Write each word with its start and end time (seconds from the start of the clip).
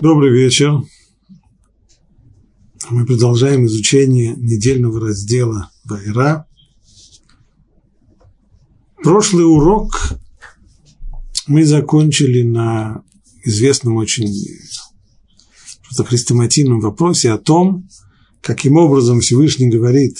Добрый 0.00 0.30
вечер. 0.30 0.80
Мы 2.88 3.04
продолжаем 3.04 3.66
изучение 3.66 4.34
недельного 4.36 5.00
раздела 5.00 5.72
Вайра. 5.84 6.46
Прошлый 9.02 9.44
урок 9.44 10.12
мы 11.48 11.64
закончили 11.64 12.42
на 12.42 13.02
известном 13.42 13.96
очень 13.96 14.32
просто 15.82 16.04
вопросе 16.80 17.32
о 17.32 17.38
том, 17.38 17.88
каким 18.40 18.76
образом 18.76 19.18
Всевышний 19.18 19.68
говорит, 19.68 20.16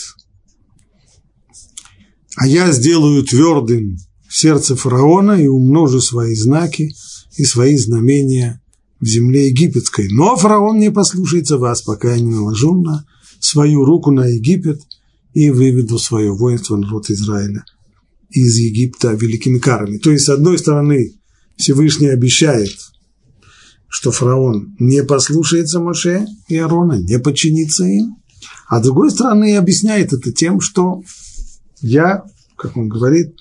а 2.35 2.45
я 2.45 2.69
сделаю 2.73 3.23
твердым 3.23 3.97
сердце 4.29 4.75
фараона 4.75 5.41
и 5.41 5.47
умножу 5.47 6.01
свои 6.01 6.35
знаки 6.35 6.93
и 7.37 7.45
свои 7.45 7.77
знамения 7.77 8.61
в 8.99 9.05
земле 9.05 9.47
египетской. 9.47 10.09
Но 10.11 10.35
фараон 10.35 10.79
не 10.79 10.91
послушается 10.91 11.57
вас, 11.57 11.81
пока 11.81 12.13
я 12.13 12.19
не 12.19 12.31
наложу 12.31 12.81
на 12.81 13.05
свою 13.39 13.85
руку 13.85 14.11
на 14.11 14.25
Египет 14.27 14.81
и 15.33 15.49
выведу 15.49 15.97
свое 15.97 16.31
воинство, 16.31 16.75
народ 16.75 17.09
Израиля, 17.09 17.63
из 18.29 18.57
Египта 18.57 19.13
великими 19.13 19.59
карами. 19.59 19.97
То 19.97 20.11
есть, 20.11 20.25
с 20.25 20.29
одной 20.29 20.57
стороны, 20.57 21.13
Всевышний 21.55 22.09
обещает, 22.09 22.71
что 23.87 24.11
фараон 24.11 24.75
не 24.79 25.03
послушается 25.03 25.79
Моше 25.79 26.27
и 26.47 26.57
Аарона, 26.57 27.01
не 27.01 27.19
подчинится 27.19 27.85
им, 27.85 28.17
а 28.67 28.79
с 28.79 28.83
другой 28.83 29.11
стороны 29.11 29.55
объясняет 29.55 30.13
это 30.13 30.31
тем, 30.31 30.61
что 30.61 31.01
я, 31.81 32.23
как 32.55 32.77
он 32.77 32.87
говорит, 32.87 33.35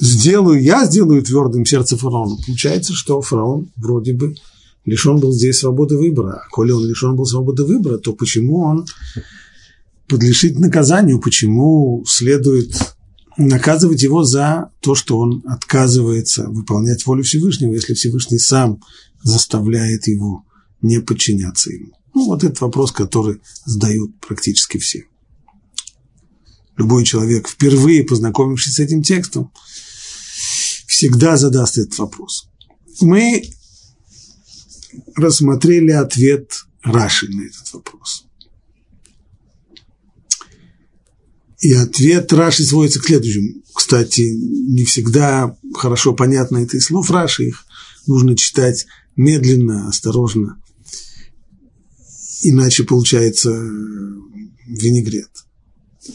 сделаю, 0.00 0.62
я 0.62 0.86
сделаю 0.86 1.22
твердым 1.22 1.64
сердце 1.64 1.96
фараона. 1.96 2.36
Получается, 2.46 2.94
что 2.94 3.20
фараон 3.20 3.70
вроде 3.76 4.14
бы 4.14 4.34
лишен 4.84 5.18
был 5.18 5.32
здесь 5.32 5.58
свободы 5.58 5.96
выбора. 5.96 6.42
А 6.44 6.48
коли 6.50 6.72
он 6.72 6.86
лишен 6.86 7.14
был 7.14 7.26
свободы 7.26 7.64
выбора, 7.64 7.98
то 7.98 8.12
почему 8.12 8.60
он 8.60 8.86
подлежит 10.08 10.58
наказанию, 10.58 11.20
почему 11.20 12.04
следует 12.06 12.74
наказывать 13.36 14.02
его 14.02 14.24
за 14.24 14.70
то, 14.80 14.94
что 14.94 15.18
он 15.18 15.42
отказывается 15.46 16.48
выполнять 16.48 17.06
волю 17.06 17.22
Всевышнего, 17.22 17.74
если 17.74 17.94
Всевышний 17.94 18.38
сам 18.38 18.80
заставляет 19.22 20.08
его 20.08 20.44
не 20.82 21.00
подчиняться 21.00 21.70
ему. 21.70 21.92
Ну, 22.14 22.26
вот 22.26 22.42
этот 22.42 22.60
вопрос, 22.60 22.90
который 22.90 23.40
задают 23.64 24.18
практически 24.20 24.78
все. 24.78 25.04
Любой 26.76 27.04
человек, 27.04 27.46
впервые 27.48 28.04
познакомившись 28.04 28.74
с 28.74 28.80
этим 28.80 29.02
текстом, 29.02 29.52
всегда 30.90 31.36
задаст 31.36 31.78
этот 31.78 31.96
вопрос. 31.98 32.48
Мы 33.00 33.44
рассмотрели 35.14 35.92
ответ 35.92 36.64
Раши 36.82 37.28
на 37.28 37.42
этот 37.42 37.72
вопрос. 37.72 38.26
И 41.60 41.72
ответ 41.74 42.32
Раши 42.32 42.64
сводится 42.64 42.98
к 43.00 43.04
следующему. 43.04 43.62
Кстати, 43.72 44.22
не 44.22 44.84
всегда 44.84 45.56
хорошо 45.74 46.12
понятно 46.12 46.58
это 46.58 46.76
из 46.76 46.86
слов 46.86 47.08
Раши, 47.12 47.44
их 47.44 47.64
нужно 48.08 48.36
читать 48.36 48.86
медленно, 49.14 49.86
осторожно, 49.88 50.60
иначе 52.42 52.82
получается 52.82 53.50
винегрет. 54.66 55.30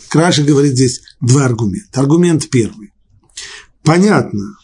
Краши 0.10 0.44
говорит 0.44 0.74
здесь 0.74 1.02
два 1.22 1.46
аргумента. 1.46 2.02
Аргумент 2.02 2.50
первый. 2.50 2.92
Понятно, 3.84 4.58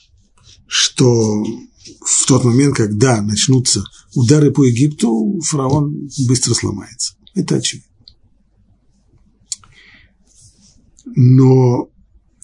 что 0.72 1.44
в 1.44 2.25
тот 2.27 2.45
момент, 2.45 2.77
когда 2.77 3.22
начнутся 3.22 3.83
удары 4.16 4.52
по 4.52 4.64
Египту, 4.64 5.41
фараон 5.44 6.09
быстро 6.19 6.53
сломается. 6.53 7.16
Это 7.36 7.55
очевидно. 7.55 7.89
Но 11.04 11.92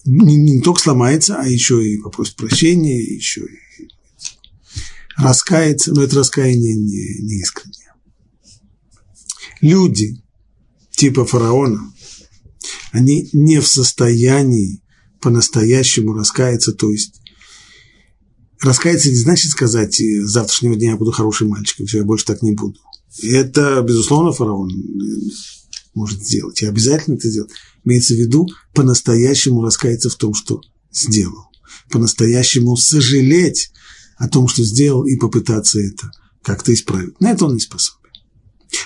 не, 0.04 0.36
не 0.36 0.60
только 0.60 0.82
сломается, 0.82 1.38
а 1.40 1.48
еще 1.48 1.82
и 1.82 2.02
попросит 2.02 2.36
прощения, 2.36 3.02
еще 3.02 3.46
и 3.46 3.88
раскается, 5.16 5.94
но 5.94 6.04
это 6.04 6.18
раскаяние 6.18 6.76
не, 6.76 7.22
не 7.22 7.40
искреннее. 7.40 7.94
Люди 9.62 10.22
типа 10.92 11.26
фараона, 11.26 11.94
они 12.92 13.30
не 13.32 13.62
в 13.62 13.68
состоянии 13.70 14.84
по-настоящему 15.22 16.12
раскаяться, 16.12 16.74
то 16.74 16.92
есть 16.92 17.22
раскаяться 18.62 19.10
не 19.10 19.16
значит 19.16 19.52
сказать, 19.52 20.00
с 20.00 20.30
завтрашнего 20.30 20.76
дня 20.76 20.92
я 20.92 20.98
буду 20.98 21.12
хорошим 21.12 21.50
мальчиком, 21.50 21.86
все, 21.86 22.00
я 22.00 22.04
больше 22.04 22.26
так 22.26 22.42
не 22.42 22.52
буду. 22.52 22.80
Это, 23.22 23.82
безусловно, 23.82 24.32
фараон 24.32 24.72
может 25.94 26.24
сделать, 26.24 26.62
и 26.62 26.66
обязательно 26.66 27.16
это 27.16 27.30
сделать. 27.30 27.52
Имеется 27.84 28.14
в 28.14 28.18
виду 28.18 28.48
по-настоящему 28.74 29.64
раскаяться 29.64 30.10
в 30.10 30.16
том, 30.16 30.34
что 30.34 30.62
сделал, 30.92 31.50
по-настоящему 31.90 32.76
сожалеть 32.76 33.72
о 34.18 34.28
том, 34.28 34.48
что 34.48 34.64
сделал, 34.64 35.06
и 35.06 35.16
попытаться 35.16 35.80
это 35.80 36.12
как-то 36.44 36.74
исправить. 36.74 37.20
На 37.20 37.32
это 37.32 37.46
он 37.46 37.56
не 37.56 37.60
способен. 37.60 37.98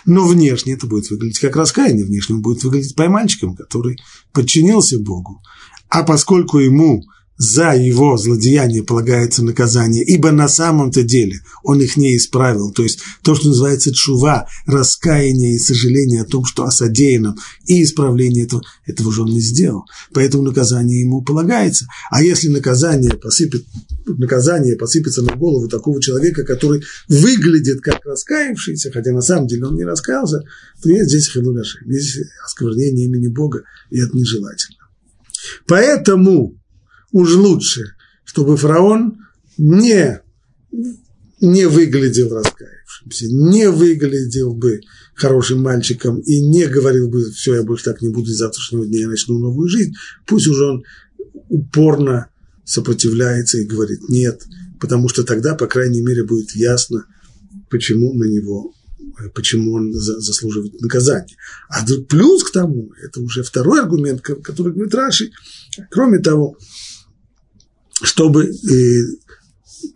Но 0.06 0.28
внешне 0.28 0.74
это 0.74 0.88
будет 0.88 1.10
выглядеть 1.10 1.40
как 1.40 1.56
раскаяние, 1.56 2.06
внешне 2.06 2.36
он 2.36 2.42
будет 2.42 2.64
выглядеть 2.64 2.96
поймальчиком, 2.96 3.56
который 3.56 4.00
подчинился 4.32 5.00
Богу. 5.00 5.42
А 5.90 6.04
поскольку 6.04 6.60
ему 6.60 7.04
за 7.42 7.72
его 7.72 8.18
злодеяние 8.18 8.84
полагается 8.84 9.44
наказание, 9.44 10.04
ибо 10.04 10.30
на 10.30 10.48
самом-то 10.48 11.02
деле 11.02 11.40
он 11.64 11.82
их 11.82 11.98
не 11.98 12.16
исправил. 12.16 12.72
То 12.72 12.84
есть 12.84 13.00
то, 13.24 13.34
что 13.34 13.48
называется 13.48 13.92
чува, 13.92 14.48
раскаяние 14.68 15.56
и 15.56 15.58
сожаление 15.58 16.22
о 16.22 16.26
том, 16.26 16.46
что 16.46 16.66
о 16.66 16.72
содеянном, 16.72 17.36
и 17.66 17.82
исправление 17.82 18.46
этого, 18.46 18.62
этого 18.86 19.12
же 19.12 19.24
он 19.24 19.30
не 19.30 19.42
сделал. 19.42 19.86
Поэтому 20.14 20.44
наказание 20.44 21.02
ему 21.02 21.24
полагается. 21.24 21.88
А 22.12 22.22
если 22.22 22.48
наказание, 22.48 23.18
посыпет, 23.18 23.66
наказание 24.06 24.78
посыпется 24.78 25.24
на 25.24 25.36
голову 25.36 25.68
такого 25.68 26.00
человека, 26.00 26.44
который 26.44 26.84
выглядит 27.10 27.82
как 27.82 28.06
раскаявшийся, 28.06 28.92
хотя 28.92 29.14
на 29.14 29.22
самом 29.22 29.48
деле 29.48 29.66
он 29.66 29.74
не 29.74 29.84
раскаялся, 29.84 30.42
то 30.84 30.90
есть 30.90 31.10
здесь 31.10 31.32
хилуляши, 31.32 31.80
здесь 31.88 32.20
осквернение 32.46 33.08
имени 33.08 33.30
Бога, 33.30 33.64
и 33.90 34.00
это 34.00 34.16
нежелательно. 34.16 34.78
Поэтому 35.66 36.61
уж 37.12 37.36
лучше, 37.36 37.96
чтобы 38.24 38.58
фараон 38.58 39.18
не, 39.58 40.22
не 41.40 41.68
выглядел 41.68 42.30
раскаявшимся, 42.34 43.28
не 43.30 43.70
выглядел 43.70 44.54
бы 44.54 44.82
хорошим 45.16 45.62
мальчиком 45.62 46.20
и 46.20 46.42
не 46.42 46.68
говорил 46.68 47.10
бы, 47.10 47.32
все, 47.32 47.56
я 47.56 47.64
больше 47.64 47.86
так 47.86 48.02
не 48.02 48.10
буду, 48.10 48.32
с 48.32 48.38
завтрашнего 48.38 48.86
дня 48.86 49.02
я 49.02 49.08
начну 49.08 49.38
новую 49.38 49.68
жизнь. 49.68 49.94
Пусть 50.26 50.48
уже 50.48 50.66
он 50.66 50.84
упорно 51.50 52.30
сопротивляется 52.64 53.58
и 53.58 53.66
говорит 53.66 54.08
нет, 54.10 54.42
потому 54.80 55.10
что 55.10 55.24
тогда, 55.24 55.56
по 55.56 55.68
крайней 55.68 56.02
мере, 56.02 56.24
будет 56.24 56.56
ясно, 56.56 57.06
почему 57.70 58.14
на 58.14 58.26
него 58.26 58.74
почему 59.34 59.74
он 59.74 59.94
заслуживает 59.94 60.80
наказания. 60.82 61.36
А 61.70 61.86
плюс 62.08 62.44
к 62.44 62.52
тому, 62.52 62.92
это 63.04 63.20
уже 63.22 63.44
второй 63.44 63.82
аргумент, 63.82 64.22
который 64.22 64.74
говорит 64.74 64.96
Раши, 64.96 65.32
кроме 65.90 66.20
того, 66.20 66.58
чтобы 68.02 68.46
э, 68.46 69.04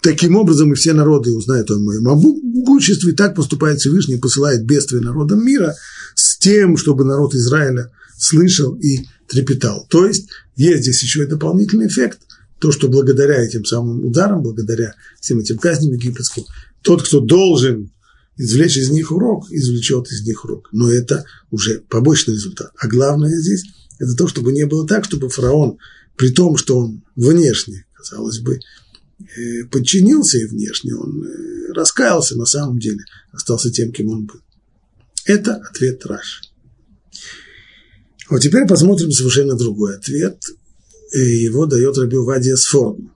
таким 0.01 0.35
образом 0.35 0.71
и 0.71 0.75
все 0.75 0.93
народы 0.93 1.31
узнают 1.31 1.69
о 1.71 1.79
моем 1.79 2.03
могуществе, 2.03 3.11
и 3.11 3.15
так 3.15 3.35
поступает 3.35 3.79
Всевышний, 3.79 4.17
посылает 4.17 4.65
бедствие 4.65 5.01
народам 5.01 5.45
мира 5.45 5.75
с 6.15 6.37
тем, 6.37 6.77
чтобы 6.77 7.05
народ 7.05 7.33
Израиля 7.35 7.91
слышал 8.17 8.75
и 8.75 9.05
трепетал. 9.27 9.85
То 9.89 10.05
есть 10.05 10.29
есть 10.55 10.83
здесь 10.83 11.03
еще 11.03 11.23
и 11.23 11.27
дополнительный 11.27 11.87
эффект, 11.87 12.19
то, 12.59 12.71
что 12.71 12.87
благодаря 12.87 13.43
этим 13.43 13.65
самым 13.65 14.05
ударам, 14.05 14.41
благодаря 14.41 14.93
всем 15.19 15.39
этим 15.39 15.57
казням 15.57 15.93
египетским, 15.93 16.43
тот, 16.81 17.03
кто 17.03 17.19
должен 17.19 17.91
извлечь 18.37 18.77
из 18.77 18.89
них 18.89 19.11
урок, 19.11 19.51
извлечет 19.51 20.07
из 20.11 20.25
них 20.25 20.45
урок. 20.45 20.69
Но 20.71 20.91
это 20.91 21.25
уже 21.51 21.81
побочный 21.89 22.35
результат. 22.35 22.71
А 22.77 22.87
главное 22.87 23.35
здесь– 23.35 23.63
это 23.99 24.13
то, 24.15 24.27
чтобы 24.27 24.51
не 24.51 24.65
было 24.65 24.87
так, 24.87 25.05
чтобы 25.05 25.29
фараон, 25.29 25.77
при 26.15 26.29
том, 26.29 26.57
что 26.57 26.77
он 26.77 27.03
внешне 27.15 27.85
казалось 28.09 28.39
бы, 28.39 28.59
э, 29.19 29.65
подчинился 29.71 30.37
и 30.37 30.45
внешне, 30.45 30.95
он 30.95 31.23
э, 31.23 31.73
раскаялся, 31.73 32.35
на 32.37 32.45
самом 32.45 32.79
деле 32.79 33.03
остался 33.31 33.71
тем, 33.71 33.91
кем 33.91 34.09
он 34.09 34.25
был. 34.25 34.41
Это 35.25 35.55
ответ 35.55 36.05
Раши. 36.05 36.43
Вот 38.29 38.41
теперь 38.41 38.67
посмотрим 38.67 39.11
совершенно 39.11 39.55
другой 39.55 39.95
ответ. 39.95 40.41
Э, 41.13 41.19
его 41.19 41.65
дает 41.65 41.97
Раби 41.97 42.17
Вадия 42.17 42.55
Сфордна. 42.55 43.11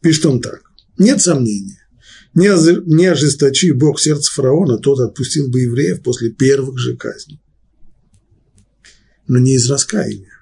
Пишет 0.00 0.26
он 0.26 0.40
так. 0.40 0.62
Нет 0.96 1.20
сомнения. 1.20 1.78
Не 2.34 3.06
ожесточи 3.06 3.72
Бог 3.72 3.98
сердце 3.98 4.32
фараона, 4.32 4.78
тот 4.78 5.00
отпустил 5.00 5.48
бы 5.48 5.60
евреев 5.60 6.02
после 6.02 6.30
первых 6.30 6.78
же 6.78 6.96
казней 6.96 7.40
но 9.28 9.38
не 9.38 9.54
из 9.54 9.70
раскаяния. 9.70 10.32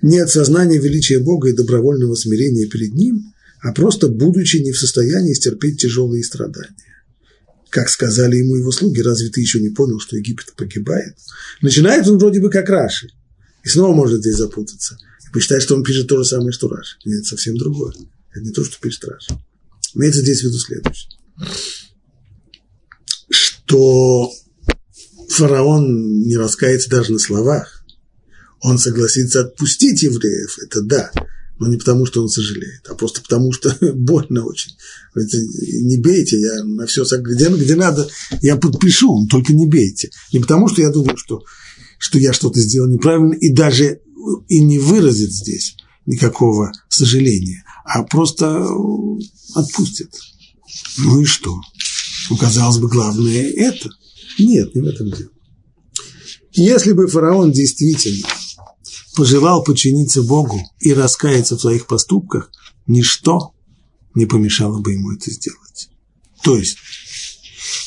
не 0.00 0.18
от 0.18 0.30
сознания 0.30 0.78
величия 0.78 1.18
Бога 1.18 1.48
и 1.48 1.54
добровольного 1.54 2.14
смирения 2.14 2.66
перед 2.66 2.92
Ним, 2.92 3.32
а 3.62 3.72
просто 3.72 4.08
будучи 4.08 4.58
не 4.58 4.72
в 4.72 4.78
состоянии 4.78 5.32
стерпеть 5.32 5.80
тяжелые 5.80 6.22
страдания. 6.22 6.76
Как 7.70 7.88
сказали 7.88 8.36
ему 8.36 8.56
его 8.56 8.70
слуги, 8.70 9.00
разве 9.00 9.30
ты 9.30 9.40
еще 9.40 9.60
не 9.60 9.70
понял, 9.70 9.98
что 9.98 10.16
Египет 10.16 10.52
погибает? 10.56 11.16
Начинает 11.62 12.06
он 12.06 12.18
вроде 12.18 12.40
бы 12.40 12.50
как 12.50 12.68
Раши, 12.68 13.08
и 13.64 13.68
снова 13.68 13.94
может 13.94 14.20
здесь 14.20 14.36
запутаться. 14.36 14.98
И 15.26 15.32
посчитать, 15.32 15.62
что 15.62 15.74
он 15.74 15.82
пишет 15.82 16.06
то 16.06 16.18
же 16.18 16.24
самое, 16.24 16.52
что 16.52 16.68
Раши. 16.68 16.98
Нет, 17.06 17.24
совсем 17.24 17.56
другое. 17.56 17.94
Это 18.30 18.44
не 18.44 18.52
то, 18.52 18.62
что 18.62 18.78
пишет 18.78 19.06
Раши. 19.06 19.32
Имеется 19.94 20.20
здесь 20.20 20.42
в 20.42 20.44
виду 20.44 20.58
следующее. 20.58 21.10
Что 23.30 24.30
фараон 25.34 26.22
не 26.22 26.36
раскается 26.36 26.90
даже 26.90 27.12
на 27.12 27.18
словах, 27.18 27.84
он 28.60 28.78
согласится 28.78 29.40
отпустить 29.40 30.02
евреев, 30.02 30.58
это 30.64 30.82
да, 30.82 31.10
но 31.58 31.68
не 31.68 31.76
потому, 31.76 32.06
что 32.06 32.22
он 32.22 32.28
сожалеет, 32.28 32.86
а 32.88 32.94
просто 32.94 33.20
потому, 33.20 33.52
что 33.52 33.76
больно 33.94 34.44
очень. 34.44 34.72
Не 35.14 35.98
бейте, 35.98 36.40
я 36.40 36.64
на 36.64 36.86
все, 36.86 37.04
где, 37.18 37.48
где 37.48 37.76
надо, 37.76 38.08
я 38.42 38.56
подпишу, 38.56 39.20
но 39.20 39.26
только 39.26 39.52
не 39.52 39.66
бейте. 39.66 40.10
Не 40.32 40.40
потому, 40.40 40.68
что 40.68 40.80
я 40.80 40.90
думаю, 40.90 41.16
что, 41.16 41.44
что 41.98 42.18
я 42.18 42.32
что-то 42.32 42.58
сделал 42.60 42.88
неправильно, 42.88 43.34
и 43.34 43.52
даже 43.52 44.00
и 44.48 44.60
не 44.60 44.78
выразит 44.78 45.32
здесь 45.32 45.76
никакого 46.06 46.72
сожаления, 46.88 47.64
а 47.84 48.02
просто 48.02 48.66
отпустит. 49.54 50.10
Ну 50.98 51.20
и 51.20 51.24
что? 51.24 51.60
Ну, 52.30 52.36
казалось 52.36 52.78
бы, 52.78 52.88
главное 52.88 53.50
это. 53.50 53.90
Нет, 54.38 54.74
не 54.74 54.80
в 54.80 54.86
этом 54.86 55.10
дело. 55.10 55.30
Если 56.52 56.92
бы 56.92 57.08
фараон 57.08 57.52
действительно 57.52 58.28
пожелал 59.16 59.62
подчиниться 59.62 60.22
Богу 60.22 60.60
и 60.80 60.92
раскаяться 60.92 61.56
в 61.56 61.60
своих 61.60 61.86
поступках, 61.86 62.50
ничто 62.86 63.54
не 64.14 64.26
помешало 64.26 64.80
бы 64.80 64.92
ему 64.92 65.12
это 65.12 65.30
сделать. 65.30 65.88
То 66.42 66.56
есть, 66.56 66.76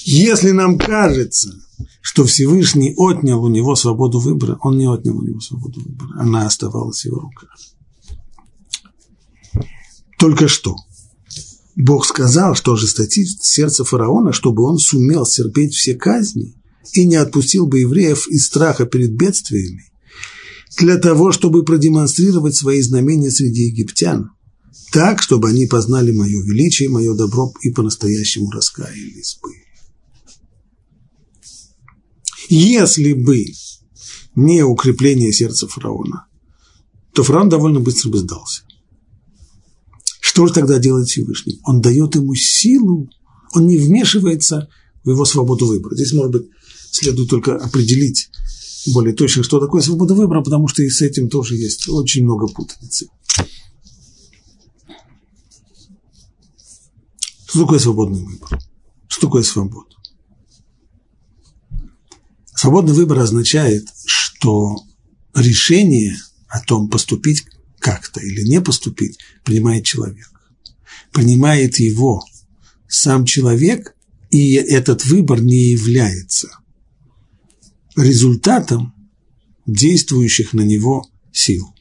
если 0.03 0.51
нам 0.51 0.77
кажется, 0.77 1.53
что 2.01 2.25
Всевышний 2.25 2.93
отнял 2.97 3.43
у 3.43 3.49
него 3.49 3.75
свободу 3.75 4.19
выбора, 4.19 4.57
он 4.61 4.77
не 4.77 4.87
отнял 4.87 5.17
у 5.17 5.21
него 5.21 5.39
свободу 5.39 5.81
выбора, 5.81 6.19
она 6.19 6.45
оставалась 6.45 7.01
в 7.01 7.05
его 7.05 7.19
руках. 7.19 7.55
Только 10.17 10.47
что 10.47 10.75
Бог 11.77 12.07
сказал, 12.07 12.55
что 12.55 12.73
ожесточит 12.73 13.43
сердце 13.43 13.83
фараона, 13.83 14.33
чтобы 14.33 14.63
он 14.63 14.79
сумел 14.79 15.25
терпеть 15.25 15.75
все 15.75 15.93
казни 15.93 16.55
и 16.93 17.05
не 17.05 17.15
отпустил 17.15 17.67
бы 17.67 17.79
евреев 17.79 18.27
из 18.29 18.47
страха 18.47 18.87
перед 18.87 19.11
бедствиями, 19.11 19.83
для 20.79 20.97
того, 20.97 21.31
чтобы 21.31 21.63
продемонстрировать 21.63 22.55
свои 22.55 22.81
знамения 22.81 23.29
среди 23.29 23.65
египтян, 23.65 24.31
так, 24.91 25.21
чтобы 25.21 25.49
они 25.49 25.67
познали 25.67 26.11
мое 26.11 26.41
величие, 26.41 26.89
мое 26.89 27.13
добро 27.13 27.53
и 27.61 27.69
по-настоящему 27.69 28.49
раскаялись 28.49 29.37
бы. 29.43 29.51
Если 32.49 33.13
бы 33.13 33.45
не 34.33 34.63
укрепление 34.63 35.31
сердца 35.31 35.67
фараона, 35.67 36.25
то 37.13 37.21
фараон 37.21 37.49
довольно 37.49 37.81
быстро 37.81 38.09
бы 38.09 38.17
сдался. 38.17 38.66
Что 40.27 40.45
же 40.45 40.53
тогда 40.53 40.77
делает 40.77 41.07
Всевышний? 41.07 41.61
Он 41.63 41.79
дает 41.79 42.15
ему 42.15 42.35
силу, 42.35 43.09
он 43.53 43.65
не 43.65 43.77
вмешивается 43.77 44.67
в 45.05 45.09
его 45.09 45.23
свободу 45.23 45.67
выбора. 45.67 45.95
Здесь, 45.95 46.11
может 46.11 46.33
быть, 46.33 46.49
следует 46.91 47.29
только 47.29 47.55
определить 47.55 48.29
более 48.87 49.15
точно, 49.15 49.43
что 49.43 49.61
такое 49.61 49.81
свобода 49.81 50.15
выбора, 50.15 50.43
потому 50.43 50.67
что 50.67 50.83
и 50.83 50.89
с 50.89 51.01
этим 51.01 51.29
тоже 51.29 51.55
есть 51.55 51.87
очень 51.87 52.25
много 52.25 52.47
путаницы. 52.47 53.07
Что 57.45 57.61
такое 57.61 57.79
свободный 57.79 58.21
выбор? 58.21 58.59
Что 59.07 59.27
такое 59.27 59.43
свобода? 59.43 59.95
Свободный 62.53 62.93
выбор 62.93 63.19
означает, 63.19 63.87
что 64.05 64.75
решение 65.33 66.17
о 66.49 66.59
том, 66.59 66.89
поступить 66.89 67.45
как-то 67.87 68.19
или 68.19 68.41
не 68.41 68.61
поступить, 68.61 69.19
принимает 69.43 69.85
человек. 69.85 70.29
Принимает 71.13 71.79
его 71.79 72.23
сам 72.87 73.25
человек, 73.25 73.95
и 74.29 74.53
этот 74.53 75.05
выбор 75.05 75.41
не 75.41 75.71
является– 75.71 76.49
результатом 77.97 78.93
действующих 79.65 80.53
на 80.53 80.61
него 80.61 81.05
сил. 81.31 81.73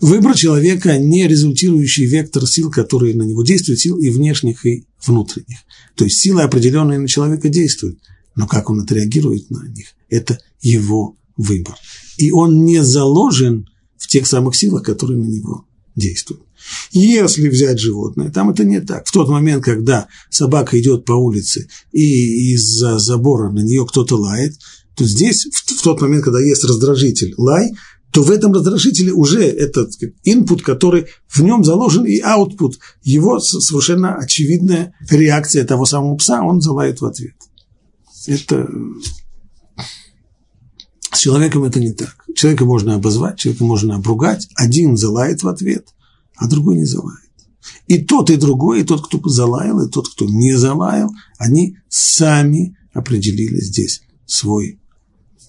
Выбор 0.00 0.34
человека 0.34 0.96
не 0.96 1.28
результирующий 1.28 2.06
вектор 2.06 2.46
сил, 2.46 2.70
которые 2.70 3.14
на 3.14 3.22
него 3.22 3.44
действуют, 3.44 3.80
сил 3.80 3.98
и 3.98 4.08
внешних, 4.08 4.64
и 4.64 4.86
внутренних. 5.04 5.58
То 5.94 6.04
есть 6.04 6.18
силы, 6.18 6.42
определенные 6.42 6.98
на 6.98 7.06
человека, 7.06 7.50
действуют, 7.50 8.00
но 8.34 8.46
как 8.46 8.70
он 8.70 8.80
отреагирует 8.80 9.50
на 9.50 9.68
них, 9.68 9.88
это 10.08 10.38
его 10.62 11.16
выбор. 11.36 11.76
И 12.16 12.32
он 12.32 12.64
не 12.64 12.82
заложен 12.82 13.68
тех 14.10 14.26
самых 14.26 14.56
силах, 14.56 14.82
которые 14.82 15.18
на 15.18 15.26
него 15.26 15.64
действуют. 15.94 16.42
Если 16.90 17.48
взять 17.48 17.78
животное, 17.78 18.30
там 18.30 18.50
это 18.50 18.64
не 18.64 18.80
так. 18.80 19.06
В 19.06 19.12
тот 19.12 19.28
момент, 19.28 19.64
когда 19.64 20.08
собака 20.30 20.78
идет 20.80 21.04
по 21.04 21.12
улице 21.12 21.68
и 21.92 22.52
из-за 22.54 22.98
забора 22.98 23.50
на 23.50 23.60
нее 23.60 23.86
кто-то 23.86 24.16
лает, 24.16 24.54
то 24.96 25.04
здесь, 25.04 25.46
в, 25.52 25.82
тот 25.82 26.00
момент, 26.00 26.24
когда 26.24 26.40
есть 26.40 26.64
раздражитель 26.64 27.34
лай, 27.36 27.70
то 28.12 28.22
в 28.22 28.30
этом 28.32 28.52
раздражителе 28.52 29.12
уже 29.12 29.44
этот 29.44 29.92
input, 30.26 30.62
который 30.62 31.06
в 31.28 31.40
нем 31.42 31.62
заложен, 31.62 32.04
и 32.04 32.20
output, 32.20 32.74
его 33.02 33.38
совершенно 33.38 34.16
очевидная 34.16 34.92
реакция 35.08 35.64
того 35.64 35.84
самого 35.86 36.16
пса, 36.16 36.42
он 36.42 36.60
залает 36.60 37.00
в 37.00 37.06
ответ. 37.06 37.36
Это 38.26 38.68
с 41.12 41.18
человеком 41.20 41.64
это 41.64 41.78
не 41.78 41.92
так. 41.92 42.19
Человека 42.34 42.64
можно 42.64 42.94
обозвать, 42.94 43.38
человека 43.38 43.64
можно 43.64 43.96
обругать. 43.96 44.48
Один 44.56 44.96
залает 44.96 45.42
в 45.42 45.48
ответ, 45.48 45.88
а 46.36 46.48
другой 46.48 46.76
не 46.76 46.84
залает. 46.84 47.30
И 47.86 47.98
тот, 47.98 48.30
и 48.30 48.36
другой, 48.36 48.80
и 48.80 48.84
тот, 48.84 49.06
кто 49.06 49.20
залаял, 49.28 49.80
и 49.80 49.90
тот, 49.90 50.08
кто 50.08 50.24
не 50.24 50.54
залаял, 50.54 51.10
они 51.38 51.76
сами 51.88 52.76
определили 52.92 53.60
здесь 53.60 54.02
свой, 54.26 54.80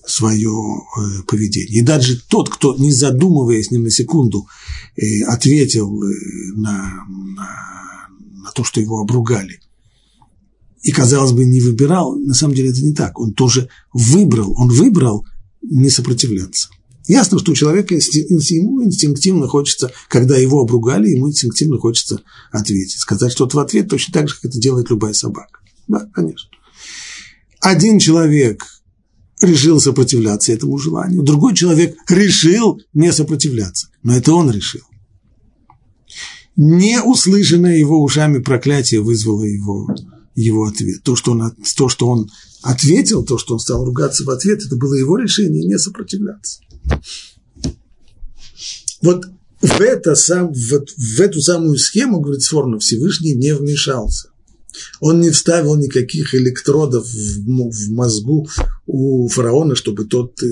свое 0.05 0.51
э, 0.51 1.23
поведение. 1.27 1.81
И 1.81 1.85
даже 1.85 2.19
тот, 2.27 2.49
кто, 2.49 2.75
не 2.75 2.91
задумываясь 2.91 3.71
ни 3.71 3.77
на 3.77 3.89
секунду, 3.89 4.47
э, 4.95 5.23
ответил 5.23 6.03
э, 6.03 6.07
на, 6.55 7.05
на, 7.07 8.09
на 8.43 8.51
то, 8.51 8.63
что 8.63 8.81
его 8.81 9.00
обругали, 9.00 9.59
и, 10.81 10.91
казалось 10.91 11.31
бы, 11.31 11.45
не 11.45 11.61
выбирал, 11.61 12.15
на 12.15 12.33
самом 12.33 12.55
деле 12.55 12.71
это 12.71 12.81
не 12.81 12.93
так. 12.93 13.19
Он 13.19 13.33
тоже 13.33 13.69
выбрал, 13.93 14.53
он 14.59 14.69
выбрал 14.69 15.27
не 15.62 15.89
сопротивляться. 15.89 16.70
Ясно, 17.08 17.39
что 17.39 17.51
у 17.51 17.56
человека 17.56 17.96
ему 17.96 18.84
инстинктивно 18.84 19.48
хочется, 19.48 19.91
когда 20.08 20.38
его 20.38 20.62
обругали, 20.62 21.10
ему 21.10 21.30
инстинктивно 21.30 21.77
хочется 21.77 22.22
ответить. 22.51 23.00
Сказать 23.00 23.32
что-то 23.32 23.58
в 23.58 23.60
ответ 23.60 23.89
точно 23.89 24.13
так 24.13 24.30
же, 24.30 24.36
как 24.36 24.46
это 24.46 24.60
делает 24.60 24.89
любая 24.89 25.13
собака. 25.13 25.60
Да, 25.88 26.08
конечно. 26.13 26.50
Один 27.60 28.00
человек 28.00 28.65
решил 29.41 29.80
сопротивляться 29.80 30.53
этому 30.53 30.77
желанию, 30.77 31.24
другой 31.24 31.56
человек 31.56 31.96
решил 32.08 32.80
не 32.94 33.12
сопротивляться, 33.12 33.89
но 34.03 34.15
это 34.15 34.34
он 34.34 34.51
решил. 34.51 34.82
Не 36.56 37.01
услышанное 37.01 37.77
его 37.77 38.03
ушами 38.03 38.39
проклятие 38.39 39.01
вызвало 39.01 39.44
его, 39.44 39.88
его 40.36 40.65
ответ. 40.65 41.01
То 41.03 41.15
что, 41.15 41.32
он, 41.32 41.56
то, 41.75 41.89
что 41.89 42.08
он 42.08 42.30
ответил, 42.62 43.24
то, 43.24 43.38
что 43.38 43.53
он 43.53 43.60
стал 43.60 43.86
ругаться 43.86 44.24
в 44.24 44.30
ответ, 44.30 44.63
это 44.65 44.75
было 44.75 44.94
его 44.94 45.18
решение 45.18 45.65
не 45.65 45.77
сопротивляться. 45.77 46.62
Вот 49.01 49.25
в, 49.62 49.82
это 49.82 50.15
сам, 50.15 50.53
в, 50.53 50.86
в 50.98 51.20
эту 51.20 51.41
самую 51.41 51.77
схему, 51.77 52.20
говорит 52.20 52.41
Сворно, 52.41 52.80
Всевышний 52.80 53.34
не 53.34 53.56
вмешался. 53.56 54.30
Он 55.00 55.20
не 55.20 55.32
вставил 55.32 55.75
никаких 55.75 56.34
электродов 56.34 57.06
в, 57.06 57.44
в 57.46 57.91
мозгу 57.91 58.48
у 58.88 59.27
фараона, 59.27 59.75
чтобы 59.75 60.06
тот 60.06 60.41
э, 60.41 60.48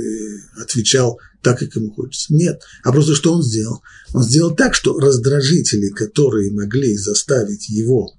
отвечал 0.61 1.19
так, 1.41 1.59
как 1.59 1.75
ему 1.75 1.91
хочется. 1.91 2.33
Нет. 2.33 2.61
А 2.83 2.91
просто 2.91 3.15
что 3.15 3.33
он 3.33 3.43
сделал? 3.43 3.81
Он 4.13 4.23
сделал 4.23 4.53
так, 4.53 4.75
что 4.75 4.97
раздражители, 4.99 5.89
которые 5.89 6.51
могли 6.51 6.97
заставить 6.97 7.69
его 7.69 8.13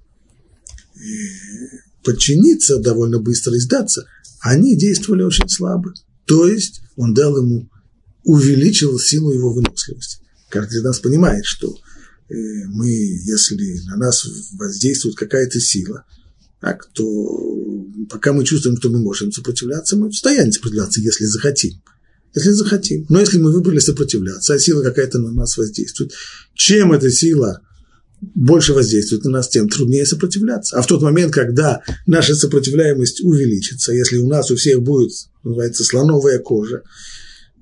э, 0.97 1.01
подчиниться, 2.03 2.79
довольно 2.79 3.19
быстро 3.19 3.55
и 3.55 3.61
сдаться, 3.61 4.07
они 4.41 4.77
действовали 4.77 5.23
очень 5.23 5.49
слабо. 5.49 5.93
То 6.27 6.47
есть 6.49 6.83
он 6.97 7.15
дал 7.15 7.37
ему 7.37 7.69
увеличил 8.25 8.99
силу 8.99 9.33
его 9.33 9.53
выносливости. 9.53 10.19
Каждый 10.49 10.79
из 10.79 10.83
нас 10.83 10.99
понимает, 10.99 11.45
что 11.45 11.69
э, 12.29 12.35
мы, 12.69 12.89
если 12.89 13.81
на 13.87 13.97
нас 13.97 14.27
воздействует 14.53 15.17
какая-то 15.17 15.61
сила, 15.61 16.05
так, 16.61 16.91
то 16.93 17.05
пока 18.11 18.33
мы 18.33 18.45
чувствуем, 18.45 18.77
что 18.77 18.91
мы 18.91 18.99
можем 18.99 19.33
сопротивляться, 19.33 19.97
мы 19.97 20.09
в 20.09 20.13
состоянии 20.13 20.51
сопротивляться, 20.51 21.01
если 21.01 21.25
захотим. 21.25 21.83
если 22.35 22.51
захотим. 22.51 23.07
Но 23.09 23.21
если 23.21 23.39
мы 23.39 23.53
выбрали 23.53 23.79
сопротивляться, 23.79 24.55
а 24.55 24.59
сила 24.59 24.83
какая-то 24.83 25.19
на 25.19 25.33
нас 25.33 25.57
воздействует, 25.57 26.13
чем 26.55 26.93
эта 26.93 27.11
сила 27.11 27.63
больше 28.21 28.75
воздействует 28.75 29.25
на 29.25 29.31
нас, 29.31 29.49
тем 29.49 29.69
труднее 29.69 30.07
сопротивляться. 30.07 30.77
А 30.77 30.83
в 30.83 30.87
тот 30.87 31.03
момент, 31.03 31.33
когда 31.33 31.83
наша 32.07 32.35
сопротивляемость 32.35 33.23
увеличится, 33.23 33.93
если 33.93 34.19
у 34.19 34.29
нас 34.29 34.51
у 34.51 34.57
всех 34.57 34.83
будет, 34.83 35.13
называется, 35.43 35.85
слоновая 35.85 36.39
кожа, 36.39 36.83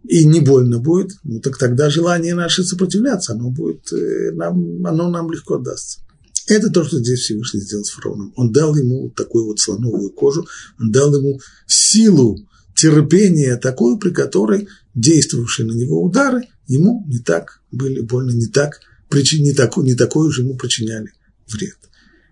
и 0.04 0.24
не 0.24 0.40
больно 0.40 0.78
будет, 0.78 1.12
ну 1.22 1.40
так 1.40 1.58
тогда 1.58 1.90
желание 1.90 2.34
наше 2.34 2.64
сопротивляться, 2.64 3.32
оно 3.32 3.50
будет, 3.50 3.92
э, 3.92 4.32
нам, 4.32 4.84
оно 4.86 5.10
нам 5.10 5.30
легко 5.30 5.58
дастся. 5.58 6.00
Это 6.46 6.70
то, 6.70 6.82
что 6.82 6.98
здесь 6.98 7.20
Всевышний 7.20 7.60
сделал 7.60 7.84
с 7.84 7.90
фараоном. 7.90 8.32
Он 8.36 8.50
дал 8.50 8.74
ему 8.74 9.10
такую 9.10 9.46
вот 9.46 9.60
слоновую 9.60 10.10
кожу, 10.10 10.46
он 10.80 10.90
дал 10.90 11.14
ему 11.14 11.40
силу 11.66 12.38
терпения 12.74 13.56
такую, 13.56 13.98
при 13.98 14.10
которой 14.10 14.68
действовавшие 14.94 15.66
на 15.66 15.72
него 15.72 16.02
удары 16.02 16.42
ему 16.66 17.04
не 17.06 17.18
так 17.18 17.60
были 17.70 18.00
больно, 18.00 18.30
не 18.30 18.46
так, 18.46 18.80
не, 19.10 19.52
такой, 19.52 19.84
не 19.84 19.94
такой 19.94 20.28
уж 20.28 20.38
ему 20.38 20.56
причиняли 20.56 21.12
вред. 21.48 21.78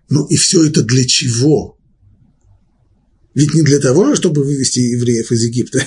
Ну 0.09 0.25
и 0.27 0.35
все 0.35 0.65
это 0.65 0.83
для 0.83 1.05
чего? 1.05 1.77
Ведь 3.33 3.53
не 3.53 3.61
для 3.61 3.79
того, 3.79 4.15
чтобы 4.15 4.43
вывести 4.43 4.79
евреев 4.79 5.31
из 5.31 5.43
Египта, 5.43 5.83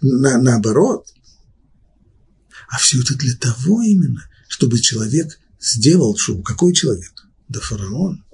на, 0.00 0.38
наоборот. 0.38 1.06
А 2.70 2.78
все 2.78 3.00
это 3.02 3.14
для 3.14 3.34
того 3.36 3.82
именно, 3.82 4.28
чтобы 4.48 4.80
человек 4.80 5.38
сделал 5.60 6.16
шубу. 6.16 6.42
Какой 6.42 6.72
человек? 6.72 7.12
Да 7.48 7.60
фараон. 7.60 8.24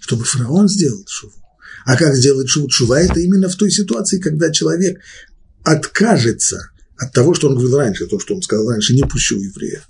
Чтобы 0.00 0.24
фараон 0.24 0.68
сделал 0.68 1.04
шубу. 1.06 1.34
А 1.84 1.96
как 1.96 2.16
сделать 2.16 2.48
шубу? 2.48 2.68
Шува– 2.70 3.00
это 3.00 3.20
именно 3.20 3.48
в 3.48 3.56
той 3.56 3.70
ситуации, 3.70 4.18
когда 4.18 4.50
человек 4.50 5.00
откажется 5.62 6.70
от 6.96 7.12
того, 7.12 7.34
что 7.34 7.48
он 7.48 7.54
говорил 7.54 7.76
раньше, 7.78 8.06
то, 8.06 8.18
что 8.18 8.34
он 8.34 8.42
сказал 8.42 8.68
раньше, 8.68 8.94
не 8.94 9.02
пущу 9.02 9.36
евреев. 9.36 9.86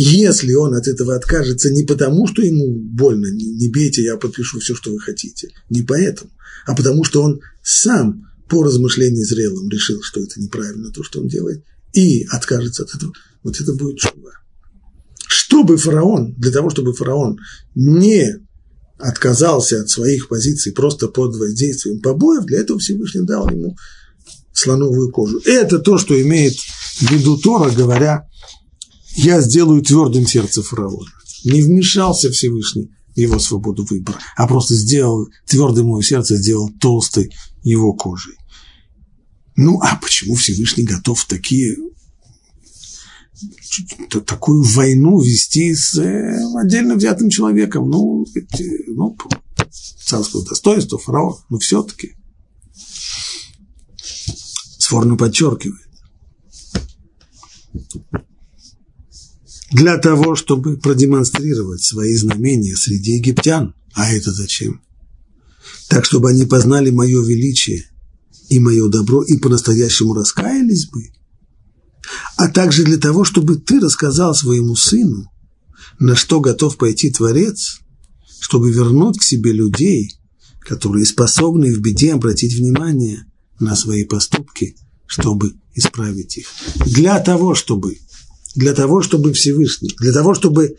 Если 0.00 0.54
он 0.54 0.74
от 0.74 0.86
этого 0.86 1.16
откажется 1.16 1.70
не 1.72 1.82
потому, 1.82 2.28
что 2.28 2.40
ему 2.40 2.72
больно, 2.72 3.32
не, 3.32 3.46
не 3.46 3.68
бейте, 3.68 4.04
я 4.04 4.16
подпишу 4.16 4.60
все, 4.60 4.76
что 4.76 4.92
вы 4.92 5.00
хотите, 5.00 5.48
не 5.70 5.82
поэтому, 5.82 6.30
а 6.66 6.76
потому 6.76 7.02
что 7.02 7.20
он 7.20 7.40
сам 7.64 8.30
по 8.48 8.62
размышлению 8.62 9.24
зрелым 9.24 9.68
решил, 9.68 10.00
что 10.02 10.20
это 10.20 10.40
неправильно 10.40 10.92
то, 10.92 11.02
что 11.02 11.20
он 11.20 11.26
делает, 11.26 11.64
и 11.94 12.24
откажется 12.30 12.84
от 12.84 12.94
этого, 12.94 13.12
вот 13.42 13.60
это 13.60 13.74
будет 13.74 13.98
шува. 13.98 14.30
Чтобы 15.26 15.76
фараон, 15.76 16.32
для 16.34 16.52
того, 16.52 16.70
чтобы 16.70 16.94
фараон 16.94 17.40
не 17.74 18.36
отказался 18.98 19.80
от 19.80 19.90
своих 19.90 20.28
позиций 20.28 20.70
просто 20.70 21.08
под 21.08 21.34
воздействием 21.34 22.00
побоев, 22.00 22.44
для 22.44 22.60
этого 22.60 22.78
Всевышний 22.78 23.26
дал 23.26 23.48
ему 23.48 23.76
слоновую 24.52 25.10
кожу. 25.10 25.40
Это 25.44 25.80
то, 25.80 25.98
что 25.98 26.22
имеет 26.22 26.54
в 26.54 27.10
виду 27.10 27.36
Тора, 27.36 27.72
говоря, 27.72 28.28
я 29.16 29.40
сделаю 29.40 29.82
твердым 29.82 30.26
сердце 30.26 30.62
фараона. 30.62 31.10
Не 31.44 31.62
вмешался 31.62 32.30
Всевышний 32.30 32.90
в 33.14 33.18
его 33.18 33.38
свободу 33.38 33.84
выбора, 33.84 34.18
а 34.36 34.46
просто 34.46 34.74
сделал 34.74 35.28
твердым 35.46 35.86
его 35.86 36.02
сердце, 36.02 36.36
сделал 36.36 36.70
толстой 36.80 37.32
его 37.62 37.92
кожей. 37.92 38.34
Ну, 39.56 39.80
а 39.82 39.96
почему 39.96 40.34
Всевышний 40.36 40.84
готов 40.84 41.24
такие 41.24 41.76
такую 44.26 44.62
войну 44.62 45.20
вести 45.20 45.74
с 45.74 45.96
э, 45.98 46.38
отдельно 46.60 46.94
взятым 46.94 47.30
человеком. 47.30 47.88
Ну, 47.88 48.26
ну 48.88 49.16
царского 50.04 50.44
достоинства, 50.44 50.98
фараон, 50.98 51.36
но 51.48 51.58
все-таки. 51.58 52.14
Сфорно 54.78 55.16
подчеркивает. 55.16 55.88
Для 59.70 59.98
того, 59.98 60.34
чтобы 60.34 60.78
продемонстрировать 60.78 61.82
свои 61.82 62.14
знамения 62.14 62.76
среди 62.76 63.16
египтян. 63.16 63.74
А 63.94 64.10
это 64.10 64.32
зачем? 64.32 64.80
Так, 65.88 66.04
чтобы 66.04 66.30
они 66.30 66.44
познали 66.44 66.90
мое 66.90 67.22
величие 67.22 67.84
и 68.48 68.58
мое 68.60 68.88
добро 68.88 69.22
и 69.22 69.36
по-настоящему 69.36 70.14
раскаялись 70.14 70.86
бы– 70.86 71.10
а 72.36 72.48
также 72.48 72.84
для 72.84 72.98
того, 72.98 73.24
чтобы 73.24 73.56
ты 73.56 73.80
рассказал 73.80 74.34
своему 74.34 74.76
сыну, 74.76 75.30
на 75.98 76.14
что 76.14 76.40
готов 76.40 76.76
пойти 76.76 77.10
Творец, 77.10 77.80
чтобы 78.40 78.70
вернуть 78.70 79.18
к 79.18 79.22
себе 79.22 79.52
людей, 79.52 80.14
которые 80.60 81.06
способны 81.06 81.74
в 81.74 81.80
беде 81.80 82.12
обратить 82.12 82.54
внимание 82.54 83.26
на 83.58 83.74
свои 83.74 84.04
поступки, 84.04 84.76
чтобы 85.06 85.54
исправить 85.74 86.38
их. 86.38 86.48
Для 86.86 87.18
того, 87.20 87.54
чтобы, 87.54 87.98
для 88.54 88.74
того, 88.74 89.02
чтобы 89.02 89.32
Всевышний, 89.32 89.94
для 90.00 90.12
того, 90.12 90.34
чтобы 90.34 90.76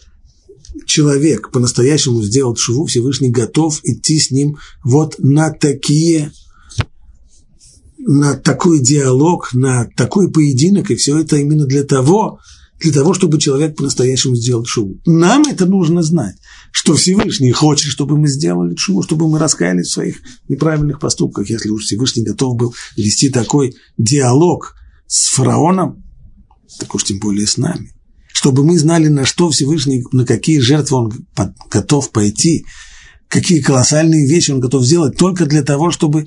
человек 0.85 1.51
по-настоящему 1.51 2.21
сделал 2.21 2.55
шуву, 2.55 2.85
Всевышний 2.85 3.29
готов 3.29 3.79
идти 3.83 4.19
с 4.19 4.31
ним 4.31 4.57
вот 4.83 5.15
на 5.19 5.51
такие 5.51 6.31
на 7.99 8.35
такой 8.35 8.79
диалог, 8.79 9.53
на 9.53 9.85
такой 9.95 10.31
поединок, 10.31 10.89
и 10.89 10.95
все 10.95 11.19
это 11.19 11.35
именно 11.35 11.65
для 11.65 11.83
того, 11.83 12.39
для 12.79 12.93
того, 12.93 13.13
чтобы 13.13 13.39
человек 13.39 13.75
по-настоящему 13.75 14.35
сделал 14.35 14.65
шубу. 14.65 14.99
Нам 15.05 15.43
это 15.43 15.65
нужно 15.65 16.01
знать, 16.01 16.35
что 16.71 16.95
Всевышний 16.95 17.51
хочет, 17.51 17.91
чтобы 17.91 18.17
мы 18.17 18.29
сделали 18.29 18.75
шубу, 18.77 19.03
чтобы 19.03 19.29
мы 19.29 19.37
раскаялись 19.37 19.87
в 19.87 19.91
своих 19.91 20.15
неправильных 20.47 20.99
поступках. 20.99 21.49
Если 21.49 21.69
уж 21.69 21.83
Всевышний 21.83 22.23
готов 22.23 22.55
был 22.55 22.73
вести 22.95 23.29
такой 23.29 23.75
диалог 23.97 24.75
с 25.05 25.27
фараоном, 25.27 26.03
так 26.77 26.93
уж 26.95 27.03
тем 27.03 27.19
более 27.19 27.47
с 27.47 27.57
нами. 27.57 27.93
Чтобы 28.33 28.63
мы 28.63 28.77
знали, 28.77 29.07
на 29.07 29.25
что 29.25 29.49
Всевышний, 29.49 30.03
на 30.11 30.25
какие 30.25 30.59
жертвы 30.59 30.97
он 30.97 31.25
готов 31.69 32.11
пойти, 32.11 32.65
какие 33.27 33.61
колоссальные 33.61 34.27
вещи 34.27 34.51
он 34.51 34.59
готов 34.59 34.85
сделать 34.85 35.17
только 35.17 35.45
для 35.45 35.63
того, 35.63 35.91
чтобы 35.91 36.25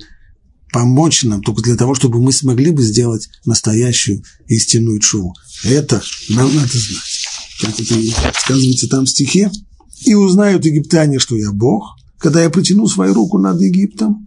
помочь 0.71 1.23
нам 1.23 1.41
только 1.41 1.61
для 1.61 1.75
того, 1.75 1.95
чтобы 1.95 2.19
мы 2.19 2.33
смогли 2.33 2.71
бы 2.71 2.81
сделать 2.81 3.29
настоящую 3.45 4.23
истинную 4.47 4.99
чуву. 4.99 5.33
Это 5.63 6.01
нам 6.29 6.53
надо 6.53 6.67
знать. 6.67 7.27
Как 7.61 7.79
это 7.79 7.95
сказывается 8.39 8.89
там 8.89 9.05
в 9.05 9.09
стихе. 9.09 9.51
«И 10.05 10.15
узнают 10.15 10.65
египтяне, 10.65 11.17
что 11.17 11.37
я 11.37 11.51
Бог, 11.51 11.95
когда 12.17 12.43
я 12.43 12.49
протяну 12.49 12.87
свою 12.87 13.13
руку 13.13 13.37
над 13.37 13.61
Египтом». 13.61 14.25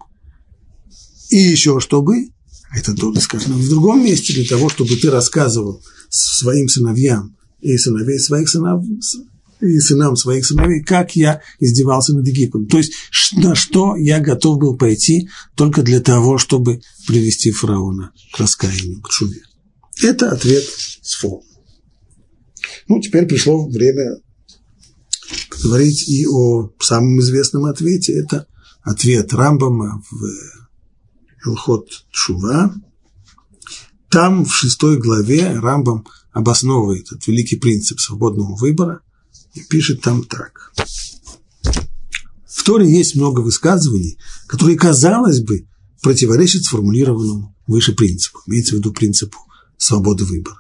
И 1.29 1.37
еще 1.37 1.81
чтобы, 1.81 2.29
это 2.75 2.95
тоже 2.95 3.21
сказано 3.21 3.57
в 3.57 3.69
другом 3.69 4.03
месте, 4.03 4.33
для 4.33 4.47
того, 4.47 4.71
чтобы 4.71 4.97
ты 4.97 5.11
рассказывал 5.11 5.83
своим 6.17 6.69
сыновьям 6.69 7.37
и 7.61 7.77
сыновей 7.77 8.19
своих 8.19 8.49
сынов, 8.49 8.85
и 9.61 9.79
сынам 9.79 10.17
своих 10.17 10.47
сыновей, 10.47 10.83
как 10.83 11.17
я 11.17 11.41
издевался 11.61 12.15
над 12.15 12.27
Египтом. 12.27 12.67
То 12.67 12.79
есть, 12.79 12.93
на 13.33 13.55
что 13.55 13.97
я 13.97 14.21
готов 14.21 14.59
был 14.59 14.77
пойти 14.77 15.29
только 15.55 15.83
для 15.83 16.01
того, 16.01 16.39
чтобы 16.39 16.81
привести 17.07 17.51
фараона 17.51 18.13
к 18.33 18.39
раскаянию, 18.39 19.01
к 19.01 19.11
шуве. 19.11 19.43
Это 20.03 20.31
ответ 20.31 20.65
с 21.03 21.15
фо. 21.15 21.43
Ну, 22.89 23.01
теперь 23.01 23.27
пришло 23.27 23.67
время 23.67 24.21
говорить 25.63 26.09
и 26.09 26.27
о 26.27 26.71
самом 26.81 27.21
известном 27.21 27.65
ответе. 27.65 28.13
Это 28.13 28.47
ответ 28.83 29.33
Рамбама 29.33 30.03
в 30.11 31.49
Элхот 31.49 31.89
Шува. 32.11 32.75
Там 34.17 34.47
в 34.47 34.55
шестой 34.55 34.97
главе 34.97 35.59
Рамбам 35.61 36.07
обосновывает 36.33 37.07
этот 37.13 37.27
великий 37.27 37.57
принцип 37.57 38.01
свободного 38.01 38.57
выбора– 38.57 39.01
и 39.57 39.61
пишет 39.61 40.03
там 40.03 40.25
так. 40.25 40.73
В 42.47 42.63
Торе 42.63 42.91
есть 42.91 43.17
много 43.17 43.41
высказываний, 43.41 44.19
которые, 44.47 44.79
казалось 44.79 45.41
бы, 45.41 45.67
противоречат 46.03 46.65
сформулированному 46.65 47.55
выше 47.67 47.95
принципу, 47.95 48.41
имеется 48.47 48.75
в 48.75 48.79
виду 48.79 48.93
принципу 48.93 49.39
свободы 49.77 50.25
выбора. 50.25 50.59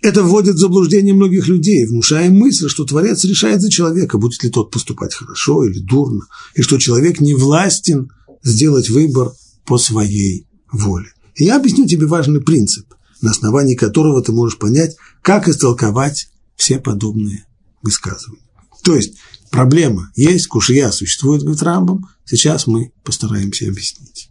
Это 0.00 0.24
вводит 0.24 0.56
в 0.56 0.58
заблуждение 0.58 1.14
многих 1.14 1.46
людей, 1.46 1.86
внушая 1.86 2.30
мысль, 2.30 2.68
что 2.68 2.84
Творец 2.84 3.22
решает 3.24 3.60
за 3.60 3.70
человека, 3.70 4.18
будет 4.18 4.42
ли 4.42 4.50
тот 4.50 4.70
поступать 4.72 5.14
хорошо 5.14 5.64
или 5.64 5.78
дурно, 5.78 6.26
и 6.54 6.62
что 6.62 6.78
человек 6.78 7.20
не 7.20 7.34
властен 7.34 8.10
сделать 8.42 8.90
выбор 8.90 9.32
по 9.64 9.78
своей 9.78 10.48
воле. 10.72 11.12
И 11.34 11.44
я 11.44 11.56
объясню 11.56 11.86
тебе 11.86 12.06
важный 12.06 12.40
принцип, 12.40 12.92
на 13.20 13.30
основании 13.30 13.74
которого 13.74 14.22
ты 14.22 14.32
можешь 14.32 14.58
понять, 14.58 14.96
как 15.22 15.48
истолковать 15.48 16.28
все 16.56 16.78
подобные 16.78 17.46
высказывания. 17.82 18.42
То 18.82 18.96
есть 18.96 19.14
проблема 19.50 20.10
есть, 20.16 20.46
кушья 20.48 20.90
существует, 20.90 21.42
говорит 21.42 21.62
Рамбам, 21.62 22.08
сейчас 22.24 22.66
мы 22.66 22.92
постараемся 23.04 23.68
объяснить. 23.68 24.30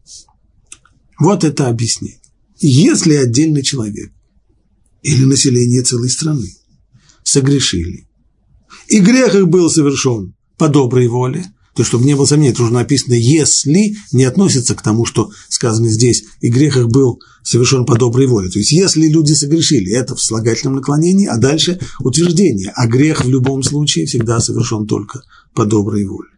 Вот 1.20 1.44
это 1.44 1.68
объяснение. 1.68 2.20
Если 2.58 3.16
отдельный 3.16 3.64
человек 3.64 4.12
или 5.02 5.24
население 5.24 5.82
целой 5.82 6.10
страны 6.10 6.52
согрешили, 7.24 8.08
и 8.88 9.00
грех 9.00 9.36
их 9.36 9.48
был 9.48 9.70
совершен 9.70 10.36
по 10.58 10.68
доброй 10.68 11.08
воле, 11.08 11.46
То 11.76 11.82
есть, 11.82 11.88
чтобы 11.88 12.06
не 12.06 12.16
было 12.16 12.26
сомнений, 12.26 12.52
это 12.52 12.64
уже 12.64 12.74
написано 12.74 13.14
«если» 13.14 13.96
не 14.12 14.26
относится 14.26 14.76
к 14.76 14.82
тому, 14.82 15.06
что 15.06 15.32
сказано 15.48 15.90
здесь, 15.90 16.26
и 16.42 16.50
грех 16.50 16.76
их 16.76 16.90
был 16.90 17.22
совершен 17.44 17.86
по 17.86 17.98
доброй 17.98 18.28
воле. 18.28 18.50
То 18.50 18.60
есть, 18.60 18.74
если 18.74 19.08
люди 19.08 19.32
согрешили, 19.32 19.94
это 19.94 20.16
в 20.16 20.22
слагательном 20.22 20.76
наклонении, 20.76 21.28
а 21.28 21.38
дальше 21.38 21.80
утверждение, 22.00 22.74
а 22.76 22.88
грех 22.88 23.24
в 23.24 23.30
любом 23.30 23.64
случае 23.64 24.06
всегда 24.06 24.42
совершен 24.42 24.86
только 24.86 25.22
по 25.54 25.66
доброй 25.66 26.06
воле. 26.06 26.30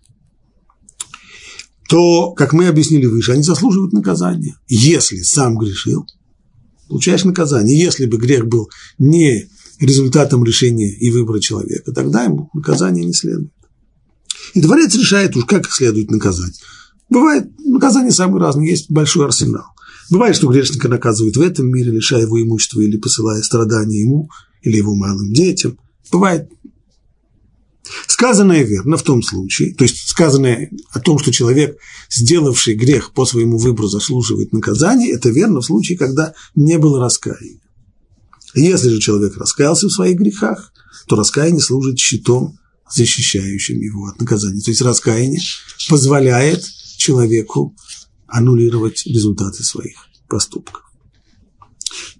То, 1.89 2.31
как 2.31 2.53
мы 2.53 2.67
объяснили 2.67 3.07
выше, 3.07 3.31
они 3.31 3.43
заслуживают 3.43 3.93
наказания. 3.93 4.55
Если 4.67 5.21
сам 5.21 5.57
грешил, 5.57 6.05
получаешь 6.87 7.23
наказание. 7.23 7.77
Если 7.77 8.05
бы 8.05 8.17
грех 8.17 8.45
был 8.45 8.69
не 8.99 9.47
результатом 9.79 10.43
решения 10.43 10.89
и 10.89 11.09
выбора 11.11 11.39
человека, 11.39 11.91
тогда 11.91 12.23
ему 12.23 12.49
наказание 12.53 13.03
не 13.03 13.13
следует. 13.13 13.51
И 14.53 14.61
дворец 14.61 14.93
решает 14.95 15.35
уж, 15.35 15.45
как 15.45 15.65
их 15.65 15.73
следует 15.73 16.11
наказать. 16.11 16.61
Бывает, 17.09 17.47
наказания 17.59 18.11
самые 18.11 18.41
разные, 18.41 18.69
есть 18.69 18.89
большой 18.89 19.25
арсенал. 19.25 19.65
Бывает, 20.09 20.35
что 20.35 20.47
грешника 20.47 20.89
наказывают 20.89 21.37
в 21.37 21.41
этом 21.41 21.67
мире, 21.67 21.91
лишая 21.91 22.21
его 22.21 22.41
имущества 22.41 22.81
или 22.81 22.97
посылая 22.97 23.41
страдания 23.41 24.01
ему 24.01 24.29
или 24.61 24.77
его 24.77 24.95
малым 24.95 25.33
детям. 25.33 25.77
Бывает 26.11 26.49
Сказанное 28.07 28.63
верно 28.63 28.95
в 28.95 29.03
том 29.03 29.21
случае, 29.21 29.73
то 29.75 29.83
есть 29.83 30.07
сказанное 30.07 30.71
о 30.91 30.99
том, 30.99 31.19
что 31.19 31.33
человек, 31.33 31.77
сделавший 32.09 32.75
грех 32.75 33.11
по 33.11 33.25
своему 33.25 33.57
выбору, 33.57 33.87
заслуживает 33.87 34.53
наказания, 34.53 35.11
это 35.11 35.29
верно 35.29 35.59
в 35.59 35.65
случае, 35.65 35.97
когда 35.97 36.33
не 36.55 36.77
было 36.77 37.01
раскаяния. 37.01 37.59
Если 38.55 38.89
же 38.89 38.99
человек 38.99 39.35
раскаялся 39.35 39.87
в 39.87 39.91
своих 39.91 40.17
грехах, 40.17 40.71
то 41.07 41.15
раскаяние 41.15 41.59
служит 41.59 41.99
щитом, 41.99 42.57
защищающим 42.93 43.79
его 43.79 44.07
от 44.07 44.19
наказания. 44.19 44.61
То 44.61 44.71
есть 44.71 44.81
раскаяние 44.81 45.41
позволяет 45.89 46.63
человеку 46.97 47.75
аннулировать 48.27 49.05
результаты 49.05 49.63
своих 49.63 49.95
поступков. 50.27 50.83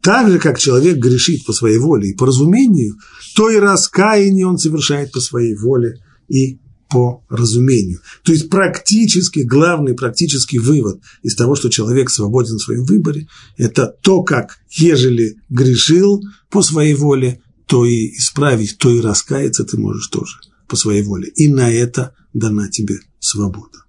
Так 0.01 0.29
же, 0.29 0.39
как 0.39 0.59
человек 0.59 0.97
грешит 0.97 1.45
по 1.45 1.53
своей 1.53 1.77
воле 1.77 2.09
и 2.09 2.15
по 2.15 2.27
разумению, 2.27 2.97
то 3.35 3.49
и 3.49 3.57
раскаяние 3.57 4.45
он 4.45 4.57
совершает 4.57 5.11
по 5.11 5.19
своей 5.19 5.55
воле 5.55 6.03
и 6.27 6.59
по 6.89 7.23
разумению. 7.29 8.01
То 8.23 8.33
есть 8.33 8.49
практически, 8.49 9.39
главный 9.39 9.95
практический 9.95 10.59
вывод 10.59 11.01
из 11.23 11.35
того, 11.35 11.55
что 11.55 11.69
человек 11.69 12.11
свободен 12.11 12.57
в 12.57 12.61
своем 12.61 12.83
выборе, 12.83 13.27
это 13.57 13.87
то, 14.03 14.21
как, 14.21 14.59
ежели 14.69 15.37
грешил 15.49 16.21
по 16.51 16.61
своей 16.61 16.93
воле, 16.93 17.41
то 17.65 17.85
и 17.85 18.15
исправить, 18.15 18.77
то 18.77 18.91
и 18.91 19.01
раскаяться 19.01 19.63
ты 19.63 19.77
можешь 19.77 20.07
тоже 20.07 20.37
по 20.73 20.77
своей 20.77 21.03
воле. 21.03 21.31
И 21.35 21.49
на 21.49 21.71
это 21.71 22.15
дана 22.33 22.67
тебе 22.67 22.99
свобода. 23.19 23.85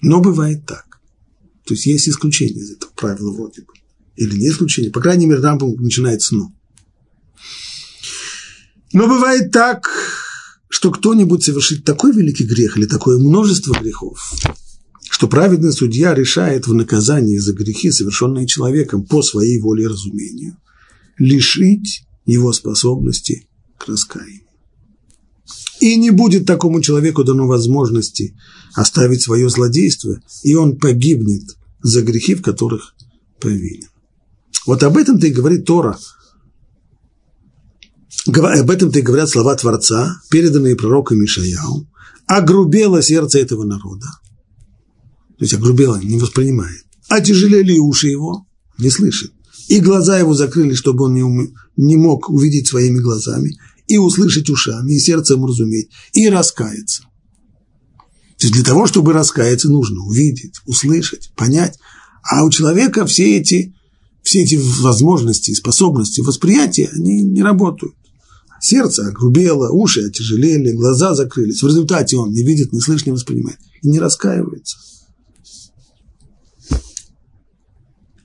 Но 0.00 0.20
бывает 0.20 0.64
так. 0.66 1.00
То 1.66 1.74
есть 1.74 1.86
есть 1.86 2.08
исключение 2.08 2.62
из 2.62 2.70
этого 2.70 2.92
правила 2.92 3.32
вроде 3.32 3.62
бы. 3.62 3.72
Или 4.14 4.36
не 4.36 4.50
исключение. 4.50 4.92
По 4.92 5.00
крайней 5.00 5.26
мере, 5.26 5.40
Рамбам 5.40 5.74
начинает 5.82 6.22
с 6.22 6.30
«но». 6.30 6.54
Но 8.92 9.08
бывает 9.08 9.50
так, 9.50 9.90
что 10.68 10.92
кто-нибудь 10.92 11.42
совершит 11.42 11.84
такой 11.84 12.12
великий 12.12 12.44
грех 12.44 12.76
или 12.76 12.86
такое 12.86 13.18
множество 13.18 13.72
грехов, 13.72 14.32
что 15.10 15.26
праведный 15.26 15.72
судья 15.72 16.14
решает 16.14 16.68
в 16.68 16.72
наказании 16.72 17.38
за 17.38 17.52
грехи, 17.52 17.90
совершенные 17.90 18.46
человеком 18.46 19.04
по 19.04 19.22
своей 19.22 19.60
воле 19.60 19.84
и 19.84 19.88
разумению, 19.88 20.56
лишить 21.18 22.04
его 22.26 22.52
способности 22.52 23.48
к 23.76 23.88
раскаянию. 23.88 24.49
И 25.80 25.96
не 25.96 26.10
будет 26.10 26.46
такому 26.46 26.80
человеку 26.80 27.24
дано 27.24 27.46
возможности 27.46 28.36
оставить 28.74 29.22
свое 29.22 29.48
злодейство, 29.48 30.20
и 30.42 30.54
он 30.54 30.78
погибнет 30.78 31.42
за 31.82 32.02
грехи, 32.02 32.34
в 32.34 32.42
которых 32.42 32.94
повинен. 33.40 33.88
Вот 34.66 34.82
об 34.82 34.96
этом-то 34.96 35.26
и 35.26 35.32
говорит 35.32 35.64
Тора– 35.64 35.98
об 38.26 38.70
этом-то 38.70 38.98
и 38.98 39.02
говорят 39.02 39.28
слова 39.28 39.54
Творца, 39.56 40.20
переданные 40.30 40.76
пророком 40.76 41.18
Мишаяу, 41.18 41.88
огрубело 42.26 43.02
сердце 43.02 43.38
этого 43.38 43.64
народа. 43.64 44.06
То 45.38 45.44
есть 45.44 45.54
огрубело, 45.54 45.98
не 46.02 46.18
воспринимает. 46.18 46.84
А 47.08 47.20
тяжелели 47.20 47.78
уши 47.78 48.08
его, 48.08 48.46
не 48.78 48.90
слышит. 48.90 49.32
И 49.68 49.80
глаза 49.80 50.18
его 50.18 50.34
закрыли, 50.34 50.74
чтобы 50.74 51.04
он 51.04 51.14
не, 51.14 51.22
ум... 51.22 51.54
не 51.76 51.96
мог 51.96 52.28
увидеть 52.28 52.68
своими 52.68 52.98
глазами, 52.98 53.56
и 53.90 53.98
услышать 53.98 54.48
ушами, 54.48 54.92
и 54.92 55.00
сердцем 55.00 55.44
разуметь, 55.44 55.90
и 56.12 56.28
раскаяться. 56.28 57.02
То 58.38 58.46
есть 58.46 58.54
для 58.54 58.62
того, 58.62 58.86
чтобы 58.86 59.12
раскаяться, 59.12 59.68
нужно 59.68 60.04
увидеть, 60.04 60.60
услышать, 60.64 61.32
понять. 61.34 61.76
А 62.22 62.44
у 62.44 62.50
человека 62.50 63.04
все 63.04 63.36
эти, 63.36 63.74
все 64.22 64.42
эти 64.44 64.54
возможности, 64.54 65.52
способности, 65.54 66.20
восприятия, 66.20 66.88
они 66.94 67.22
не 67.22 67.42
работают. 67.42 67.96
Сердце 68.60 69.08
огрубело, 69.08 69.70
уши 69.70 70.02
отяжелели, 70.02 70.70
глаза 70.70 71.16
закрылись. 71.16 71.60
В 71.60 71.66
результате 71.66 72.16
он 72.16 72.30
не 72.30 72.44
видит, 72.44 72.72
не 72.72 72.80
слышит, 72.80 73.08
не 73.08 73.12
воспринимает. 73.12 73.58
И 73.82 73.88
не 73.88 73.98
раскаивается. 73.98 74.78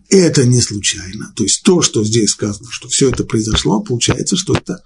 Это 0.10 0.46
не 0.46 0.62
случайно. 0.62 1.34
То 1.36 1.42
есть 1.42 1.64
то, 1.64 1.82
что 1.82 2.04
здесь 2.04 2.30
сказано, 2.30 2.68
что 2.70 2.88
все 2.88 3.10
это 3.10 3.24
произошло, 3.24 3.82
получается, 3.82 4.38
что 4.38 4.56
это 4.56 4.84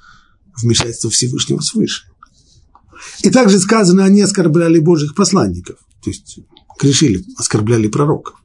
вмешательство 0.61 1.09
Всевышнего 1.09 1.59
свыше. 1.61 2.03
И 3.23 3.29
также 3.29 3.59
сказано, 3.59 4.05
они 4.05 4.21
оскорбляли 4.21 4.79
Божьих 4.79 5.15
посланников. 5.15 5.77
То 6.03 6.09
есть 6.09 6.39
грешили, 6.79 7.23
оскорбляли 7.37 7.87
пророков. 7.87 8.35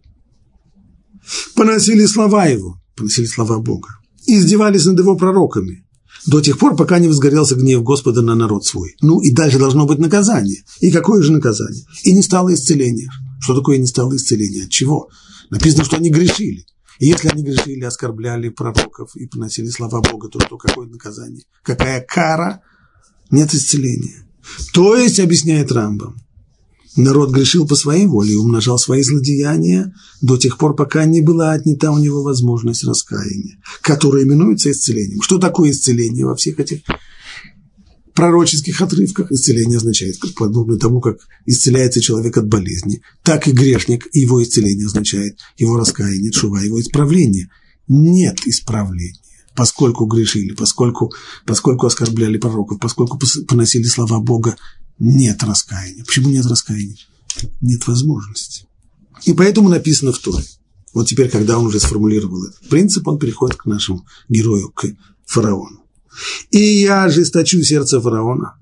Поносили 1.55 2.07
слова 2.07 2.47
его, 2.47 2.81
поносили 2.97 3.27
слова 3.27 3.59
Бога. 3.59 3.89
Издевались 4.27 4.87
над 4.87 4.99
его 4.99 5.17
пророками 5.17 5.85
до 6.27 6.41
тех 6.41 6.59
пор, 6.59 6.77
пока 6.77 6.99
не 6.99 7.09
возгорелся 7.09 7.55
гнев 7.55 7.83
Господа 7.83 8.23
на 8.23 8.35
народ 8.35 8.65
свой. 8.65 8.97
Ну 9.03 9.21
и 9.21 9.33
дальше 9.33 9.59
должно 9.59 9.87
быть 9.87 9.99
наказание. 9.99 10.65
И 10.81 10.91
какое 10.91 11.23
же 11.23 11.33
наказание? 11.33 11.85
И 12.03 12.13
не 12.13 12.23
стало 12.23 12.55
исцеления. 12.55 13.11
Что 13.41 13.55
такое 13.55 13.79
не 13.79 13.87
стало 13.87 14.17
исцеления? 14.17 14.65
От 14.65 14.71
чего? 14.71 15.09
Написано, 15.51 15.85
что 15.85 15.97
они 15.97 16.11
грешили. 16.11 16.65
И 16.99 17.07
если 17.07 17.29
они 17.29 17.43
грешили, 17.43 17.85
оскорбляли 17.85 18.49
пророков 18.49 19.15
и 19.17 19.27
поносили 19.27 19.69
слова 19.69 20.01
Бога, 20.01 20.29
то 20.29 20.41
что 20.41 20.57
какое 20.57 20.87
наказание? 20.87 21.45
Какая 21.63 22.01
кара? 22.01 22.63
Нет 23.31 23.53
исцеления. 23.53 24.27
То 24.73 24.97
есть, 24.97 25.19
объясняет 25.19 25.73
Рамбам, 25.73 26.17
Народ 26.97 27.33
грешил 27.33 27.67
по 27.67 27.75
своей 27.75 28.07
воле 28.07 28.35
и 28.35 28.37
умножал 28.37 28.79
свои 28.79 29.03
злодеяния 29.03 29.93
до 30.21 30.37
тех 30.37 30.59
пор, 30.59 30.77
пока 30.77 31.05
не 31.07 31.21
была 31.21 31.53
отнята 31.53 31.91
у 31.91 31.99
него 31.99 32.23
возможность 32.23 32.85
раскаяния, 32.85 33.59
которое 33.81 34.23
именуется 34.23 34.71
исцелением. 34.71 35.21
Что 35.21 35.39
такое 35.39 35.73
исцеление 35.73 36.25
во 36.25 36.37
всех 36.37 36.61
этих 36.61 36.83
пророческих 38.15 38.81
отрывках? 38.81 39.31
Исцеление 39.33 39.79
означает, 39.79 40.17
подобно 40.37 40.79
тому, 40.79 41.01
как 41.01 41.19
исцеляется 41.47 42.01
человек 42.01 42.37
от 42.37 42.49
болезни, 42.49 43.03
так 43.23 43.49
и 43.49 43.53
грешник, 43.53 44.09
его 44.13 44.43
исцеление 44.43 44.87
означает 44.87 45.39
его 45.59 45.77
раскаяние, 45.77 46.33
шува, 46.33 46.59
его 46.59 46.81
исправление. 46.81 47.51
Нет 47.89 48.41
исправления 48.47 49.19
поскольку 49.55 50.07
грешили, 50.07 50.53
поскольку, 50.53 51.13
поскольку 51.47 51.87
оскорбляли 51.87 52.39
пророков, 52.39 52.81
поскольку 52.81 53.19
поносили 53.47 53.85
слова 53.85 54.19
Бога, 54.19 54.57
нет 54.99 55.43
раскаяния. 55.43 56.05
Почему 56.05 56.29
нет 56.31 56.47
раскаяния? 56.47 56.97
Нет 57.61 57.87
возможности. 57.87 58.67
И 59.25 59.33
поэтому 59.33 59.69
написано 59.69 60.13
в 60.13 60.19
Торе. 60.19 60.45
Вот 60.93 61.09
теперь, 61.09 61.29
когда 61.29 61.59
он 61.59 61.67
уже 61.67 61.81
сформулировал 61.81 62.45
этот 62.45 62.69
принцип, 62.69 63.07
он 63.09 63.19
переходит 63.19 63.57
к 63.57 63.67
нашему 63.67 64.07
герою, 64.29 64.71
к 64.71 64.87
фараону. 65.25 65.84
«И 66.51 66.59
я 66.59 67.05
ожесточу 67.05 67.63
сердце 67.63 68.01
фараона, 68.01 68.57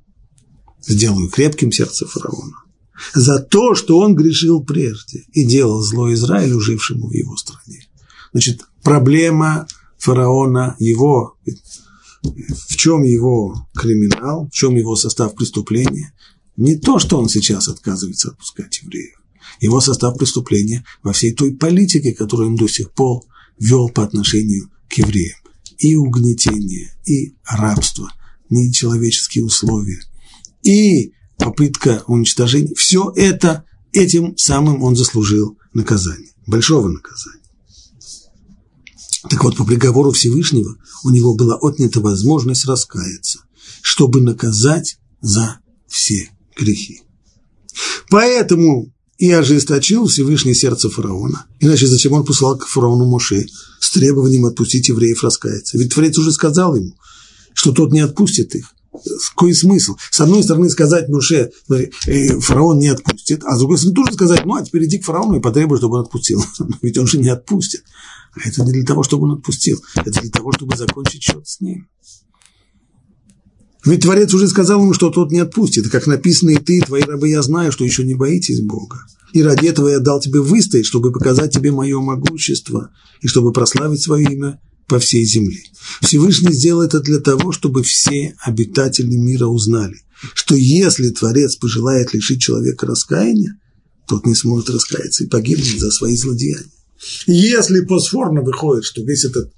сделаю 0.87 1.29
крепким 1.29 1.73
сердце 1.73 2.07
фараона, 2.07 2.57
за 3.15 3.39
то, 3.41 3.75
что 3.75 3.99
он 3.99 4.15
грешил 4.15 4.63
прежде 4.63 5.25
и 5.33 5.45
делал 5.45 5.83
зло 5.83 6.13
Израилю, 6.13 6.61
жившему 6.61 7.09
в 7.09 7.13
его 7.13 7.37
стране». 7.37 7.87
Значит, 8.33 8.63
проблема 8.83 9.67
фараона, 9.99 10.77
его 10.79 11.37
в 12.23 12.77
чем 12.77 13.03
его 13.03 13.69
криминал, 13.75 14.49
в 14.49 14.55
чем 14.55 14.77
его 14.77 14.97
состав 14.97 15.35
преступления. 15.35 16.15
Не 16.57 16.77
то, 16.77 16.99
что 16.99 17.19
он 17.19 17.29
сейчас 17.29 17.69
отказывается 17.69 18.29
отпускать 18.31 18.81
евреев. 18.83 19.17
Его 19.61 19.81
состав 19.81 20.17
преступления 20.17 20.85
во 21.03 21.13
всей 21.13 21.33
той 21.33 21.55
политике, 21.55 22.13
которую 22.13 22.51
он 22.51 22.57
до 22.57 22.69
сих 22.69 22.93
пор 22.93 23.23
вел 23.59 23.89
по 23.89 24.05
отношению 24.05 24.71
к 24.89 24.95
евреям. 24.95 25.39
И 25.83 25.97
угнетение, 25.97 26.95
и 27.05 27.35
рабство, 27.45 28.09
нечеловеческие 28.51 29.45
условия, 29.45 30.01
и 30.63 31.13
попытка 31.39 32.05
уничтожения. 32.07 32.73
Все 32.75 33.13
это, 33.17 33.65
этим 33.93 34.37
самым 34.37 34.83
он 34.83 34.95
заслужил 34.95 35.59
наказание, 35.75 36.31
большого 36.47 36.89
наказания. 36.89 37.43
Так 39.29 39.43
вот, 39.43 39.57
по 39.57 39.65
приговору 39.65 40.13
Всевышнего 40.13 40.77
у 41.05 41.11
него 41.11 41.35
была 41.35 41.57
отнята 41.61 42.01
возможность 42.01 42.65
раскаяться, 42.65 43.41
чтобы 43.81 44.21
наказать 44.21 44.99
за 45.21 45.59
все 45.89 46.31
грехи. 46.57 47.03
Поэтому 48.09 48.93
и 49.23 49.31
ожесточил 49.31 50.09
Всевышний 50.09 50.53
сердце 50.53 50.91
фараона. 50.91 51.47
Иначе 51.61 51.87
зачем 51.87 52.13
он 52.13 52.25
послал 52.25 52.59
к 52.59 52.67
фараону 52.67 53.05
Моше 53.05 53.47
с 53.79 53.93
требованием 53.93 54.47
отпустить 54.47 54.89
евреев 54.89 55.23
раскаяться? 55.23 55.79
Ведь 55.79 55.95
Творец 55.95 56.19
уже 56.19 56.33
сказал 56.33 56.75
ему, 56.75 56.97
что 57.55 57.71
тот 57.71 57.93
не 57.93 58.01
отпустит 58.01 58.57
их. 58.57 58.75
Какой 59.31 59.55
смысл? 59.55 59.95
С 60.11 60.21
одной 60.21 60.43
стороны 60.43 60.69
сказать 60.71 61.09
Моше, 61.09 61.53
э, 61.71 62.41
фараон 62.41 62.81
не 62.81 62.89
отпустит, 62.89 63.45
а 63.45 63.55
с 63.55 63.61
другой 63.61 63.79
стороны 63.79 63.95
тоже 63.95 64.13
сказать, 64.15 64.45
ну 64.45 64.57
а 64.57 64.65
теперь 64.65 64.87
иди 64.87 64.99
к 64.99 65.05
фараону 65.05 65.37
и 65.37 65.41
потребуй, 65.41 65.79
чтобы 65.79 65.99
он 65.99 66.01
отпустил. 66.01 66.45
Ведь 66.83 66.99
он 66.99 67.07
же 67.07 67.19
не 67.19 67.29
отпустит. 67.29 67.85
А 68.33 68.49
это 68.49 68.65
не 68.65 68.73
для 68.73 68.85
того, 68.85 69.05
чтобы 69.05 69.27
он 69.29 69.39
отпустил, 69.39 69.81
это 69.95 70.21
для 70.21 70.31
того, 70.31 70.51
чтобы 70.51 70.77
закончить 70.77 71.23
счет 71.23 71.47
с 71.47 71.61
ним. 71.61 71.87
Ведь 73.85 74.03
Творец 74.03 74.33
уже 74.33 74.49
сказал 74.49 74.81
ему, 74.81 74.95
что 74.95 75.11
тот 75.11 75.33
не 75.33 75.41
отпустит. 75.41 75.89
Как 75.91 76.07
написано, 76.07 76.51
и 76.51 76.57
ты, 76.57 76.79
и 76.79 76.81
твои 76.81 77.03
рабы, 77.03 77.29
я 77.29 77.43
знаю, 77.43 77.73
что 77.73 77.85
еще 77.85 78.05
не 78.05 78.15
боитесь 78.15 78.61
Бога. 78.61 78.99
И 79.33 79.43
ради 79.43 79.67
этого 79.67 79.89
я 79.89 79.99
дал 79.99 80.21
тебе 80.21 80.41
выстоять, 80.41 80.87
чтобы 80.87 81.11
показать 81.11 81.53
тебе 81.53 81.73
мое 81.73 81.99
могущество, 82.01 82.91
и 83.21 83.27
чтобы 83.27 83.53
прославить 83.53 84.03
свое 84.03 84.27
имя 84.31 84.61
по 84.87 84.99
всей 84.99 85.25
земле. 85.25 85.63
Всевышний 86.01 86.53
сделал 86.53 86.83
это 86.83 87.01
для 87.01 87.19
того, 87.19 87.51
чтобы 87.51 87.83
все 87.83 88.37
обитатели 88.41 89.17
мира 89.17 89.47
узнали, 89.47 89.97
что 90.35 90.55
если 90.55 91.09
Творец 91.11 91.57
пожелает 91.57 92.13
лишить 92.15 92.43
человека 92.43 92.87
раскаяния, 92.87 93.59
тот 94.07 94.27
не 94.27 94.35
сможет 94.35 94.71
раскаяться 94.71 95.25
и 95.25 95.29
погибнет 95.29 95.81
за 95.81 95.91
свои 95.91 96.15
злодеяния. 96.17 96.71
Если 97.27 97.81
посфорно 97.81 98.43
выходит, 98.43 98.85
что 98.85 99.03
весь 99.03 99.25
этот 99.25 99.53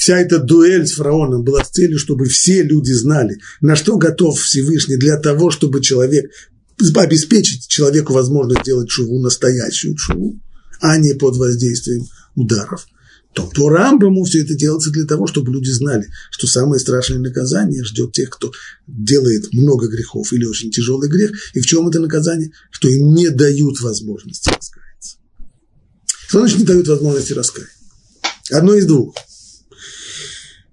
вся 0.00 0.18
эта 0.18 0.38
дуэль 0.38 0.86
с 0.86 0.94
фараоном 0.94 1.44
была 1.44 1.62
с 1.62 1.68
целью, 1.68 1.98
чтобы 1.98 2.24
все 2.24 2.62
люди 2.62 2.90
знали, 2.90 3.38
на 3.60 3.76
что 3.76 3.98
готов 3.98 4.40
Всевышний 4.40 4.96
для 4.96 5.18
того, 5.18 5.50
чтобы 5.50 5.82
человек 5.82 6.30
обеспечить 6.96 7.68
человеку 7.68 8.14
возможность 8.14 8.62
сделать 8.62 8.90
шуву, 8.90 9.20
настоящую 9.20 9.98
шуву, 9.98 10.40
а 10.80 10.96
не 10.96 11.12
под 11.12 11.36
воздействием 11.36 12.06
ударов, 12.34 12.86
то 13.34 13.46
по 13.54 13.68
Рамбаму 13.68 14.24
все 14.24 14.42
это 14.42 14.54
делается 14.54 14.90
для 14.90 15.04
того, 15.04 15.26
чтобы 15.26 15.52
люди 15.52 15.68
знали, 15.68 16.08
что 16.30 16.46
самое 16.46 16.80
страшное 16.80 17.18
наказание 17.18 17.84
ждет 17.84 18.12
тех, 18.12 18.30
кто 18.30 18.52
делает 18.86 19.52
много 19.52 19.86
грехов 19.86 20.32
или 20.32 20.46
очень 20.46 20.70
тяжелый 20.70 21.10
грех. 21.10 21.32
И 21.52 21.60
в 21.60 21.66
чем 21.66 21.86
это 21.86 22.00
наказание? 22.00 22.52
Что 22.70 22.88
им 22.88 23.12
не 23.12 23.28
дают 23.28 23.82
возможности 23.82 24.48
раскаяться. 24.48 25.18
Что 26.26 26.38
значит 26.38 26.58
не 26.58 26.64
дают 26.64 26.88
возможности 26.88 27.34
раскаяться? 27.34 27.76
Одно 28.50 28.74
из 28.74 28.86
двух– 28.86 29.14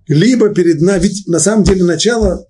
либо 0.07 0.49
перед 0.49 0.81
нами, 0.81 1.03
ведь 1.03 1.27
на 1.27 1.39
самом 1.39 1.63
деле 1.63 1.83
начало, 1.83 2.47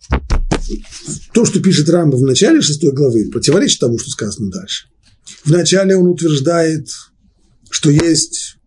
то, 1.33 1.45
что 1.45 1.59
пишет 1.59 1.89
Рамба 1.89 2.15
в 2.15 2.21
начале 2.21 2.61
шестой 2.61 2.91
главы, 2.91 3.29
противоречит 3.31 3.79
тому, 3.79 3.97
что 3.97 4.09
сказано 4.09 4.51
дальше. 4.51 4.87
Вначале 5.43 5.95
он 5.95 6.07
утверждает, 6.07 6.89
что 7.69 7.89
есть 7.89 8.57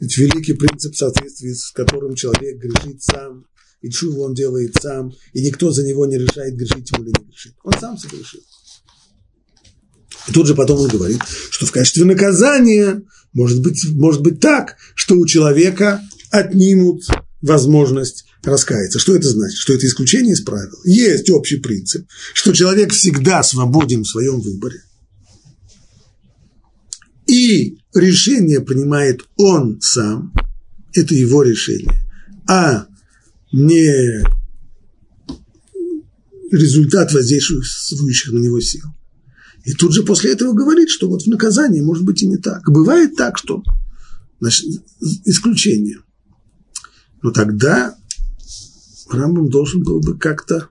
великий 0.00 0.54
принцип 0.54 0.94
соответствия, 0.96 1.54
с 1.54 1.70
которым 1.70 2.14
человек 2.14 2.58
грешит 2.58 3.02
сам, 3.02 3.46
и 3.82 3.90
чего 3.90 4.24
он 4.24 4.34
делает 4.34 4.74
сам, 4.80 5.12
и 5.32 5.42
никто 5.42 5.70
за 5.72 5.84
него 5.84 6.06
не 6.06 6.18
решает, 6.18 6.54
грешить 6.54 6.90
ему 6.90 7.04
или 7.04 7.12
не 7.18 7.26
грешит. 7.26 7.54
Он 7.64 7.72
сам 7.78 7.96
согрешит. 7.96 8.42
И 10.28 10.32
тут 10.32 10.46
же 10.46 10.54
потом 10.54 10.80
он 10.80 10.88
говорит, 10.88 11.20
что 11.50 11.66
в 11.66 11.72
качестве 11.72 12.04
наказания 12.04 13.02
может 13.32 13.62
быть, 13.62 13.84
может 13.92 14.22
быть 14.22 14.40
так, 14.40 14.76
что 14.94 15.14
у 15.14 15.26
человека 15.26 16.00
отнимут 16.30 17.04
возможность 17.42 18.24
раскаяться. 18.42 18.98
Что 18.98 19.14
это 19.14 19.28
значит? 19.28 19.58
Что 19.58 19.74
это 19.74 19.86
исключение 19.86 20.34
из 20.34 20.42
правил. 20.42 20.78
Есть 20.84 21.30
общий 21.30 21.56
принцип, 21.56 22.06
что 22.34 22.52
человек 22.52 22.92
всегда 22.92 23.42
свободен 23.42 24.02
в 24.02 24.08
своем 24.08 24.40
выборе. 24.40 24.82
И 27.26 27.78
решение 27.94 28.60
принимает 28.60 29.22
он 29.36 29.80
сам, 29.80 30.34
это 30.92 31.14
его 31.14 31.42
решение, 31.42 31.94
а 32.48 32.86
не 33.52 34.24
результат 36.50 37.12
воздействующих 37.12 38.32
на 38.32 38.38
него 38.38 38.60
сил. 38.60 38.84
И 39.64 39.72
тут 39.74 39.94
же 39.94 40.02
после 40.02 40.32
этого 40.32 40.52
говорит, 40.52 40.88
что 40.88 41.08
вот 41.08 41.22
в 41.22 41.26
наказании 41.28 41.80
может 41.80 42.04
быть 42.04 42.22
и 42.22 42.26
не 42.26 42.38
так. 42.38 42.68
Бывает 42.68 43.14
так, 43.14 43.38
что 43.38 43.62
значит, 44.40 44.66
исключение– 45.24 45.98
но 47.22 47.30
тогда 47.30 47.96
Рамбам 49.10 49.48
должен 49.48 49.82
был 49.82 50.00
бы 50.00 50.16
как-то 50.16 50.68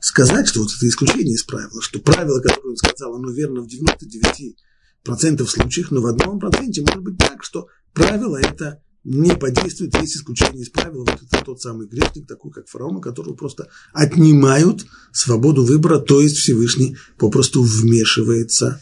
сказать, 0.00 0.48
что 0.48 0.60
вот 0.60 0.70
это 0.76 0.88
исключение 0.88 1.34
из 1.34 1.44
правила, 1.44 1.80
что 1.80 2.00
правило, 2.00 2.40
которое 2.40 2.70
он 2.70 2.76
сказал, 2.76 3.14
оно 3.14 3.30
верно 3.30 3.62
в 3.62 3.66
99% 3.66 5.46
случаев, 5.46 5.90
но 5.90 6.00
в 6.00 6.06
одном 6.06 6.40
проценте 6.40 6.82
может 6.82 7.02
быть 7.02 7.18
так, 7.18 7.44
что 7.44 7.68
правило 7.92 8.36
это 8.36 8.82
не 9.04 9.34
подействует, 9.34 9.94
есть 10.00 10.16
исключение 10.16 10.62
из 10.62 10.68
правила. 10.68 11.04
Вот 11.04 11.22
это 11.22 11.44
тот 11.44 11.60
самый 11.60 11.86
грешник, 11.86 12.26
такой 12.26 12.50
как 12.50 12.68
фараон, 12.68 13.00
которого 13.00 13.34
просто 13.34 13.68
отнимают 13.92 14.86
свободу 15.12 15.64
выбора, 15.64 15.98
то 15.98 16.20
есть 16.20 16.36
Всевышний 16.36 16.96
попросту 17.16 17.62
вмешивается 17.62 18.80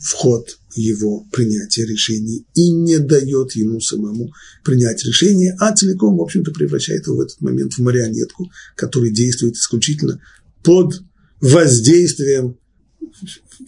в 0.00 0.12
ход 0.12 0.58
его 0.74 1.24
принятия 1.30 1.84
решений 1.84 2.46
и 2.54 2.70
не 2.70 2.98
дает 2.98 3.52
ему 3.52 3.80
самому 3.80 4.32
принять 4.64 5.04
решение, 5.04 5.54
а 5.60 5.74
целиком, 5.74 6.16
в 6.16 6.22
общем-то, 6.22 6.52
превращает 6.52 7.06
его 7.06 7.16
в 7.16 7.20
этот 7.20 7.40
момент 7.40 7.74
в 7.74 7.78
марионетку, 7.80 8.50
которая 8.76 9.10
действует 9.10 9.56
исключительно 9.56 10.20
под 10.62 11.02
воздействием 11.40 12.58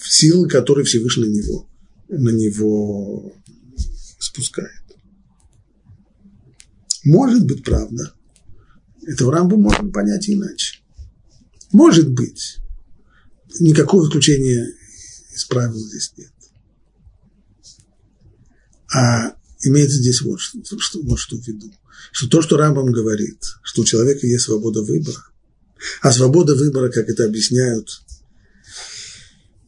силы, 0.02 0.48
которые 0.48 0.86
Всевышний 0.86 1.24
на 1.24 1.30
него, 1.30 1.68
на 2.08 2.30
него 2.30 3.34
спускает. 4.18 4.82
Может 7.04 7.44
быть, 7.44 7.62
правда. 7.62 8.14
Это 9.06 9.26
в 9.26 9.30
Рамбу 9.30 9.56
можно 9.56 9.90
понять 9.90 10.30
иначе. 10.30 10.78
Может 11.72 12.10
быть. 12.10 12.58
Никакого 13.60 14.06
исключения 14.06 14.72
из 15.34 15.44
правил 15.44 15.78
здесь 15.78 16.12
нет. 16.16 16.32
А 18.94 19.34
имеется 19.62 19.98
здесь 19.98 20.20
вот 20.22 20.40
что, 20.40 20.58
вот 21.02 21.18
что 21.18 21.36
в 21.36 21.46
виду. 21.46 21.72
Что 22.10 22.28
то, 22.28 22.42
что 22.42 22.56
Рамбам 22.56 22.92
говорит, 22.92 23.38
что 23.62 23.82
у 23.82 23.84
человека 23.84 24.26
есть 24.26 24.44
свобода 24.44 24.82
выбора, 24.82 25.24
а 26.00 26.12
свобода 26.12 26.54
выбора, 26.54 26.90
как 26.90 27.08
это 27.08 27.24
объясняют 27.24 28.02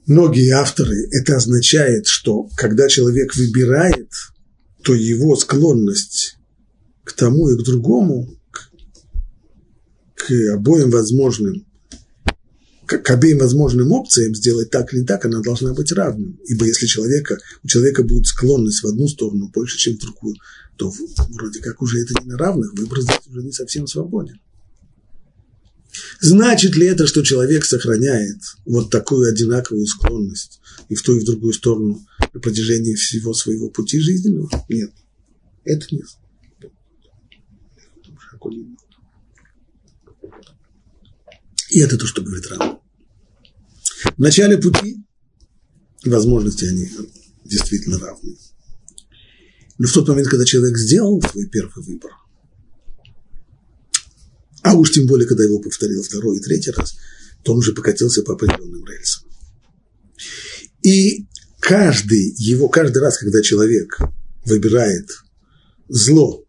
многие 0.06 0.50
авторы, 0.50 1.08
это 1.12 1.36
означает, 1.36 2.06
что 2.06 2.48
когда 2.56 2.88
человек 2.88 3.34
выбирает, 3.34 4.10
то 4.82 4.94
его 4.94 5.36
склонность 5.36 6.36
к 7.04 7.12
тому 7.12 7.48
и 7.50 7.58
к 7.58 7.64
другому, 7.64 8.38
к, 8.50 8.70
к 10.14 10.30
обоим 10.52 10.90
возможным 10.90 11.66
к 12.86 13.10
обеим 13.10 13.38
возможным 13.38 13.92
опциям 13.92 14.34
сделать 14.34 14.70
так 14.70 14.92
или 14.92 15.04
так, 15.04 15.24
она 15.24 15.40
должна 15.40 15.72
быть 15.72 15.92
равной. 15.92 16.38
Ибо 16.46 16.66
если 16.66 16.86
человека, 16.86 17.38
у 17.62 17.68
человека 17.68 18.02
будет 18.02 18.26
склонность 18.26 18.82
в 18.82 18.86
одну 18.86 19.08
сторону 19.08 19.50
больше, 19.52 19.78
чем 19.78 19.96
в 19.96 20.00
другую, 20.00 20.36
то 20.76 20.92
вроде 21.30 21.60
как 21.60 21.80
уже 21.82 22.00
это 22.00 22.14
не 22.22 22.30
на 22.30 22.38
равных, 22.38 22.72
выбор 22.74 23.00
здесь 23.00 23.26
уже 23.26 23.42
не 23.42 23.52
совсем 23.52 23.86
свободен. 23.86 24.40
Значит 26.20 26.76
ли 26.76 26.86
это, 26.86 27.06
что 27.06 27.22
человек 27.22 27.64
сохраняет 27.64 28.38
вот 28.64 28.90
такую 28.90 29.28
одинаковую 29.28 29.86
склонность 29.86 30.60
и 30.88 30.94
в 30.94 31.02
ту, 31.02 31.16
и 31.16 31.20
в 31.20 31.24
другую 31.24 31.52
сторону 31.52 32.04
на 32.32 32.40
протяжении 32.40 32.94
всего 32.94 33.32
своего 33.32 33.70
пути 33.70 34.00
жизненного? 34.00 34.50
Нет. 34.68 34.90
Это 35.64 35.86
нет. 35.94 36.06
И 41.74 41.80
это 41.80 41.98
то, 41.98 42.06
что 42.06 42.22
говорит 42.22 42.46
Рам. 42.46 42.80
В 44.16 44.18
начале 44.20 44.56
пути 44.58 45.04
возможности 46.04 46.66
они 46.66 46.88
действительно 47.44 47.98
равны. 47.98 48.36
Но 49.78 49.88
в 49.88 49.92
тот 49.92 50.06
момент, 50.06 50.28
когда 50.28 50.44
человек 50.44 50.78
сделал 50.78 51.20
свой 51.20 51.48
первый 51.48 51.84
выбор, 51.84 52.12
а 54.62 54.74
уж 54.74 54.92
тем 54.92 55.08
более, 55.08 55.26
когда 55.26 55.42
его 55.42 55.58
повторил 55.58 56.04
второй 56.04 56.36
и 56.36 56.40
третий 56.40 56.70
раз, 56.70 56.94
то 57.42 57.54
он 57.54 57.58
уже 57.58 57.72
покатился 57.72 58.22
по 58.22 58.34
определенным 58.34 58.86
рельсам. 58.86 59.24
И 60.82 61.26
каждый 61.58 62.36
его, 62.38 62.68
каждый 62.68 62.98
раз, 62.98 63.18
когда 63.18 63.42
человек 63.42 63.98
выбирает 64.44 65.10
зло, 65.88 66.44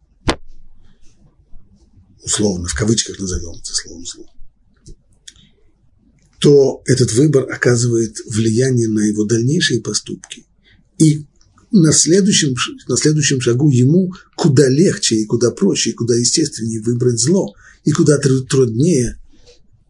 условно, 2.24 2.68
в 2.68 2.76
кавычках 2.76 3.18
назовем 3.18 3.56
это 3.56 3.74
словом 3.74 4.06
зло, 4.06 4.30
то 6.46 6.84
этот 6.86 7.12
выбор 7.14 7.52
оказывает 7.52 8.18
влияние 8.28 8.88
на 8.88 9.00
его 9.00 9.26
дальнейшие 9.26 9.82
поступки. 9.82 10.46
И 11.00 11.26
на 11.72 11.92
следующем, 11.92 12.54
на 12.88 12.98
следующем 12.98 13.42
шагу 13.42 13.72
ему 13.72 14.14
куда 14.36 14.70
легче 14.70 15.16
и 15.16 15.26
куда 15.26 15.50
проще, 15.50 15.90
и 15.90 15.94
куда 15.94 16.14
естественнее 16.16 16.84
выбрать 16.84 17.20
зло, 17.20 17.56
и 17.84 17.90
куда 17.90 18.20
труднее 18.20 19.20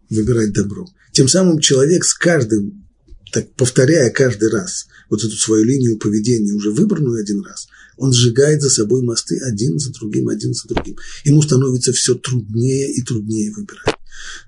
выбирать 0.10 0.54
добро. 0.54 0.88
Тем 1.12 1.28
самым 1.28 1.60
человек 1.60 2.06
с 2.06 2.14
каждым 2.14 2.86
так 3.34 3.54
повторяя 3.56 4.10
каждый 4.10 4.50
раз 4.50 4.86
вот 5.10 5.26
эту 5.26 5.36
свою 5.36 5.66
линию 5.66 5.98
поведения, 5.98 6.54
уже 6.54 6.72
выбранную 6.72 7.20
один 7.22 7.44
раз, 7.44 7.68
он 7.98 8.14
сжигает 8.14 8.62
за 8.62 8.70
собой 8.70 9.02
мосты 9.02 9.38
один 9.40 9.78
за 9.78 9.92
другим, 9.92 10.30
один 10.30 10.54
за 10.54 10.70
другим. 10.70 10.96
Ему 11.26 11.42
становится 11.42 11.92
все 11.92 12.16
труднее 12.16 12.94
и 12.94 13.02
труднее 13.02 13.52
выбирать. 13.52 13.96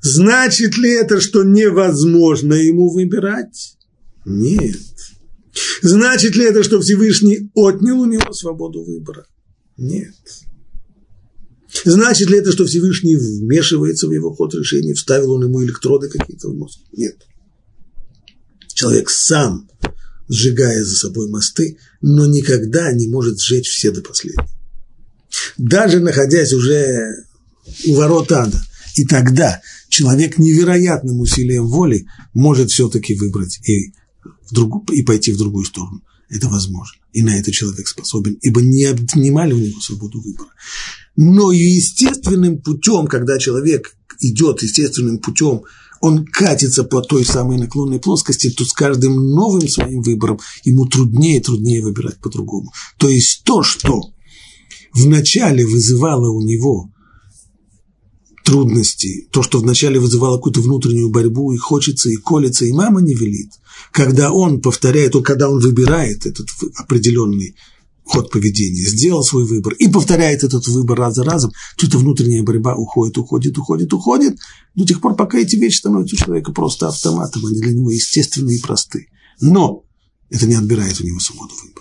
Значит 0.02 0.78
ли 0.78 0.92
это, 0.92 1.20
что 1.22 1.44
невозможно 1.44 2.54
ему 2.54 2.90
выбирать? 2.90 3.78
Нет. 4.26 4.78
Значит 5.82 6.36
ли 6.36 6.46
это, 6.46 6.64
что 6.64 6.80
Всевышний 6.82 7.50
отнял 7.54 8.00
у 8.00 8.06
него 8.06 8.32
свободу 8.34 8.84
выбора? 8.84 9.26
Нет. 9.78 10.14
Значит 11.86 12.30
ли 12.30 12.38
это, 12.38 12.52
что 12.52 12.66
Всевышний 12.66 13.16
вмешивается 13.16 14.08
в 14.08 14.12
его 14.12 14.34
ход 14.34 14.54
решений, 14.56 14.94
вставил 14.94 15.34
он 15.34 15.46
ему 15.46 15.64
электроды 15.64 16.10
какие-то 16.10 16.50
в 16.50 16.56
мозг? 16.56 16.80
Нет. 16.92 17.18
Человек 18.74 19.10
сам, 19.10 19.70
сжигая 20.30 20.84
за 20.84 20.96
собой 20.96 21.30
мосты, 21.30 21.78
но 22.02 22.28
никогда 22.28 22.92
не 22.94 23.08
может 23.08 23.40
сжечь 23.40 23.70
все 23.70 23.92
до 23.92 24.02
последнего. 24.02 24.48
Даже 25.58 26.00
находясь 26.00 26.54
уже 26.54 27.26
у 27.88 27.96
ворот 27.96 28.32
ада, 28.32 28.62
и 28.98 29.06
тогда 29.06 29.62
человек 29.90 30.40
невероятным 30.40 31.20
усилием 31.20 31.68
воли 31.68 32.08
может 32.34 32.72
все-таки 32.72 33.14
выбрать 33.14 33.60
и, 33.68 33.94
в 34.50 34.54
друг, 34.54 34.92
и 34.92 35.04
пойти 35.04 35.32
в 35.32 35.38
другую 35.38 35.66
сторону. 35.66 36.02
Это 36.30 36.50
возможно. 36.50 37.00
И 37.14 37.22
на 37.22 37.38
это 37.38 37.52
человек 37.52 37.88
способен, 37.88 38.40
ибо 38.42 38.62
не 38.62 38.86
отнимали 38.86 39.54
у 39.54 39.60
него 39.60 39.80
свободу 39.80 40.20
выбора. 40.20 40.50
Но 41.16 41.52
естественным 41.52 42.60
путем, 42.60 43.06
когда 43.06 43.38
человек 43.38 43.96
идет 44.20 44.64
естественным 44.64 45.20
путем, 45.20 45.62
он 46.02 46.26
катится 46.26 46.84
по 46.84 47.02
той 47.02 47.24
самой 47.24 47.60
наклонной 47.60 48.00
плоскости, 48.00 48.50
то 48.50 48.66
с 48.66 48.74
каждым 48.74 49.30
новым 49.30 49.68
своим 49.68 50.02
выбором 50.02 50.40
ему 50.64 50.88
труднее 50.88 51.38
и 51.38 51.44
труднее 51.44 51.84
выбирать 51.84 52.18
по-другому. 52.18 52.74
То 52.98 53.10
есть 53.10 53.44
то, 53.44 53.62
что 53.62 54.02
вначале 54.94 55.68
вызывало 55.68 56.32
у 56.32 56.42
него 56.42 56.92
трудности, 58.48 59.28
то, 59.32 59.44
что 59.44 59.60
вначале 59.60 60.00
вызывало 60.00 60.38
какую-то 60.38 60.62
внутреннюю 60.62 61.10
борьбу, 61.10 61.52
и 61.52 61.58
хочется, 61.58 62.10
и 62.10 62.16
колется, 62.16 62.64
и 62.64 62.72
мама 62.72 63.02
не 63.02 63.14
велит, 63.14 63.52
когда 63.92 64.32
он 64.32 64.62
повторяет, 64.62 65.12
то 65.12 65.22
когда 65.22 65.50
он 65.50 65.60
выбирает 65.60 66.26
этот 66.26 66.48
определенный 66.78 67.56
ход 68.06 68.32
поведения, 68.32 68.84
сделал 68.84 69.22
свой 69.22 69.44
выбор 69.46 69.74
и 69.74 69.90
повторяет 69.90 70.46
этот 70.46 70.66
выбор 70.68 70.98
раз 70.98 71.16
за 71.16 71.26
разом, 71.26 71.52
то 71.76 71.88
эта 71.88 71.98
внутренняя 71.98 72.42
борьба 72.42 72.74
уходит, 72.74 73.18
уходит, 73.18 73.58
уходит, 73.58 73.92
уходит, 73.92 74.38
до 74.76 74.86
тех 74.86 75.02
пор, 75.02 75.18
пока 75.18 75.40
эти 75.40 75.58
вещи 75.58 75.80
становятся 75.80 76.16
у 76.16 76.20
человека 76.20 76.54
просто 76.54 76.88
автоматом, 76.88 77.46
они 77.46 77.60
для 77.60 77.74
него 77.74 77.92
естественные 77.92 78.60
и 78.60 78.62
просты. 78.62 79.08
Но 79.42 79.84
это 80.30 80.48
не 80.48 80.56
отбирает 80.56 81.02
у 81.02 81.06
него 81.06 81.20
свободу 81.20 81.54
выбора 81.62 81.77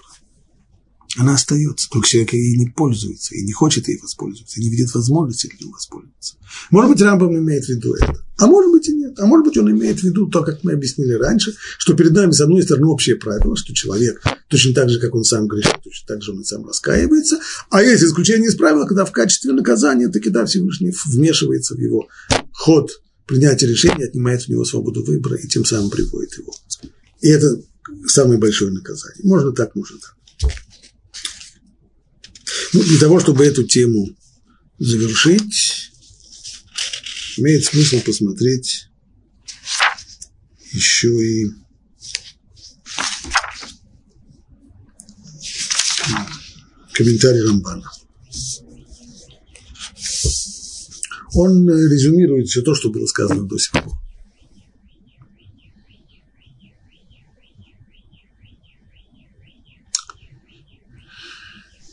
она 1.18 1.34
остается, 1.34 1.88
только 1.90 2.08
человек 2.08 2.32
ей 2.32 2.56
не 2.56 2.66
пользуется, 2.66 3.34
и 3.34 3.42
не 3.42 3.52
хочет 3.52 3.88
ей 3.88 3.98
воспользоваться, 4.00 4.60
и 4.60 4.64
не 4.64 4.70
видит 4.70 4.94
возможности 4.94 5.46
этим 5.46 5.70
воспользоваться. 5.70 6.36
Может 6.70 6.90
быть, 6.90 7.00
Рамбам 7.00 7.36
имеет 7.38 7.64
в 7.64 7.68
виду 7.68 7.94
это, 7.94 8.24
а 8.38 8.46
может 8.46 8.70
быть 8.70 8.88
и 8.88 8.94
нет. 8.94 9.18
А 9.18 9.26
может 9.26 9.46
быть, 9.46 9.56
он 9.56 9.70
имеет 9.70 10.00
в 10.00 10.04
виду 10.04 10.26
то, 10.26 10.42
как 10.42 10.62
мы 10.62 10.72
объяснили 10.72 11.12
раньше, 11.12 11.54
что 11.78 11.94
перед 11.94 12.12
нами, 12.12 12.32
с 12.32 12.40
одной 12.40 12.62
стороны, 12.62 12.86
общее 12.86 13.16
правило, 13.16 13.56
что 13.56 13.74
человек 13.74 14.22
точно 14.48 14.74
так 14.74 14.90
же, 14.90 15.00
как 15.00 15.14
он 15.14 15.24
сам 15.24 15.48
грешит, 15.48 15.76
точно 15.82 16.06
так 16.06 16.22
же 16.22 16.32
он 16.32 16.44
сам 16.44 16.66
раскаивается, 16.66 17.38
а 17.70 17.82
есть 17.82 18.02
исключение 18.02 18.48
из 18.48 18.56
правила, 18.56 18.84
когда 18.84 19.04
в 19.04 19.12
качестве 19.12 19.52
наказания 19.52 20.08
таки 20.08 20.30
да, 20.30 20.44
Всевышний 20.44 20.94
вмешивается 21.06 21.74
в 21.74 21.78
его 21.78 22.08
ход 22.52 22.90
принятия 23.26 23.66
решения, 23.66 24.04
отнимает 24.04 24.44
у 24.48 24.52
него 24.52 24.64
свободу 24.64 25.02
выбора 25.02 25.36
и 25.36 25.48
тем 25.48 25.64
самым 25.64 25.90
приводит 25.90 26.38
его. 26.38 26.52
И 27.20 27.28
это 27.28 27.60
самое 28.06 28.38
большое 28.38 28.70
наказание. 28.70 29.24
Можно 29.24 29.52
так, 29.52 29.74
можно 29.74 29.96
так. 29.98 30.50
Ну, 32.76 32.82
для 32.82 32.98
того, 32.98 33.18
чтобы 33.20 33.46
эту 33.46 33.64
тему 33.64 34.14
завершить, 34.78 35.92
имеет 37.38 37.64
смысл 37.64 38.00
посмотреть 38.00 38.90
еще 40.72 41.08
и 41.08 41.46
комментарий 46.92 47.40
Рамбана. 47.46 47.90
Он 51.32 51.66
резюмирует 51.70 52.48
все 52.48 52.60
то, 52.60 52.74
что 52.74 52.90
было 52.90 53.06
сказано 53.06 53.48
до 53.48 53.56
сих 53.56 53.72
пор. 53.72 54.05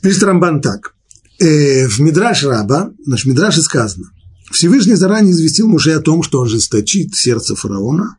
Пишет 0.03 0.23
Рамбан 0.23 0.61
так. 0.61 0.95
Э, 1.39 1.87
в 1.87 1.99
Мидраш 1.99 2.43
Раба, 2.43 2.91
наш 3.05 3.25
Мидраше 3.25 3.61
сказано, 3.61 4.11
Всевышний 4.51 4.95
заранее 4.95 5.31
известил 5.31 5.69
Муше 5.69 5.91
о 5.91 6.01
том, 6.01 6.23
что 6.23 6.41
ожесточит 6.41 7.15
сердце 7.15 7.55
фараона, 7.55 8.17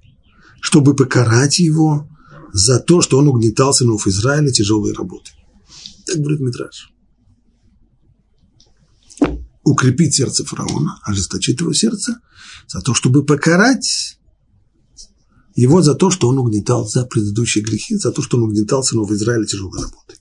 чтобы 0.62 0.96
покарать 0.96 1.58
его 1.58 2.08
за 2.54 2.80
то, 2.80 3.02
что 3.02 3.18
он 3.18 3.28
угнетал 3.28 3.74
сынов 3.74 4.06
Израиля 4.06 4.50
тяжелой 4.50 4.94
работой. 4.94 5.34
Так 6.06 6.16
говорит 6.16 6.40
Мидраш. 6.40 6.90
Укрепить 9.62 10.14
сердце 10.14 10.42
фараона, 10.46 10.98
ожесточить 11.02 11.60
его 11.60 11.74
сердце, 11.74 12.18
за 12.66 12.80
то, 12.80 12.94
чтобы 12.94 13.26
покарать 13.26 14.18
его 15.54 15.82
за 15.82 15.94
то, 15.94 16.10
что 16.10 16.28
он 16.28 16.38
угнетал 16.38 16.88
за 16.88 17.04
предыдущие 17.04 17.62
грехи, 17.62 17.96
за 17.96 18.10
то, 18.10 18.22
что 18.22 18.38
он 18.38 18.44
угнетал 18.44 18.82
сынов 18.82 19.10
Израиля 19.10 19.44
тяжелой 19.44 19.82
работой. 19.82 20.16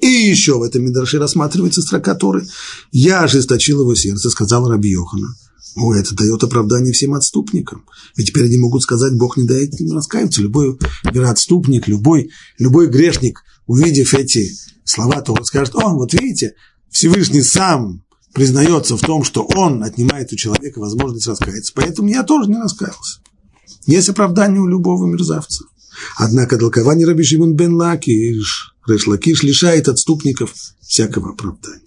И 0.00 0.06
еще 0.06 0.58
в 0.58 0.62
этом 0.62 0.84
Мидраше 0.84 1.18
рассматривается 1.18 1.82
строка 1.82 2.14
Торы. 2.14 2.46
«Я 2.92 3.22
ожесточил 3.22 3.80
его 3.80 3.94
сердце», 3.94 4.30
сказал 4.30 4.68
Раби 4.68 4.90
Йохана. 4.90 5.34
О, 5.76 5.94
это 5.94 6.14
дает 6.14 6.42
оправдание 6.42 6.92
всем 6.92 7.14
отступникам. 7.14 7.84
Ведь 8.16 8.28
теперь 8.28 8.44
они 8.46 8.56
могут 8.58 8.82
сказать, 8.82 9.14
Бог 9.14 9.36
не 9.36 9.46
дает 9.46 9.78
им 9.80 9.92
раскаяться. 9.92 10.42
Любой 10.42 10.76
вероотступник, 11.04 11.86
любой, 11.86 12.30
любой 12.58 12.88
грешник, 12.88 13.42
увидев 13.66 14.14
эти 14.14 14.50
слова, 14.84 15.20
то 15.20 15.34
он 15.34 15.44
скажет, 15.44 15.74
о, 15.76 15.90
вот 15.94 16.14
видите, 16.14 16.54
Всевышний 16.90 17.42
сам 17.42 18.02
признается 18.34 18.96
в 18.96 19.00
том, 19.00 19.22
что 19.24 19.46
он 19.54 19.82
отнимает 19.84 20.32
у 20.32 20.36
человека 20.36 20.80
возможность 20.80 21.26
раскаяться. 21.26 21.72
Поэтому 21.74 22.08
я 22.08 22.22
тоже 22.24 22.50
не 22.50 22.56
раскаялся. 22.56 23.20
Есть 23.86 24.08
оправдание 24.08 24.60
у 24.60 24.66
любого 24.66 25.06
мерзавца. 25.06 25.64
Однако 26.16 26.58
толкование 26.58 27.06
Раби 27.06 27.24
Шимон 27.24 27.54
бен 27.54 27.74
Лакиш, 27.74 28.74
Решлакиш 28.88 29.42
лишает 29.42 29.88
отступников 29.88 30.52
всякого 30.80 31.30
оправдания. 31.30 31.82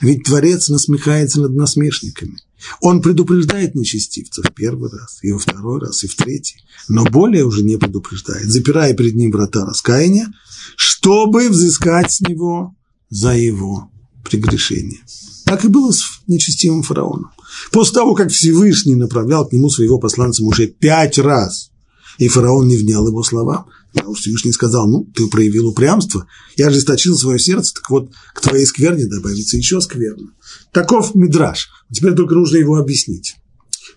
Ведь 0.00 0.24
Творец 0.24 0.68
насмехается 0.68 1.40
над 1.40 1.54
насмешниками. 1.54 2.36
Он 2.80 3.02
предупреждает 3.02 3.74
нечестивцев 3.74 4.46
первый 4.54 4.90
раз, 4.90 5.18
и 5.22 5.32
во 5.32 5.38
второй 5.38 5.80
раз, 5.80 6.04
и 6.04 6.06
в 6.06 6.14
третий, 6.14 6.64
но 6.88 7.04
более 7.04 7.44
уже 7.44 7.62
не 7.62 7.76
предупреждает, 7.76 8.50
запирая 8.50 8.94
перед 8.94 9.14
ним 9.14 9.32
врата 9.32 9.66
раскаяния, 9.66 10.32
чтобы 10.76 11.48
взыскать 11.50 12.12
с 12.12 12.20
него 12.22 12.74
за 13.10 13.36
его 13.36 13.90
прегрешение. 14.24 15.00
Так 15.44 15.64
и 15.64 15.68
было 15.68 15.92
с 15.92 16.02
нечестивым 16.26 16.82
фараоном. 16.82 17.32
После 17.70 17.94
того, 17.94 18.14
как 18.14 18.30
Всевышний 18.30 18.94
направлял 18.94 19.46
к 19.46 19.52
нему 19.52 19.68
своего 19.68 19.98
посланца 19.98 20.42
уже 20.42 20.66
пять 20.66 21.18
раз– 21.18 21.70
и 22.18 22.28
фараон 22.28 22.68
не 22.68 22.76
внял 22.76 23.06
его 23.06 23.22
словам. 23.22 23.66
Потому 23.94 24.14
что 24.14 24.22
Всевышний 24.22 24.52
сказал, 24.52 24.88
ну, 24.88 25.08
ты 25.14 25.28
проявил 25.28 25.68
упрямство, 25.68 26.26
я 26.56 26.66
ожесточил 26.66 27.16
свое 27.16 27.38
сердце, 27.38 27.74
так 27.74 27.88
вот, 27.90 28.10
к 28.34 28.40
твоей 28.40 28.66
скверне 28.66 29.06
добавится 29.06 29.56
еще 29.56 29.80
скверно. 29.80 30.30
Таков 30.72 31.14
Мидраж. 31.14 31.68
Теперь 31.92 32.14
только 32.14 32.34
нужно 32.34 32.56
его 32.56 32.76
объяснить. 32.76 33.36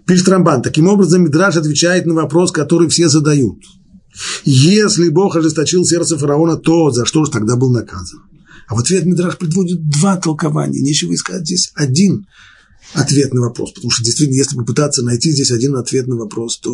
Пишет 0.05 0.29
Рамбан, 0.29 0.61
таким 0.61 0.87
образом 0.87 1.23
Мидраж 1.23 1.55
отвечает 1.55 2.05
на 2.05 2.13
вопрос, 2.13 2.51
который 2.51 2.87
все 2.89 3.09
задают. 3.09 3.57
Если 4.45 5.09
Бог 5.09 5.35
ожесточил 5.35 5.83
сердце 5.83 6.17
фараона, 6.17 6.57
то 6.57 6.91
за 6.91 7.05
что 7.05 7.25
же 7.25 7.31
тогда 7.31 7.55
был 7.55 7.71
наказан? 7.71 8.21
А 8.67 8.75
в 8.75 8.79
ответ 8.79 9.05
Мидраж 9.05 9.37
предводит 9.37 9.89
два 9.89 10.17
толкования. 10.17 10.81
Нечего 10.81 11.13
искать 11.13 11.41
здесь 11.41 11.71
один 11.73 12.27
ответ 12.93 13.33
на 13.33 13.41
вопрос. 13.41 13.71
Потому 13.73 13.91
что 13.91 14.03
действительно, 14.03 14.37
если 14.37 14.55
попытаться 14.55 15.03
найти 15.03 15.31
здесь 15.31 15.51
один 15.51 15.75
ответ 15.75 16.07
на 16.07 16.15
вопрос, 16.15 16.59
то 16.59 16.71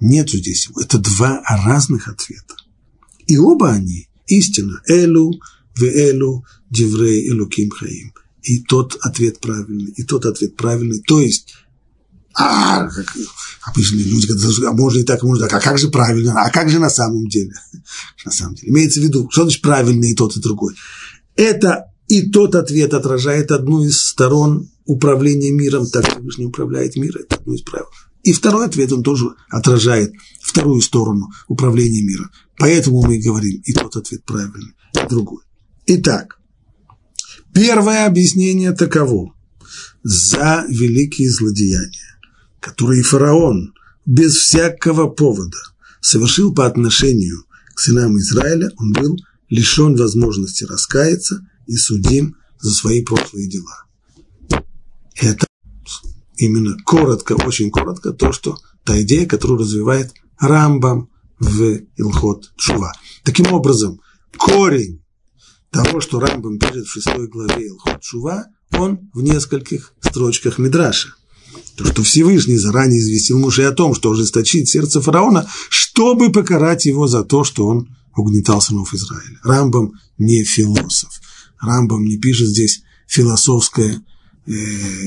Нету 0.00 0.38
здесь. 0.38 0.68
Это 0.80 0.98
два 0.98 1.42
разных 1.46 2.08
ответа. 2.08 2.54
И 3.26 3.36
оба 3.36 3.70
они 3.70 4.08
истина. 4.26 4.80
Элу, 4.88 5.32
элу, 5.80 6.44
диврей, 6.70 7.28
элуким 7.28 7.70
хаим. 7.70 8.12
И 8.42 8.62
тот 8.62 8.96
ответ 9.02 9.40
правильный, 9.40 9.92
и 9.96 10.02
тот 10.02 10.24
ответ 10.24 10.56
правильный. 10.56 11.00
То 11.02 11.20
есть, 11.20 11.54
а, 12.34 12.88
как 12.88 13.14
обычные 13.62 14.04
люди, 14.04 14.26
говорят, 14.26 14.58
а 14.66 14.72
можно 14.72 15.00
и 15.00 15.04
так, 15.04 15.22
можно 15.22 15.44
и 15.44 15.48
так. 15.48 15.60
А 15.60 15.60
как 15.60 15.78
же 15.78 15.88
правильно? 15.88 16.40
А 16.40 16.50
как 16.50 16.70
же 16.70 16.78
на 16.78 16.88
самом 16.88 17.28
деле? 17.28 17.52
На 18.24 18.32
самом 18.32 18.54
деле. 18.54 18.70
Имеется 18.70 19.00
в 19.00 19.04
виду, 19.04 19.28
что 19.30 19.42
значит 19.42 19.62
правильный 19.62 20.12
и 20.12 20.14
тот, 20.14 20.36
и 20.36 20.40
другой. 20.40 20.74
Это 21.36 21.92
и 22.08 22.30
тот 22.30 22.54
ответ 22.54 22.94
отражает 22.94 23.50
одну 23.50 23.84
из 23.84 24.00
сторон 24.00 24.70
управления 24.86 25.52
миром, 25.52 25.86
так 25.86 26.10
Всевышний 26.10 26.46
управляет 26.46 26.96
миром, 26.96 27.22
это 27.22 27.36
одно 27.36 27.54
из 27.54 27.62
правил 27.62 27.86
И 28.22 28.32
второй 28.32 28.66
ответ, 28.66 28.92
он 28.92 29.02
тоже 29.02 29.34
отражает 29.48 30.12
вторую 30.42 30.82
сторону 30.82 31.30
управления 31.48 32.02
миром. 32.02 32.30
Поэтому 32.58 33.02
мы 33.02 33.16
и 33.16 33.22
говорим, 33.22 33.62
и 33.64 33.72
тот 33.72 33.96
ответ 33.96 34.24
правильный, 34.24 34.74
и 34.94 35.08
другой. 35.08 35.42
Итак, 35.86 36.38
первое 37.54 38.06
объяснение 38.06 38.72
таково. 38.72 39.34
За 40.02 40.64
великие 40.68 41.30
злодеяния, 41.30 42.18
которые 42.60 43.02
фараон 43.02 43.74
без 44.06 44.34
всякого 44.34 45.08
повода 45.08 45.58
совершил 46.00 46.54
по 46.54 46.66
отношению 46.66 47.44
к 47.74 47.80
сынам 47.80 48.18
Израиля, 48.18 48.70
он 48.76 48.92
был 48.92 49.18
лишен 49.50 49.96
возможности 49.96 50.64
раскаяться 50.64 51.46
и 51.66 51.76
судим 51.76 52.36
за 52.60 52.70
свои 52.70 53.02
прошлые 53.02 53.48
дела. 53.48 53.84
Это 55.14 55.46
именно 56.40 56.76
коротко, 56.84 57.34
очень 57.34 57.70
коротко, 57.70 58.12
то, 58.12 58.32
что 58.32 58.56
та 58.84 59.00
идея, 59.02 59.26
которую 59.26 59.60
развивает 59.60 60.12
Рамбам 60.38 61.10
в 61.38 61.80
Илхот 61.96 62.52
Шува. 62.56 62.92
Таким 63.24 63.52
образом, 63.52 64.00
корень 64.36 65.02
того, 65.70 66.00
что 66.00 66.18
Рамбам 66.18 66.58
пишет 66.58 66.86
в 66.86 66.92
шестой 66.92 67.28
главе 67.28 67.68
Илхот 67.68 68.02
Шува, 68.02 68.46
он 68.72 69.10
в 69.12 69.22
нескольких 69.22 69.92
строчках 70.00 70.58
Мидраша. 70.58 71.14
То, 71.76 71.84
что 71.84 72.02
Всевышний 72.02 72.56
заранее 72.56 73.00
известил 73.00 73.38
Муше 73.38 73.62
о 73.62 73.72
том, 73.72 73.94
что 73.94 74.10
ожесточит 74.10 74.68
сердце 74.68 75.00
фараона, 75.00 75.48
чтобы 75.68 76.30
покарать 76.30 76.86
его 76.86 77.06
за 77.06 77.24
то, 77.24 77.44
что 77.44 77.66
он 77.66 77.88
угнетал 78.16 78.60
сынов 78.60 78.92
Израиля. 78.94 79.38
Рамбам 79.42 79.92
не 80.18 80.44
философ. 80.44 81.10
Рамбам 81.60 82.04
не 82.04 82.18
пишет 82.18 82.48
здесь 82.48 82.82
философское, 83.06 84.02
э, 84.46 84.52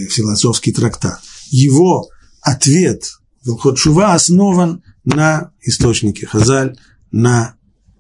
философский 0.08 0.72
трактат. 0.72 1.22
Его 1.50 2.10
ответ 2.42 3.04
в 3.44 3.76
Шува 3.76 4.14
основан 4.14 4.84
на 5.04 5.52
источнике 5.62 6.26
Хазаль, 6.26 6.78
на 7.12 7.56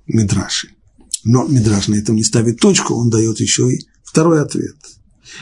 Мидраши. 0.07 0.69
Но 1.23 1.47
Мидраш 1.47 1.87
на 1.87 1.95
этом 1.95 2.15
не 2.15 2.23
ставит 2.23 2.59
точку, 2.59 2.95
он 2.95 3.09
дает 3.09 3.39
еще 3.39 3.73
и 3.73 3.79
второй 4.03 4.41
ответ. 4.41 4.75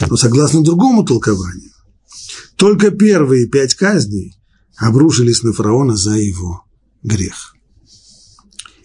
Но 0.08 0.15
согласно 0.15 0.63
другому 0.63 1.04
толкованию, 1.04 1.71
только 2.56 2.91
первые 2.91 3.47
пять 3.47 3.73
казней 3.73 4.38
обрушились 4.77 5.43
на 5.43 5.54
фараона 5.54 5.95
за 5.95 6.13
его 6.13 6.65
грех. 7.04 7.56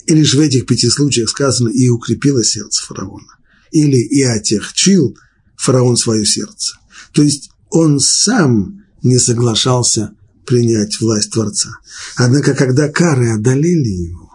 И 0.07 0.15
лишь 0.15 0.35
в 0.35 0.41
этих 0.41 0.67
пяти 0.67 0.89
случаях 0.89 1.29
сказано 1.29 1.69
«и 1.69 1.89
укрепило 1.89 2.45
сердце 2.45 2.85
фараона» 2.85 3.39
или 3.73 3.97
«и 3.97 4.23
отягчил 4.23 5.17
фараон 5.57 5.97
свое 5.97 6.25
сердце». 6.25 6.79
То 7.17 7.23
есть 7.23 7.51
он 7.71 7.99
сам 7.99 8.85
не 9.03 9.19
соглашался 9.19 10.13
принять 10.45 11.01
власть 11.01 11.31
Творца. 11.33 11.71
Однако, 12.15 12.53
когда 12.53 12.91
кары 12.91 13.31
одолели 13.31 13.89
его, 13.89 14.31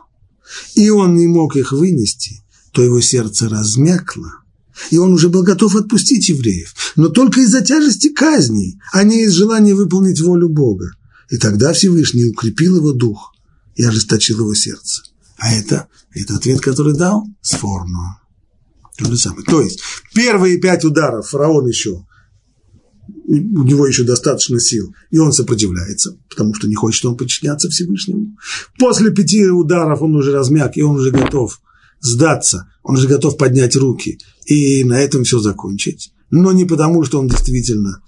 и 0.73 0.89
он 0.89 1.15
не 1.15 1.27
мог 1.27 1.55
их 1.55 1.73
вынести, 1.73 2.43
то 2.71 2.81
его 2.81 2.99
сердце 2.99 3.47
размякло, 3.47 4.31
и 4.89 4.97
он 4.97 5.13
уже 5.13 5.29
был 5.29 5.43
готов 5.43 5.75
отпустить 5.75 6.27
евреев, 6.29 6.73
но 6.95 7.09
только 7.09 7.41
из-за 7.41 7.61
тяжести 7.61 8.09
казней, 8.09 8.79
а 8.91 9.03
не 9.03 9.25
из 9.25 9.33
желания 9.33 9.75
выполнить 9.75 10.19
волю 10.19 10.49
Бога. 10.49 10.91
И 11.29 11.37
тогда 11.37 11.73
Всевышний 11.73 12.25
укрепил 12.25 12.77
его 12.77 12.93
дух 12.93 13.35
и 13.75 13.83
ожесточил 13.83 14.39
его 14.39 14.55
сердце. 14.55 15.03
А 15.37 15.53
это, 15.53 15.87
это 16.15 16.35
ответ, 16.35 16.61
который 16.61 16.95
дал 16.97 17.27
Сфорну. 17.43 18.17
То 18.97 19.05
же 19.05 19.17
самое. 19.17 19.45
То 19.45 19.61
есть, 19.61 19.81
первые 20.15 20.57
пять 20.57 20.83
ударов 20.83 21.29
фараон 21.29 21.67
еще 21.67 22.05
у 23.39 23.63
него 23.63 23.87
еще 23.87 24.03
достаточно 24.03 24.59
сил, 24.59 24.93
и 25.09 25.17
он 25.17 25.31
сопротивляется, 25.31 26.17
потому 26.29 26.53
что 26.53 26.67
не 26.67 26.75
хочет 26.75 27.05
он 27.05 27.15
подчиняться 27.15 27.69
Всевышнему. 27.69 28.35
После 28.77 29.11
пяти 29.11 29.45
ударов 29.45 30.01
он 30.01 30.15
уже 30.15 30.33
размяк, 30.33 30.75
и 30.75 30.81
он 30.81 30.97
уже 30.97 31.11
готов 31.11 31.61
сдаться, 32.01 32.69
он 32.83 32.97
уже 32.97 33.07
готов 33.07 33.37
поднять 33.37 33.75
руки 33.75 34.19
и 34.45 34.83
на 34.83 34.99
этом 34.99 35.23
все 35.23 35.39
закончить. 35.39 36.11
Но 36.29 36.51
не 36.51 36.65
потому, 36.65 37.03
что 37.03 37.19
он 37.19 37.27
действительно 37.27 38.01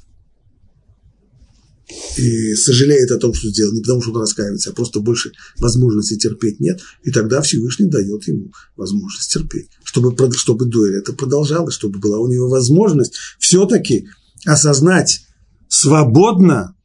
и 2.17 2.55
сожалеет 2.55 3.11
о 3.11 3.17
том, 3.17 3.33
что 3.33 3.49
сделал, 3.49 3.73
не 3.73 3.81
потому, 3.81 4.01
что 4.01 4.11
он 4.11 4.21
раскаивается, 4.21 4.71
а 4.71 4.73
просто 4.73 4.99
больше 4.99 5.31
возможности 5.57 6.17
терпеть 6.17 6.59
нет, 6.59 6.81
и 7.03 7.11
тогда 7.11 7.41
Всевышний 7.41 7.87
дает 7.87 8.27
ему 8.27 8.51
возможность 8.75 9.31
терпеть, 9.31 9.69
чтобы, 9.83 10.15
чтобы 10.33 10.65
дуэль 10.65 10.95
это 10.95 11.13
продолжалась, 11.13 11.75
чтобы 11.75 11.99
была 11.99 12.19
у 12.19 12.27
него 12.27 12.49
возможность 12.49 13.15
все-таки 13.37 14.07
осознать 14.45 15.25
свободно, 15.67 16.75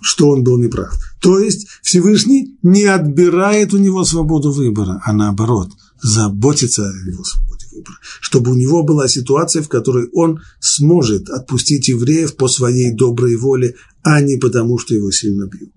что 0.00 0.30
он 0.30 0.44
был 0.44 0.58
неправ. 0.58 0.98
То 1.20 1.38
есть 1.38 1.68
Всевышний 1.82 2.58
не 2.62 2.84
отбирает 2.84 3.74
у 3.74 3.78
него 3.78 4.04
свободу 4.04 4.52
выбора, 4.52 5.02
а 5.04 5.12
наоборот, 5.12 5.70
заботится 6.02 6.88
о 6.88 7.08
его 7.10 7.22
свободе 7.24 7.66
выбора, 7.72 7.96
чтобы 8.20 8.52
у 8.52 8.54
него 8.54 8.82
была 8.82 9.08
ситуация, 9.08 9.62
в 9.62 9.68
которой 9.68 10.08
он 10.14 10.40
сможет 10.60 11.28
отпустить 11.28 11.88
евреев 11.88 12.36
по 12.36 12.48
своей 12.48 12.94
доброй 12.94 13.36
воле, 13.36 13.74
а 14.02 14.20
не 14.22 14.38
потому, 14.38 14.78
что 14.78 14.94
его 14.94 15.10
сильно 15.10 15.46
бьют. 15.46 15.74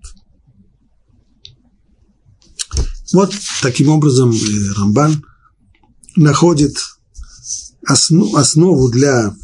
Вот 3.12 3.32
таким 3.62 3.90
образом 3.90 4.32
э, 4.32 4.72
Рамбан 4.76 5.24
находит 6.16 6.76
основу 7.86 8.90
для 8.90 9.34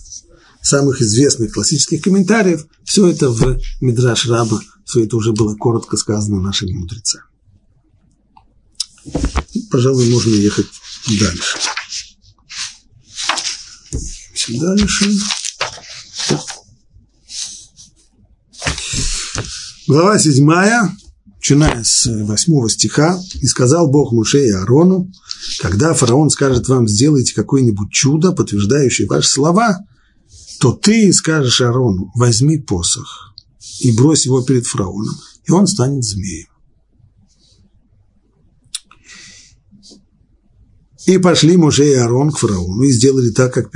самых 0.62 1.01
известных 1.01 1.53
классических 1.53 2.03
комментариев, 2.03 2.66
все 2.85 3.09
это 3.09 3.31
в 3.31 3.59
Мидраш 3.81 4.27
Раба, 4.27 4.61
все 4.85 5.05
это 5.05 5.16
уже 5.16 5.33
было 5.33 5.55
коротко 5.57 5.96
сказано 5.96 6.40
нашими 6.40 6.73
мудрецами. 6.73 7.25
Пожалуй, 9.70 10.09
можно 10.11 10.31
ехать 10.31 10.66
дальше. 11.07 11.59
Дальше. 14.49 15.11
Глава 19.87 20.18
седьмая, 20.18 20.96
начиная 21.37 21.83
с 21.83 22.07
восьмого 22.07 22.70
стиха, 22.70 23.20
«И 23.40 23.46
сказал 23.46 23.88
Бог 23.88 24.12
Муше 24.12 24.46
и 24.46 24.51
Аарону, 24.51 25.11
когда 25.61 25.94
фараон 25.94 26.31
скажет 26.31 26.68
вам, 26.68 26.87
сделайте 26.87 27.35
какое-нибудь 27.35 27.90
чудо, 27.90 28.33
подтверждающее 28.33 29.09
ваши 29.09 29.29
слова, 29.29 29.79
то 30.61 30.73
ты 30.73 31.11
скажешь 31.12 31.62
Арону, 31.62 32.12
возьми 32.14 32.59
посох 32.59 33.35
и 33.81 33.92
брось 33.96 34.27
его 34.27 34.42
перед 34.42 34.66
фараоном, 34.66 35.14
и 35.46 35.53
он 35.53 35.66
станет 35.66 36.05
змеем. 36.05 36.49
И 41.07 41.16
пошли 41.16 41.57
Муже 41.57 41.88
и 41.88 41.94
Аарон 41.94 42.31
к 42.31 42.38
фараону 42.38 42.83
и 42.83 42.92
сделали 42.92 43.31
так, 43.31 43.55
как, 43.55 43.73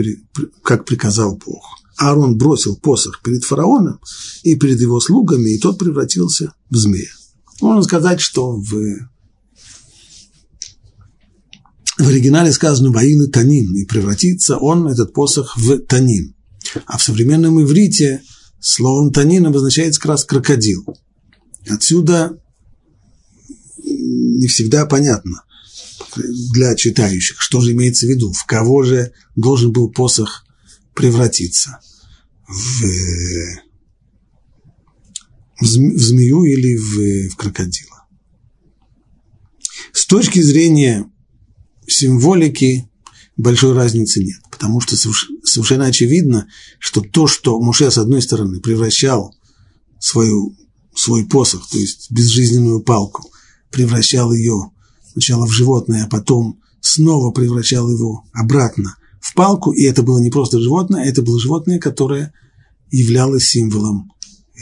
как 0.62 0.84
приказал 0.84 1.36
Бог. 1.44 1.64
Аарон 1.96 2.36
бросил 2.36 2.76
посох 2.76 3.22
перед 3.22 3.44
фараоном 3.44 3.98
и 4.42 4.54
перед 4.56 4.78
его 4.78 5.00
слугами, 5.00 5.54
и 5.54 5.58
тот 5.58 5.78
превратился 5.78 6.54
в 6.68 6.76
змея. 6.76 7.10
Можно 7.62 7.82
сказать, 7.82 8.20
что 8.20 8.52
в, 8.52 8.70
в 11.98 12.08
оригинале 12.08 12.52
сказано 12.52 12.90
«воин 12.90 13.22
и 13.22 13.30
танин», 13.30 13.74
и 13.74 13.86
превратится 13.86 14.58
он, 14.58 14.86
этот 14.86 15.14
посох, 15.14 15.56
в 15.56 15.78
танин. 15.78 16.33
А 16.86 16.98
в 16.98 17.02
современном 17.02 17.62
иврите 17.62 18.22
словом 18.60 19.12
танин 19.12 19.46
обозначается 19.46 20.00
как 20.00 20.10
раз 20.10 20.24
крокодил. 20.24 20.84
Отсюда 21.68 22.38
не 23.76 24.46
всегда 24.46 24.86
понятно 24.86 25.44
для 26.16 26.74
читающих, 26.74 27.40
что 27.40 27.60
же 27.60 27.72
имеется 27.72 28.06
в 28.06 28.08
виду, 28.08 28.32
в 28.32 28.44
кого 28.44 28.82
же 28.82 29.12
должен 29.36 29.72
был 29.72 29.90
посох 29.90 30.46
превратиться. 30.94 31.80
В, 32.46 32.84
в 35.60 35.66
змею 35.66 36.44
или 36.44 36.76
в, 36.76 37.32
в 37.32 37.36
крокодила. 37.36 38.06
С 39.92 40.06
точки 40.06 40.40
зрения 40.40 41.10
символики 41.86 42.90
большой 43.36 43.74
разницы 43.74 44.22
нет, 44.22 44.40
потому 44.54 44.80
что 44.80 44.96
совершенно 44.96 45.86
очевидно, 45.86 46.46
что 46.78 47.00
то, 47.00 47.26
что 47.26 47.60
Муше, 47.60 47.90
с 47.90 47.98
одной 47.98 48.22
стороны, 48.22 48.60
превращал 48.60 49.34
свою, 49.98 50.56
свой 50.94 51.26
посох, 51.26 51.68
то 51.68 51.76
есть 51.76 52.12
безжизненную 52.12 52.80
палку, 52.80 53.28
превращал 53.72 54.32
ее 54.32 54.70
сначала 55.10 55.44
в 55.46 55.50
животное, 55.50 56.04
а 56.04 56.08
потом 56.08 56.60
снова 56.80 57.32
превращал 57.32 57.90
его 57.90 58.22
обратно 58.32 58.96
в 59.20 59.34
палку, 59.34 59.72
и 59.72 59.82
это 59.82 60.04
было 60.04 60.18
не 60.20 60.30
просто 60.30 60.60
животное, 60.60 61.04
это 61.04 61.22
было 61.22 61.40
животное, 61.40 61.80
которое 61.80 62.32
являлось 62.92 63.48
символом 63.48 64.12
э, 64.54 64.60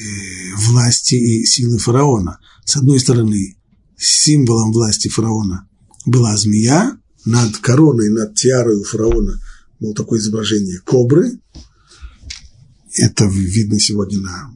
власти 0.56 1.16
и 1.16 1.44
силы 1.44 1.76
фараона. 1.76 2.38
С 2.64 2.76
одной 2.76 2.98
стороны, 2.98 3.58
символом 3.98 4.72
власти 4.72 5.08
фараона 5.08 5.68
была 6.06 6.34
змея, 6.38 6.96
над 7.26 7.58
короной, 7.58 8.08
над 8.08 8.34
тиарой 8.34 8.76
у 8.76 8.84
фараона 8.84 9.38
было 9.82 9.94
такое 9.94 10.20
изображение 10.20 10.80
кобры. 10.80 11.38
Это 12.94 13.24
видно 13.26 13.78
сегодня 13.80 14.20
на 14.20 14.52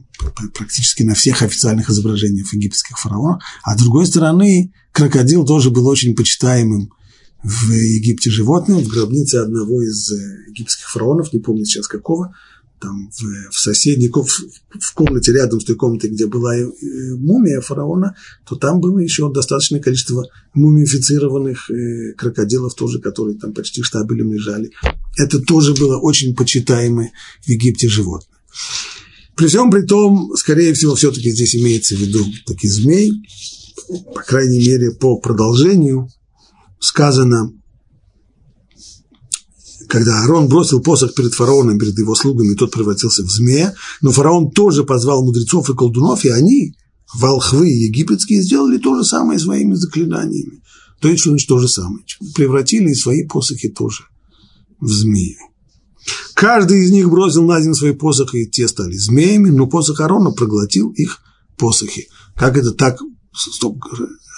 практически 0.53 1.03
на 1.03 1.13
всех 1.13 1.41
официальных 1.41 1.89
изображениях 1.89 2.53
египетских 2.53 2.97
фараонов. 2.97 3.41
А 3.63 3.77
с 3.77 3.81
другой 3.81 4.07
стороны, 4.07 4.73
крокодил 4.91 5.45
тоже 5.45 5.69
был 5.69 5.87
очень 5.87 6.15
почитаемым 6.15 6.91
в 7.43 7.71
Египте 7.71 8.29
животным, 8.29 8.79
в 8.79 8.87
гробнице 8.87 9.35
одного 9.35 9.81
из 9.81 10.11
э, 10.11 10.49
египетских 10.49 10.89
фараонов, 10.89 11.31
не 11.33 11.39
помню 11.39 11.65
сейчас 11.65 11.87
какого, 11.87 12.33
там 12.79 13.09
в, 13.11 13.51
в 13.51 13.59
соседней 13.59 14.09
в, 14.09 14.25
в 14.25 14.93
комнате 14.93 15.33
рядом 15.33 15.59
с 15.59 15.65
той 15.65 15.75
комнатой, 15.75 16.09
где 16.09 16.27
была 16.27 16.55
э, 16.57 16.65
мумия 17.17 17.61
фараона, 17.61 18.15
то 18.47 18.55
там 18.55 18.79
было 18.79 18.99
еще 18.99 19.31
достаточное 19.31 19.79
количество 19.79 20.27
мумифицированных 20.53 21.69
э, 21.69 22.13
крокодилов 22.13 22.73
тоже, 22.75 22.99
которые 22.99 23.37
там 23.37 23.53
почти 23.53 23.81
штабелем 23.81 24.33
лежали. 24.33 24.71
Это 25.17 25.39
тоже 25.39 25.73
было 25.73 25.97
очень 25.97 26.35
почитаемое 26.35 27.11
в 27.41 27.49
Египте 27.49 27.89
животное. 27.89 28.37
При 29.35 29.47
всем 29.47 29.69
при 29.69 29.81
том, 29.81 30.31
скорее 30.35 30.73
всего, 30.73 30.95
все-таки 30.95 31.31
здесь 31.31 31.55
имеется 31.55 31.95
в 31.95 31.99
виду 31.99 32.23
таки 32.45 32.67
змей, 32.67 33.11
по 34.13 34.21
крайней 34.21 34.59
мере, 34.59 34.91
по 34.91 35.17
продолжению 35.17 36.09
сказано, 36.79 37.51
когда 39.87 40.21
Аарон 40.21 40.47
бросил 40.47 40.81
посох 40.81 41.15
перед 41.15 41.33
фараоном, 41.33 41.79
перед 41.79 41.97
его 41.97 42.13
слугами, 42.15 42.55
тот 42.55 42.71
превратился 42.71 43.23
в 43.23 43.29
змея, 43.29 43.73
но 44.01 44.11
фараон 44.11 44.51
тоже 44.51 44.83
позвал 44.83 45.23
мудрецов 45.23 45.69
и 45.69 45.75
колдунов, 45.75 46.25
и 46.25 46.29
они, 46.29 46.75
волхвы 47.15 47.69
египетские, 47.69 48.41
сделали 48.41 48.77
то 48.77 48.95
же 48.95 49.03
самое 49.03 49.39
своими 49.39 49.75
заклинаниями. 49.75 50.61
То 50.99 51.09
есть, 51.09 51.21
что 51.21 51.35
то 51.47 51.59
же 51.59 51.67
самое? 51.67 52.03
Превратили 52.35 52.93
свои 52.93 53.25
посохи 53.25 53.69
тоже 53.69 54.03
в 54.79 54.87
змеи. 54.89 55.37
Каждый 56.33 56.85
из 56.85 56.91
них 56.91 57.09
бросил 57.09 57.43
на 57.45 57.59
землю 57.59 57.75
свои 57.75 57.93
посохи, 57.93 58.37
и 58.37 58.49
те 58.49 58.67
стали 58.67 58.95
змеями, 58.95 59.49
но 59.49 59.67
посох 59.67 59.99
Арона 60.01 60.31
проглотил 60.31 60.91
их 60.91 61.19
посохи. 61.57 62.07
Как 62.35 62.57
это 62.57 62.71
так? 62.71 62.99
Стоп, 63.33 63.83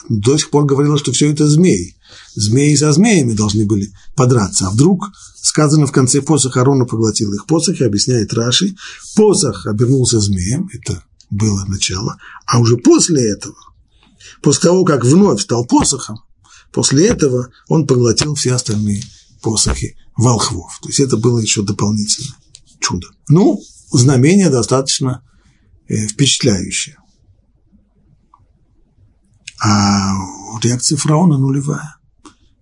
до 0.07 0.37
сих 0.37 0.49
пор 0.49 0.65
говорилось, 0.65 1.01
что 1.01 1.11
все 1.11 1.31
это 1.31 1.47
змеи. 1.47 1.95
Змеи 2.35 2.75
со 2.75 2.91
змеями 2.91 3.33
должны 3.33 3.65
были 3.65 3.91
подраться. 4.15 4.67
А 4.67 4.69
вдруг 4.71 5.09
сказано 5.41 5.87
в 5.87 5.91
конце 5.91 6.21
посох 6.21 6.57
Арона 6.57 6.85
поглотил 6.85 7.33
их 7.33 7.45
посохи, 7.45 7.83
объясняет 7.83 8.33
Раши. 8.33 8.75
Посох 9.15 9.67
обернулся 9.67 10.19
змеем, 10.19 10.69
это 10.73 11.03
было 11.29 11.65
начало. 11.65 12.17
А 12.45 12.59
уже 12.59 12.77
после 12.77 13.31
этого, 13.31 13.55
после 14.41 14.63
того, 14.63 14.85
как 14.85 15.05
вновь 15.05 15.41
стал 15.41 15.65
посохом, 15.65 16.17
после 16.71 17.07
этого 17.07 17.49
он 17.67 17.85
поглотил 17.85 18.35
все 18.35 18.53
остальные 18.53 19.03
посохи 19.41 19.95
волхвов. 20.17 20.79
То 20.81 20.89
есть 20.89 20.99
это 20.99 21.17
было 21.17 21.39
еще 21.39 21.63
дополнительное 21.63 22.37
чудо. 22.79 23.07
Ну, 23.27 23.61
знамение 23.91 24.49
достаточно 24.49 25.23
э, 25.87 26.07
впечатляющее. 26.07 26.97
А 29.61 30.13
реакция 30.63 30.97
фараона 30.97 31.37
нулевая. 31.37 31.97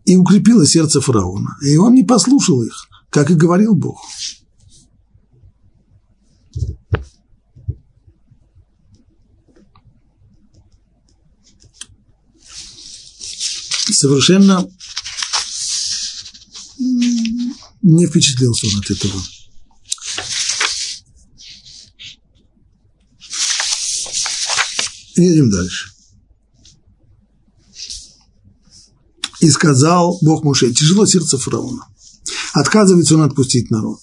И 0.06 0.16
укрепило 0.16 0.66
сердце 0.66 1.02
фараона. 1.02 1.58
И 1.62 1.76
он 1.78 1.94
не 1.94 2.04
послушал 2.04 2.64
их, 2.64 2.88
как 3.10 3.30
и 3.30 3.36
говорил 3.36 3.76
Бог. 3.76 4.00
Совершенно 13.90 14.68
не 17.82 18.06
впечатлился 18.06 18.68
он 18.68 18.80
от 18.80 18.92
этого. 18.92 19.22
Едем 25.16 25.50
дальше. 25.50 25.90
И 29.40 29.50
сказал 29.50 30.18
Бог 30.22 30.44
Муше, 30.44 30.74
тяжело 30.74 31.06
сердце 31.06 31.38
фараона. 31.38 31.88
Отказывается 32.54 33.16
он 33.16 33.22
отпустить 33.22 33.72
народ. 33.72 34.00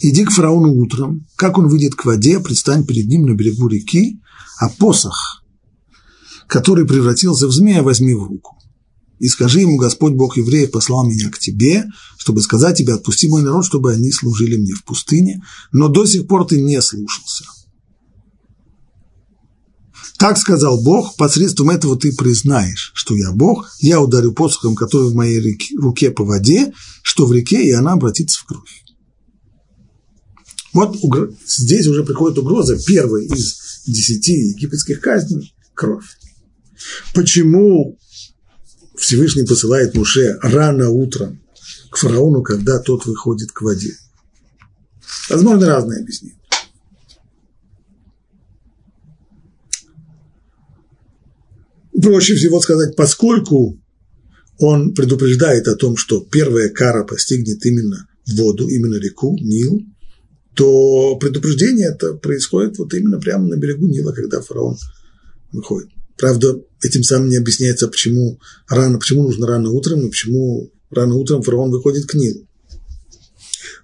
Иди 0.00 0.24
к 0.24 0.32
фараону 0.32 0.74
утром, 0.74 1.26
как 1.36 1.58
он 1.58 1.68
выйдет 1.68 1.94
к 1.94 2.04
воде, 2.04 2.40
предстань 2.40 2.84
перед 2.84 3.06
ним 3.06 3.26
на 3.26 3.34
берегу 3.34 3.68
реки, 3.68 4.20
а 4.58 4.68
посох, 4.68 5.44
который 6.48 6.86
превратился 6.86 7.46
в 7.46 7.52
змея, 7.52 7.82
возьми 7.82 8.14
в 8.14 8.24
руку 8.24 8.61
и 9.22 9.28
скажи 9.28 9.60
ему, 9.60 9.76
Господь 9.76 10.14
Бог 10.14 10.36
евреев 10.36 10.72
послал 10.72 11.06
меня 11.06 11.30
к 11.30 11.38
тебе, 11.38 11.84
чтобы 12.18 12.42
сказать 12.42 12.76
тебе, 12.76 12.94
отпусти 12.94 13.28
мой 13.28 13.42
народ, 13.42 13.64
чтобы 13.64 13.92
они 13.92 14.10
служили 14.10 14.56
мне 14.56 14.74
в 14.74 14.82
пустыне, 14.82 15.40
но 15.70 15.86
до 15.86 16.06
сих 16.06 16.26
пор 16.26 16.44
ты 16.44 16.60
не 16.60 16.82
слушался. 16.82 17.44
Так 20.18 20.38
сказал 20.38 20.82
Бог, 20.82 21.14
посредством 21.14 21.70
этого 21.70 21.96
ты 21.96 22.12
признаешь, 22.12 22.90
что 22.96 23.14
я 23.14 23.30
Бог, 23.30 23.70
я 23.78 24.00
ударю 24.00 24.32
посохом, 24.32 24.74
который 24.74 25.10
в 25.10 25.14
моей 25.14 25.56
руке 25.76 26.10
по 26.10 26.24
воде, 26.24 26.72
что 27.04 27.24
в 27.24 27.32
реке, 27.32 27.64
и 27.64 27.70
она 27.70 27.92
обратится 27.92 28.40
в 28.40 28.44
кровь. 28.44 28.82
Вот 30.72 30.96
здесь 31.46 31.86
уже 31.86 32.02
приходит 32.02 32.38
угроза 32.38 32.76
первой 32.76 33.26
из 33.26 33.84
десяти 33.86 34.48
египетских 34.48 35.00
казней– 35.00 35.54
кровь. 35.74 36.06
Почему 37.14 37.96
Всевышний 38.96 39.44
посылает 39.44 39.94
Муше 39.94 40.38
рано 40.42 40.90
утром 40.90 41.40
к 41.90 41.96
фараону, 41.96 42.42
когда 42.42 42.78
тот 42.78 43.06
выходит 43.06 43.52
к 43.52 43.62
воде. 43.62 43.92
Возможно, 45.28 45.66
разные 45.66 46.00
объяснения. 46.00 46.38
Проще 52.02 52.34
всего 52.34 52.60
сказать, 52.60 52.96
поскольку 52.96 53.78
он 54.58 54.94
предупреждает 54.94 55.68
о 55.68 55.76
том, 55.76 55.96
что 55.96 56.20
первая 56.20 56.68
кара 56.68 57.04
постигнет 57.04 57.64
именно 57.64 58.08
воду, 58.26 58.68
именно 58.68 58.96
реку, 58.96 59.36
Нил, 59.40 59.82
то 60.54 61.16
предупреждение 61.16 61.88
это 61.88 62.14
происходит 62.14 62.78
вот 62.78 62.92
именно 62.94 63.18
прямо 63.18 63.46
на 63.46 63.56
берегу 63.56 63.86
Нила, 63.86 64.12
когда 64.12 64.40
фараон 64.40 64.76
выходит. 65.52 65.90
Правда, 66.18 66.60
этим 66.82 67.02
самым 67.02 67.28
не 67.28 67.36
объясняется, 67.36 67.88
почему, 67.88 68.40
рано, 68.68 68.98
почему 68.98 69.22
нужно 69.22 69.46
рано 69.46 69.70
утром 69.70 70.06
и 70.06 70.10
почему 70.10 70.72
рано 70.90 71.14
утром 71.14 71.42
фараон 71.42 71.70
выходит 71.70 72.06
к 72.06 72.14
Нилу. 72.14 72.46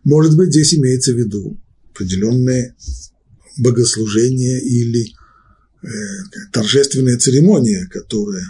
Может 0.04 0.36
быть, 0.36 0.50
здесь 0.50 0.74
имеется 0.74 1.12
в 1.12 1.16
виду 1.16 1.58
определенное 1.92 2.76
богослужение 3.56 4.60
или 4.60 5.12
э, 5.82 5.88
торжественная 6.52 7.18
церемония, 7.18 7.86
которая, 7.86 8.46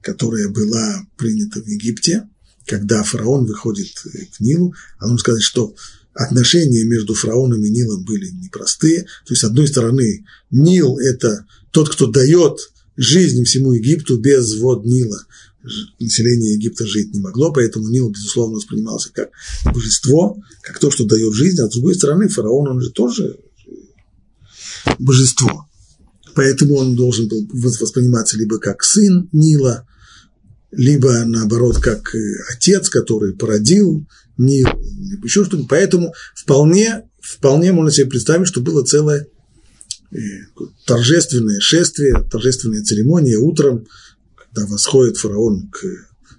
которая 0.00 0.48
была 0.48 1.06
принята 1.16 1.60
в 1.62 1.66
Египте, 1.66 2.28
когда 2.66 3.02
фараон 3.02 3.46
выходит 3.46 3.92
э, 4.06 4.26
к 4.36 4.40
Нилу, 4.40 4.74
а 4.98 5.08
он 5.08 5.18
сказать, 5.18 5.42
что 5.42 5.74
отношения 6.14 6.84
между 6.84 7.14
фараоном 7.14 7.64
и 7.64 7.70
Нилом 7.70 8.04
были 8.04 8.28
непростые. 8.28 9.02
То 9.02 9.30
есть, 9.30 9.40
с 9.42 9.44
одной 9.44 9.68
стороны, 9.68 10.24
Нил– 10.50 10.98
это 11.00 11.46
тот, 11.70 11.88
кто 11.88 12.06
дает 12.06 12.71
жизнь 12.96 13.44
всему 13.44 13.72
Египту 13.72 14.18
без 14.18 14.58
вод 14.58 14.84
Нила. 14.84 15.24
Население 16.00 16.54
Египта 16.54 16.86
жить 16.86 17.14
не 17.14 17.20
могло, 17.20 17.52
поэтому 17.52 17.88
Нил, 17.88 18.10
безусловно, 18.10 18.56
воспринимался 18.56 19.12
как 19.12 19.30
божество, 19.72 20.36
как 20.60 20.80
то, 20.80 20.90
что 20.90 21.04
дает 21.04 21.32
жизнь, 21.34 21.60
а 21.60 21.68
с 21.68 21.72
другой 21.72 21.94
стороны, 21.94 22.28
фараон, 22.28 22.68
он 22.68 22.80
же 22.80 22.90
тоже 22.90 23.38
божество. 24.98 25.68
Поэтому 26.34 26.76
он 26.76 26.96
должен 26.96 27.28
был 27.28 27.46
восприниматься 27.52 28.36
либо 28.36 28.58
как 28.58 28.82
сын 28.82 29.28
Нила, 29.32 29.86
либо, 30.72 31.24
наоборот, 31.24 31.78
как 31.78 32.14
отец, 32.50 32.88
который 32.88 33.34
породил 33.34 34.06
Нил, 34.38 34.66
либо 34.98 35.24
еще 35.24 35.44
что-нибудь. 35.44 35.68
Поэтому 35.68 36.12
вполне, 36.34 37.04
вполне 37.20 37.72
можно 37.72 37.92
себе 37.92 38.06
представить, 38.06 38.48
что 38.48 38.62
было 38.62 38.82
целое 38.82 39.28
торжественное 40.86 41.60
шествие, 41.60 42.24
торжественная 42.30 42.82
церемония 42.82 43.36
утром, 43.36 43.86
когда 44.34 44.66
восходит 44.66 45.16
фараон 45.16 45.70
к, 45.70 45.84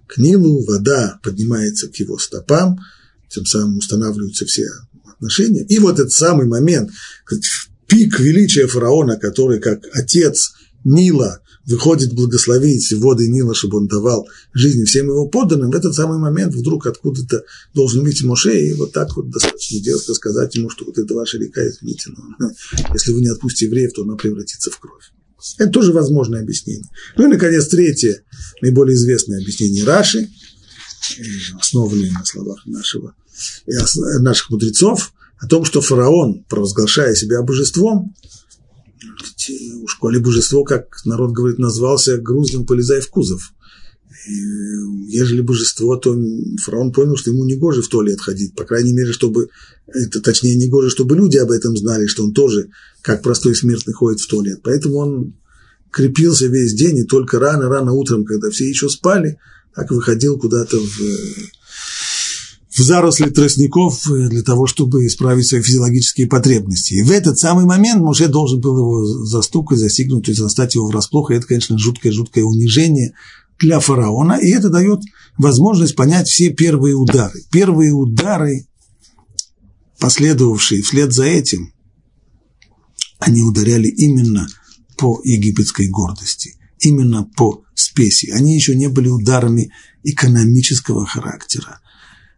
к 0.07 0.17
Нилу, 0.17 0.63
вода 0.65 1.19
поднимается 1.23 1.87
к 1.89 1.95
его 1.95 2.17
стопам, 2.17 2.79
тем 3.29 3.45
самым 3.45 3.77
устанавливаются 3.77 4.45
все 4.45 4.67
отношения. 5.05 5.63
И 5.65 5.79
вот 5.79 5.99
этот 5.99 6.11
самый 6.11 6.47
момент, 6.47 6.91
пик 7.87 8.19
величия 8.19 8.67
фараона, 8.67 9.17
который 9.17 9.59
как 9.59 9.83
отец 9.93 10.53
Нила 10.83 11.39
выходит 11.65 12.13
благословить 12.13 12.91
воды 12.93 13.27
Нила, 13.27 13.53
чтобы 13.53 13.77
он 13.77 13.87
давал 13.87 14.27
жизни 14.53 14.83
всем 14.83 15.07
его 15.07 15.27
подданным, 15.27 15.71
в 15.71 15.75
этот 15.75 15.95
самый 15.95 16.17
момент 16.17 16.53
вдруг 16.53 16.87
откуда-то 16.87 17.43
должен 17.73 18.03
выйти 18.03 18.23
Моше, 18.23 18.59
и 18.59 18.73
вот 18.73 18.91
так 18.91 19.15
вот 19.15 19.29
достаточно 19.29 19.79
дерзко 19.79 20.13
сказать 20.13 20.55
ему, 20.55 20.69
что 20.69 20.85
вот 20.85 20.97
это 20.97 21.13
ваша 21.13 21.37
река, 21.37 21.61
извините, 21.67 22.11
но 22.39 22.49
если 22.93 23.11
вы 23.11 23.21
не 23.21 23.29
отпустите 23.29 23.65
евреев, 23.65 23.93
то 23.93 24.03
она 24.03 24.15
превратится 24.15 24.71
в 24.71 24.79
кровь. 24.79 25.11
Это 25.57 25.71
тоже 25.71 25.91
возможное 25.91 26.41
объяснение. 26.41 26.89
Ну 27.17 27.25
и, 27.25 27.27
наконец, 27.27 27.67
третье, 27.67 28.23
наиболее 28.61 28.95
известное 28.95 29.41
объяснение 29.41 29.83
Раши, 29.83 30.29
основанное 31.59 32.11
на 32.11 32.23
словах 32.23 32.65
нашего, 32.65 33.13
наших 34.19 34.49
мудрецов, 34.51 35.13
о 35.39 35.47
том, 35.47 35.65
что 35.65 35.81
фараон, 35.81 36.45
провозглашая 36.47 37.15
себя 37.15 37.41
божеством, 37.41 38.15
у 39.81 39.87
школе 39.87 40.19
божество, 40.19 40.63
как 40.63 41.03
народ 41.05 41.31
говорит, 41.31 41.59
назвался 41.59 42.17
грузным, 42.17 42.65
полезай 42.65 43.01
в 43.01 43.09
кузов. 43.09 43.53
И, 44.27 44.33
ежели 45.09 45.41
божество, 45.41 45.95
то 45.97 46.17
фараон 46.63 46.91
понял, 46.93 47.17
что 47.17 47.31
ему 47.31 47.45
не 47.45 47.55
гоже 47.55 47.81
в 47.81 47.87
туалет 47.87 48.21
ходить, 48.21 48.55
по 48.55 48.63
крайней 48.63 48.93
мере, 48.93 49.11
чтобы, 49.11 49.49
это, 49.87 50.21
точнее, 50.21 50.55
не 50.55 50.69
гоже, 50.69 50.89
чтобы 50.89 51.15
люди 51.15 51.37
об 51.37 51.51
этом 51.51 51.75
знали, 51.75 52.07
что 52.07 52.23
он 52.23 52.33
тоже, 52.33 52.69
как 53.01 53.21
простой 53.21 53.55
смертный, 53.55 53.93
ходит 53.93 54.21
в 54.21 54.27
туалет. 54.27 54.59
Поэтому 54.63 54.95
он 54.97 55.33
крепился 55.91 56.47
весь 56.47 56.73
день, 56.73 56.99
и 56.99 57.03
только 57.03 57.39
рано-рано 57.39 57.91
утром, 57.91 58.23
когда 58.23 58.49
все 58.49 58.67
еще 58.67 58.89
спали, 58.89 59.37
так 59.75 59.91
выходил 59.91 60.39
куда-то 60.39 60.77
в, 60.79 60.99
в 62.75 62.81
заросли 62.81 63.29
тростников 63.29 64.09
э, 64.09 64.29
для 64.29 64.41
того, 64.41 64.65
чтобы 64.65 65.05
исправить 65.05 65.47
свои 65.47 65.61
физиологические 65.61 66.27
потребности. 66.27 66.95
И 66.95 67.03
в 67.03 67.11
этот 67.11 67.37
самый 67.37 67.65
момент 67.65 68.01
Муше 68.01 68.27
должен 68.27 68.59
был 68.61 68.77
его 68.77 69.05
застукать, 69.25 69.77
застигнуть, 69.77 70.25
то 70.25 70.31
есть 70.31 70.41
застать 70.41 70.75
его 70.75 70.87
врасплох. 70.87 71.29
И 71.29 71.35
это, 71.35 71.45
конечно, 71.45 71.77
жуткое-жуткое 71.77 72.43
унижение 72.43 73.13
для 73.59 73.79
фараона. 73.79 74.33
И 74.33 74.49
это 74.49 74.69
дает 74.69 75.01
возможность 75.37 75.95
понять 75.95 76.27
все 76.27 76.49
первые 76.49 76.95
удары. 76.95 77.43
Первые 77.51 77.91
удары, 77.91 78.67
последовавшие 79.99 80.81
вслед 80.81 81.13
за 81.13 81.25
этим, 81.25 81.71
они 83.19 83.41
ударяли 83.41 83.87
именно 83.87 84.47
по 84.97 85.21
египетской 85.23 85.87
гордости, 85.89 86.55
именно 86.79 87.29
по 87.37 87.63
спеси. 87.75 88.31
Они 88.31 88.55
еще 88.55 88.75
не 88.75 88.89
были 88.89 89.09
ударами 89.09 89.71
экономического 90.03 91.05
характера 91.05 91.79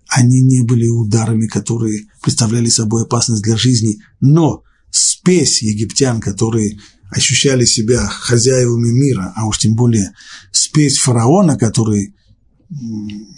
они 0.08 0.42
не 0.42 0.64
были 0.64 0.88
ударами, 0.88 1.48
которые 1.48 2.08
представляли 2.22 2.70
собой 2.70 3.04
опасность 3.04 3.44
для 3.44 3.58
жизни, 3.58 3.98
но 4.20 4.64
спесь 4.92 5.62
египтян, 5.62 6.22
которые 6.22 6.80
ощущали 7.10 7.66
себя 7.66 8.06
хозяевами 8.08 8.90
мира, 8.90 9.34
а 9.36 9.48
уж 9.48 9.60
тем 9.60 9.76
более 9.76 10.14
спесь 10.52 10.98
фараона, 10.98 11.58
который 11.58 12.16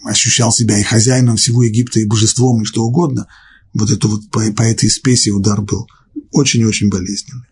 ощущал 0.03 0.51
себя 0.51 0.79
и 0.79 0.83
хозяином 0.83 1.37
всего 1.37 1.63
Египта, 1.63 1.99
и 1.99 2.05
божеством, 2.05 2.61
и 2.61 2.65
что 2.65 2.83
угодно, 2.83 3.27
вот 3.73 3.91
это 3.91 4.07
вот 4.07 4.29
по, 4.31 4.39
по 4.53 4.61
этой 4.61 4.89
спеси 4.89 5.31
удар 5.31 5.61
был 5.61 5.87
очень-очень 6.31 6.89
болезненный. 6.89 7.45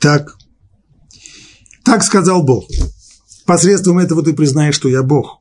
Так, 0.00 0.36
так 1.84 2.02
сказал 2.02 2.42
Бог. 2.42 2.68
Посредством 3.44 3.98
этого 3.98 4.22
ты 4.22 4.32
признаешь, 4.32 4.74
что 4.74 4.88
я 4.88 5.02
Бог. 5.02 5.40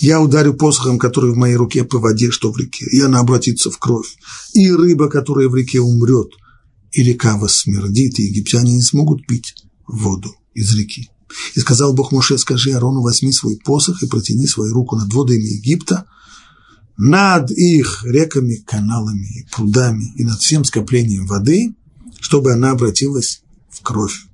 Я 0.00 0.20
ударю 0.20 0.54
посохом, 0.54 0.98
который 0.98 1.32
в 1.32 1.36
моей 1.36 1.56
руке, 1.56 1.84
по 1.84 1.98
воде, 1.98 2.30
что 2.30 2.52
в 2.52 2.58
реке, 2.58 2.86
и 2.86 3.00
она 3.00 3.20
обратится 3.20 3.70
в 3.70 3.78
кровь. 3.78 4.16
И 4.52 4.70
рыба, 4.70 5.08
которая 5.08 5.48
в 5.48 5.54
реке, 5.54 5.80
умрет, 5.80 6.30
и 6.92 7.02
река 7.02 7.36
воссмердит, 7.36 8.18
и 8.18 8.24
египтяне 8.24 8.74
не 8.74 8.82
смогут 8.82 9.26
пить 9.26 9.54
воду 9.86 10.34
из 10.54 10.74
реки. 10.74 11.10
И 11.54 11.60
сказал 11.60 11.94
Бог 11.94 12.12
Моше, 12.12 12.38
скажи 12.38 12.72
Арону, 12.72 13.02
возьми 13.02 13.32
свой 13.32 13.56
посох 13.56 14.02
и 14.02 14.06
протяни 14.06 14.46
свою 14.46 14.72
руку 14.72 14.96
над 14.96 15.12
водами 15.12 15.42
Египта, 15.42 16.06
над 16.96 17.50
их 17.50 18.04
реками, 18.04 18.56
каналами 18.66 19.40
и 19.40 19.46
прудами, 19.50 20.12
и 20.16 20.24
над 20.24 20.40
всем 20.40 20.64
скоплением 20.64 21.26
воды, 21.26 21.74
чтобы 22.20 22.52
она 22.52 22.70
обратилась 22.70 23.42
в 23.68 23.82
кровь. 23.82 24.26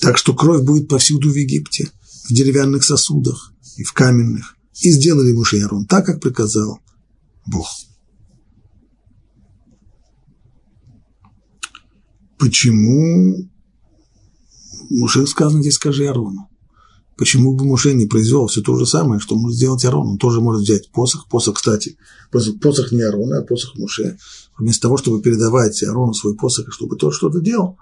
Так 0.00 0.16
что 0.16 0.34
кровь 0.34 0.62
будет 0.62 0.88
повсюду 0.88 1.30
в 1.30 1.36
Египте, 1.36 1.90
в 2.28 2.32
деревянных 2.32 2.82
сосудах 2.84 3.52
и 3.76 3.84
в 3.84 3.92
каменных, 3.92 4.56
и 4.80 4.90
сделали 4.90 5.32
Муше 5.32 5.58
и 5.58 5.60
Арон 5.60 5.86
так, 5.86 6.06
как 6.06 6.20
приказал 6.20 6.80
Бог. 7.46 7.68
Почему 12.38 13.48
Муше 14.90 15.26
сказано 15.26 15.62
здесь 15.62 15.74
скажи 15.74 16.08
Арону? 16.08 16.48
Почему 17.16 17.54
бы 17.54 17.64
Муше 17.64 17.94
не 17.94 18.06
произвел 18.06 18.46
все 18.46 18.62
то 18.62 18.76
же 18.76 18.86
самое, 18.86 19.20
что 19.20 19.36
может 19.36 19.56
сделать 19.56 19.84
Арон? 19.84 20.08
Он 20.08 20.18
тоже 20.18 20.40
может 20.40 20.62
взять 20.62 20.90
посох. 20.90 21.28
Посох, 21.28 21.56
кстати, 21.56 21.96
посох 22.30 22.90
не 22.90 23.02
Арона, 23.02 23.38
а 23.38 23.42
посох 23.42 23.76
Муше. 23.76 24.18
Вместо 24.58 24.82
того, 24.82 24.96
чтобы 24.96 25.22
передавать 25.22 25.82
Арону 25.84 26.14
свой 26.14 26.34
посох, 26.34 26.68
и 26.68 26.70
чтобы 26.70 26.96
тот 26.96 27.14
что-то 27.14 27.40
делал, 27.40 27.78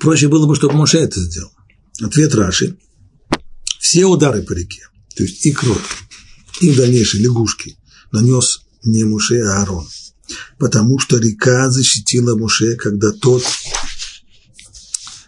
проще 0.00 0.28
было 0.28 0.46
бы, 0.46 0.54
чтобы 0.54 0.74
Муше 0.74 0.98
это 0.98 1.20
сделал. 1.20 1.50
Ответ 2.00 2.34
Раши– 2.34 2.78
все 3.90 4.06
удары 4.06 4.42
по 4.42 4.52
реке, 4.52 4.82
то 5.16 5.24
есть 5.24 5.44
и 5.44 5.50
кровь, 5.50 6.06
и 6.60 6.72
дальнейшие 6.72 7.24
лягушки 7.24 7.76
нанес 8.12 8.60
не 8.84 9.02
Муше, 9.02 9.40
а 9.40 9.62
Аарон. 9.62 9.84
Потому 10.60 11.00
что 11.00 11.18
река 11.18 11.68
защитила 11.70 12.36
Муше, 12.36 12.76
когда 12.76 13.10
тот 13.10 13.42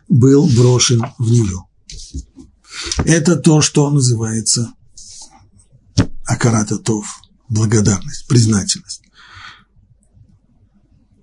был 0.08 0.46
брошен 0.46 1.02
в 1.18 1.28
нее. 1.28 1.64
Это 2.98 3.34
то, 3.34 3.62
что 3.62 3.90
называется 3.90 4.72
акарататов, 6.24 7.04
благодарность, 7.48 8.28
признательность. 8.28 9.02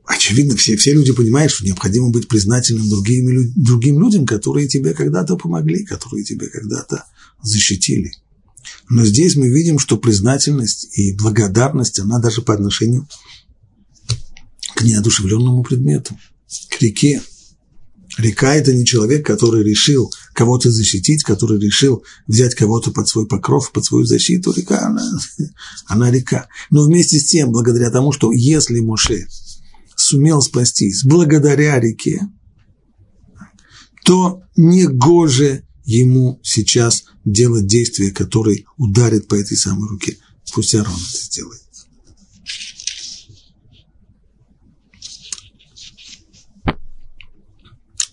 Очевидно, 0.06 0.58
все, 0.58 0.76
все 0.76 0.94
люди 0.94 1.14
понимают, 1.14 1.54
что 1.54 1.64
необходимо 1.64 2.10
быть 2.10 2.28
признательным 2.28 2.90
другим, 2.90 3.54
другим 3.56 4.02
людям, 4.02 4.26
которые 4.26 4.68
тебе 4.68 4.94
когда-то 4.94 5.38
помогли, 5.38 5.86
которые 5.86 6.26
тебе 6.26 6.48
когда-то 6.48 7.06
защитили. 7.42 8.12
Но 8.90 9.06
здесь 9.06 9.36
мы 9.36 9.50
видим, 9.50 9.80
что 9.80 9.98
признательность 9.98 10.98
и 10.98 11.14
благодарность, 11.14 12.00
она 12.00 12.20
даже 12.20 12.42
по 12.42 12.54
отношению 12.54 13.08
к 14.76 14.82
неодушевленному 14.82 15.64
предмету, 15.64 16.18
к 16.70 16.82
реке. 16.82 17.22
Река– 18.18 18.56
это 18.56 18.74
не 18.74 18.86
человек, 18.86 19.26
который 19.26 19.64
решил 19.64 20.12
кого-то 20.34 20.72
защитить, 20.72 21.24
который 21.24 21.60
решил 21.60 22.04
взять 22.28 22.56
кого-то 22.56 22.92
под 22.92 23.08
свой 23.08 23.28
покров, 23.28 23.72
под 23.72 23.86
свою 23.86 24.06
защиту. 24.06 24.52
Река, 24.52 24.88
она, 24.88 25.04
она 25.86 26.12
река. 26.12 26.48
Но 26.72 26.84
вместе 26.84 27.20
с 27.20 27.26
тем, 27.26 27.52
благодаря 27.52 27.92
тому, 27.92 28.12
что 28.12 28.32
если 28.32 28.80
Моше 28.80 29.28
сумел 29.96 30.42
спастись 30.42 31.04
благодаря 31.04 31.80
реке, 31.80 32.22
то 34.04 34.42
не 34.56 34.88
гоже 34.88 35.64
ему 35.98 36.40
сейчас 36.44 37.06
делать 37.26 37.66
действие, 37.66 38.12
которое 38.12 38.64
ударит 38.78 39.28
по 39.28 39.36
этой 39.36 39.58
самой 39.58 39.90
руке. 39.90 40.18
Пусть 40.54 40.76
Арон 40.76 40.94
это 40.94 41.18
сделает. 41.18 41.62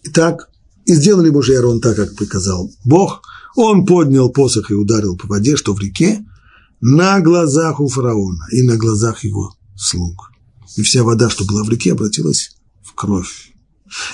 Итак, 0.04 0.50
и 0.86 0.94
сделали 0.94 1.28
Божий 1.28 1.58
Арон 1.58 1.80
так, 1.80 1.96
как 1.96 2.16
приказал 2.16 2.72
Бог. 2.84 3.22
Он 3.56 3.84
поднял 3.84 4.30
посох 4.30 4.70
и 4.70 4.74
ударил 4.74 5.16
по 5.16 5.26
воде, 5.26 5.56
что 5.56 5.74
в 5.74 5.80
реке, 5.80 6.24
на 6.80 7.20
глазах 7.20 7.80
у 7.80 7.88
фараона 7.88 8.46
и 8.52 8.62
на 8.62 8.76
глазах 8.76 9.24
его 9.24 9.54
слуг. 9.74 10.30
И 10.76 10.82
вся 10.82 11.04
вода, 11.04 11.28
что 11.28 11.44
была 11.44 11.62
в 11.62 11.68
реке, 11.68 11.92
обратилась 11.92 12.56
в 12.82 12.94
кровь. 12.94 13.52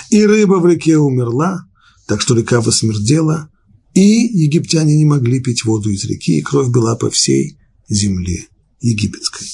И 0.09 0.25
рыба 0.25 0.55
в 0.55 0.67
реке 0.67 0.97
умерла, 0.97 1.65
так 2.07 2.21
что 2.21 2.35
река 2.35 2.61
восмердела, 2.61 3.49
и 3.93 4.01
египтяне 4.01 4.95
не 4.95 5.05
могли 5.05 5.39
пить 5.39 5.65
воду 5.65 5.89
из 5.89 6.03
реки, 6.05 6.37
и 6.37 6.41
кровь 6.41 6.69
была 6.69 6.95
по 6.95 7.09
всей 7.09 7.57
земле 7.87 8.47
египетской. 8.79 9.47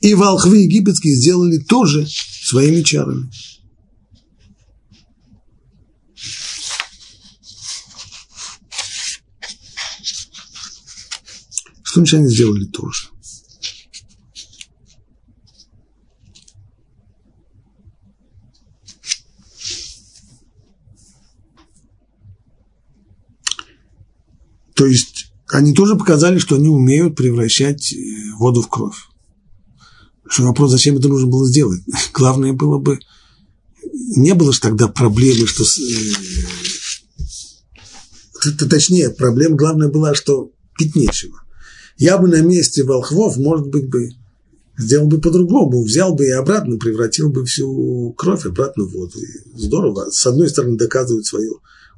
И 0.00 0.14
волхвы 0.14 0.58
египетские 0.58 1.14
сделали 1.14 1.58
тоже 1.58 2.06
своими 2.06 2.82
чарами. 2.82 3.30
Что 11.82 12.16
они 12.16 12.28
сделали 12.28 12.66
тоже? 12.66 13.08
То 24.80 24.86
есть 24.86 25.30
они 25.50 25.74
тоже 25.74 25.94
показали, 25.94 26.38
что 26.38 26.54
они 26.56 26.68
умеют 26.70 27.14
превращать 27.14 27.92
э, 27.92 27.96
воду 28.38 28.62
в 28.62 28.68
кровь. 28.68 28.96
Что 30.26 30.44
вопрос, 30.44 30.70
зачем 30.70 30.96
это 30.96 31.08
нужно 31.08 31.26
было 31.26 31.46
сделать? 31.46 31.82
Главное 32.14 32.54
было 32.54 32.78
бы, 32.78 32.98
не 34.16 34.32
было 34.32 34.54
же 34.54 34.60
тогда 34.60 34.88
проблемы, 34.88 35.46
что... 35.46 35.64
Э, 38.46 38.66
точнее, 38.70 39.10
проблема 39.10 39.54
главная 39.54 39.88
была, 39.88 40.14
что 40.14 40.50
пить 40.78 40.96
нечего. 40.96 41.42
Я 41.98 42.16
бы 42.16 42.26
на 42.28 42.40
месте 42.40 42.82
волхвов, 42.82 43.36
может 43.36 43.66
быть, 43.66 43.90
бы 43.90 44.12
сделал 44.78 45.08
бы 45.08 45.20
по-другому, 45.20 45.84
взял 45.84 46.14
бы 46.14 46.24
и 46.24 46.30
обратно 46.30 46.78
превратил 46.78 47.28
бы 47.28 47.44
всю 47.44 48.14
кровь 48.16 48.46
обратно 48.46 48.84
в 48.84 48.92
воду. 48.92 49.18
И 49.20 49.60
здорово. 49.60 50.08
С 50.10 50.26
одной 50.26 50.48
стороны, 50.48 50.78
доказывают 50.78 51.26
свое 51.26 51.50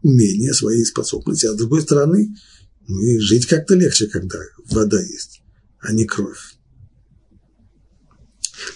умение, 0.03 0.53
свои 0.53 0.83
способности, 0.83 1.47
а 1.47 1.53
с 1.53 1.57
другой 1.57 1.83
стороны, 1.83 2.35
ну 2.93 3.01
и 3.01 3.19
жить 3.19 3.47
как-то 3.47 3.75
легче, 3.75 4.07
когда 4.07 4.39
вода 4.71 5.01
есть, 5.01 5.43
а 5.81 5.93
не 5.93 6.05
кровь. 6.05 6.57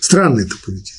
Странное 0.01 0.45
это 0.45 0.55
поведение. 0.65 0.93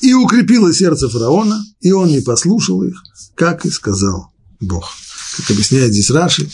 И 0.00 0.14
укрепило 0.14 0.72
сердце 0.72 1.08
фараона, 1.08 1.62
и 1.80 1.92
он 1.92 2.08
не 2.08 2.20
послушал 2.20 2.82
их, 2.82 3.02
как 3.34 3.66
и 3.66 3.70
сказал 3.70 4.32
Бог. 4.60 4.88
Как 5.36 5.50
объясняет 5.50 5.92
здесь 5.92 6.10
Раши, 6.10 6.48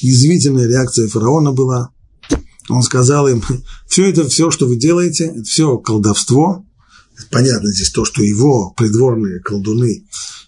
язвительная 0.00 0.66
реакция 0.66 1.08
фараона 1.08 1.52
была. 1.52 1.90
Он 2.68 2.82
сказал 2.82 3.28
им, 3.28 3.42
все 3.88 4.10
это, 4.10 4.28
все, 4.28 4.50
что 4.50 4.66
вы 4.66 4.76
делаете, 4.76 5.26
это 5.26 5.44
все 5.44 5.78
колдовство. 5.78 6.66
Понятно 7.30 7.72
здесь 7.72 7.90
то, 7.90 8.04
что 8.04 8.22
его 8.22 8.72
придворные 8.76 9.40
колдуны 9.40 10.06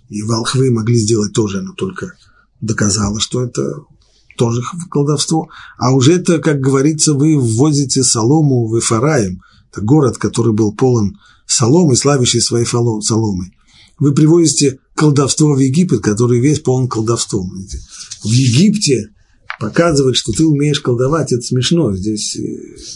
и 0.09 0.23
волхвы 0.23 0.71
могли 0.71 0.99
сделать 0.99 1.33
тоже, 1.33 1.63
но 1.63 1.73
только 1.75 2.13
доказало, 2.61 3.21
что 3.21 3.45
это 3.45 3.63
тоже 4.41 4.63
колдовство. 4.91 5.51
А 5.77 5.93
уже 5.93 6.15
это, 6.15 6.39
как 6.39 6.61
говорится, 6.61 7.13
вы 7.13 7.39
ввозите 7.39 8.03
солому 8.03 8.67
в 8.67 8.79
Эфараим, 8.79 9.43
это 9.71 9.83
город, 9.83 10.17
который 10.17 10.55
был 10.55 10.73
полон 10.73 11.19
соломы, 11.47 11.95
славящий 11.95 12.41
своей 12.41 12.65
соломой. 12.65 13.55
Вы 13.99 14.15
привозите 14.15 14.79
колдовство 14.95 15.53
в 15.53 15.59
Египет, 15.59 16.01
который 16.01 16.41
весь 16.41 16.61
полон 16.61 16.89
колдовством. 16.89 17.51
В 18.25 18.33
Египте 18.33 19.11
показывать, 19.61 20.17
что 20.17 20.33
ты 20.33 20.47
умеешь 20.47 20.81
колдовать, 20.81 21.33
это 21.33 21.43
смешно. 21.43 21.95
Здесь 21.95 22.35
э, 22.37 22.41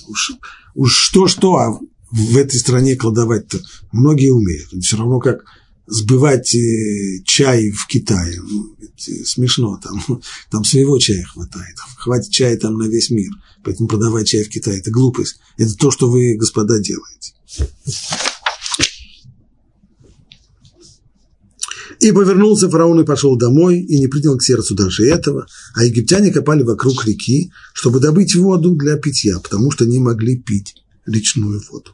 уж, 0.08 0.32
уж 0.74 0.94
что-что, 0.94 1.56
а 1.56 1.78
в 2.10 2.36
этой 2.38 2.58
стране 2.58 2.96
колдовать-то 2.96 3.58
многие 3.92 4.30
умеют. 4.30 4.70
Все 4.82 4.96
равно 4.96 5.18
как 5.20 5.44
сбывать 5.86 6.54
э, 6.54 7.22
чай 7.24 7.70
в 7.70 7.86
Китае. 7.86 8.40
Ну, 8.40 8.76
смешно, 8.96 9.80
там, 9.82 10.22
там 10.50 10.64
своего 10.64 10.98
чая 10.98 11.24
хватает. 11.24 11.76
Хватит 11.96 12.30
чая 12.30 12.56
там 12.56 12.78
на 12.78 12.84
весь 12.84 13.10
мир. 13.10 13.32
Поэтому 13.62 13.88
продавать 13.88 14.28
чай 14.28 14.44
в 14.44 14.48
Китае– 14.48 14.78
это 14.80 14.90
глупость. 14.90 15.38
Это 15.56 15.74
то, 15.74 15.90
что 15.90 16.10
вы, 16.10 16.34
господа, 16.36 16.78
делаете. 16.78 17.34
И 22.00 22.12
повернулся 22.12 22.68
фараон 22.68 23.00
и 23.00 23.04
пошел 23.04 23.36
домой, 23.36 23.80
и 23.80 23.98
не 23.98 24.08
принял 24.08 24.36
к 24.36 24.42
сердцу 24.42 24.74
даже 24.74 25.06
этого, 25.06 25.46
а 25.74 25.84
египтяне 25.84 26.32
копали 26.32 26.62
вокруг 26.62 27.06
реки, 27.06 27.50
чтобы 27.72 28.00
добыть 28.00 28.34
воду 28.34 28.72
для 28.74 28.96
питья, 28.96 29.38
потому 29.38 29.70
что 29.70 29.86
не 29.86 30.00
могли 30.00 30.36
пить 30.36 30.74
речную 31.06 31.62
воду. 31.70 31.92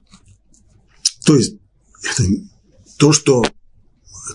То 1.24 1.36
есть, 1.36 1.57
это 2.03 2.24
то, 2.97 3.12
что, 3.12 3.45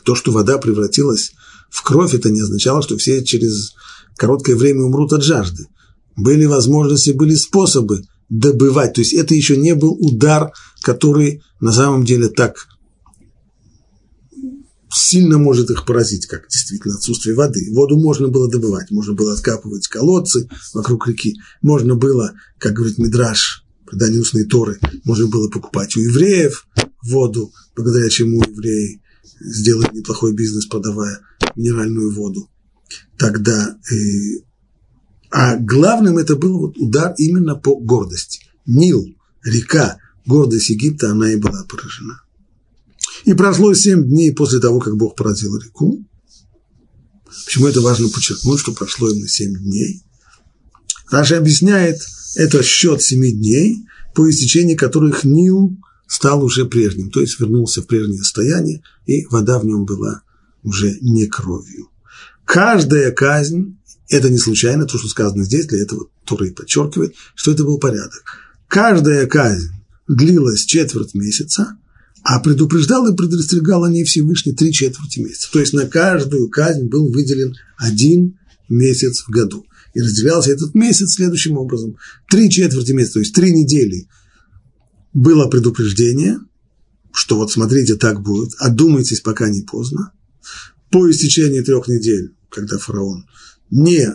то, 0.06 0.16
что 0.16 0.32
вода 0.32 0.58
превратилась 0.58 1.32
в 1.70 1.84
кровь, 1.84 2.14
это 2.14 2.30
не 2.30 2.42
означало, 2.42 2.82
что 2.82 2.98
все 2.98 3.24
через 3.24 3.74
короткое 4.16 4.56
время 4.56 4.84
умрут 4.84 5.12
от 5.14 5.24
жажды. 5.24 5.68
Были 6.16 6.46
возможности, 6.46 7.12
были 7.12 7.36
способы 7.36 8.04
добывать. 8.30 8.94
То 8.94 9.02
есть 9.02 9.14
это 9.14 9.36
еще 9.36 9.58
не 9.58 9.76
был 9.76 9.92
удар, 10.00 10.52
который 10.82 11.42
на 11.60 11.72
самом 11.72 12.06
деле 12.06 12.30
так 12.30 12.56
сильно 14.94 15.38
может 15.38 15.70
их 15.70 15.86
поразить, 15.86 16.26
как 16.26 16.48
действительно 16.48 16.96
отсутствие 16.96 17.36
воды. 17.36 17.68
Воду 17.74 17.98
можно 17.98 18.30
было 18.30 18.50
добывать, 18.50 18.92
можно 18.92 19.14
было 19.14 19.34
откапывать 19.34 19.88
колодцы 19.88 20.48
вокруг 20.74 21.08
реки, 21.08 21.36
можно 21.62 21.96
было, 21.96 22.34
как 22.58 22.74
говорит 22.74 22.98
Мидраш, 22.98 23.66
предание 23.86 24.22
устной 24.22 24.46
Торы, 24.46 24.80
можно 25.04 25.28
было 25.28 25.50
покупать 25.50 25.98
у 25.98 26.00
евреев 26.00 26.66
воду, 27.04 27.52
благодаря 27.76 28.10
чему 28.10 28.42
евреи 28.42 29.02
сделали 29.40 29.90
неплохой 29.94 30.34
бизнес, 30.34 30.66
продавая 30.66 31.20
минеральную 31.56 32.14
воду. 32.14 32.50
Тогда, 33.18 33.78
э, 33.92 33.96
а 35.32 35.58
главным 35.58 36.18
это 36.18 36.36
был 36.36 36.60
вот 36.60 36.78
удар 36.78 37.14
именно 37.18 37.56
по 37.56 37.76
гордости. 37.76 38.42
Нил, 38.66 39.06
река, 39.44 39.98
гордость 40.26 40.70
Египта, 40.70 41.12
она 41.12 41.32
и 41.32 41.38
была 41.38 41.64
поражена. 41.66 42.22
И 43.26 43.34
прошло 43.34 43.74
семь 43.74 44.04
дней 44.04 44.34
после 44.34 44.60
того, 44.60 44.80
как 44.80 44.98
Бог 44.98 45.16
поразил 45.16 45.58
реку. 45.58 46.04
Почему 47.46 47.68
это 47.68 47.82
важно 47.82 48.10
подчеркнуть, 48.10 48.60
что 48.60 48.74
прошло 48.74 49.10
именно 49.10 49.28
семь 49.28 49.56
дней? 49.56 50.04
Раша 51.10 51.38
объясняет, 51.38 52.02
это 52.36 52.64
счет 52.64 53.02
семи 53.02 53.32
дней, 53.32 53.86
по 54.14 54.30
истечении 54.30 54.76
которых 54.76 55.24
Нил 55.24 55.78
стал 56.08 56.44
уже 56.44 56.66
прежним, 56.66 57.10
то 57.12 57.22
есть 57.22 57.40
вернулся 57.40 57.82
в 57.82 57.88
прежнее 57.88 58.20
состояние, 58.20 58.82
и 59.06 59.26
вода 59.28 59.60
в 59.60 59.66
нем 59.66 59.86
была 59.86 60.22
уже 60.64 60.98
не 61.02 61.28
кровью. 61.28 61.90
Каждая 62.46 63.12
казнь, 63.12 63.78
это 64.10 64.30
не 64.30 64.38
случайно, 64.38 64.86
то, 64.86 64.98
что 64.98 65.08
сказано 65.08 65.44
здесь, 65.44 65.66
для 65.66 65.82
этого 65.82 66.08
Тура 66.26 66.48
и 66.48 66.52
подчеркивает, 66.52 67.16
что 67.36 67.52
это 67.52 67.64
был 67.64 67.80
порядок. 67.80 68.24
Каждая 68.68 69.26
казнь 69.28 69.70
длилась 70.08 70.66
четверть 70.66 71.14
месяца, 71.14 71.78
а 72.24 72.40
предупреждал 72.40 73.08
и 73.08 73.16
предостерегал 73.16 73.84
о 73.84 73.90
ней 73.90 74.04
Всевышний 74.04 74.54
три 74.54 74.72
четверти 74.74 75.20
месяца. 75.20 75.50
То 75.52 75.60
есть 75.60 75.74
на 75.74 75.88
каждую 75.88 76.50
казнь 76.50 76.88
был 76.88 77.12
выделен 77.12 77.56
один 77.78 78.40
месяц 78.68 79.22
в 79.22 79.30
году. 79.30 79.66
И 79.94 80.02
разделялся 80.02 80.52
этот 80.52 80.74
месяц 80.74 81.14
следующим 81.14 81.58
образом. 81.58 81.98
Три 82.28 82.50
четверти 82.50 82.92
месяца, 82.94 83.14
то 83.14 83.20
есть 83.20 83.34
три 83.34 83.52
недели 83.52 84.08
было 85.16 85.48
предупреждение, 85.48 86.40
что 87.14 87.38
вот 87.38 87.50
смотрите, 87.52 87.96
так 87.96 88.22
будет, 88.22 88.54
одумайтесь, 88.60 89.22
пока 89.22 89.50
не 89.50 89.62
поздно. 89.62 90.12
По 90.92 91.10
истечении 91.10 91.62
трех 91.62 91.88
недель, 91.88 92.36
когда 92.50 92.78
фараон 92.78 93.26
не 93.72 94.14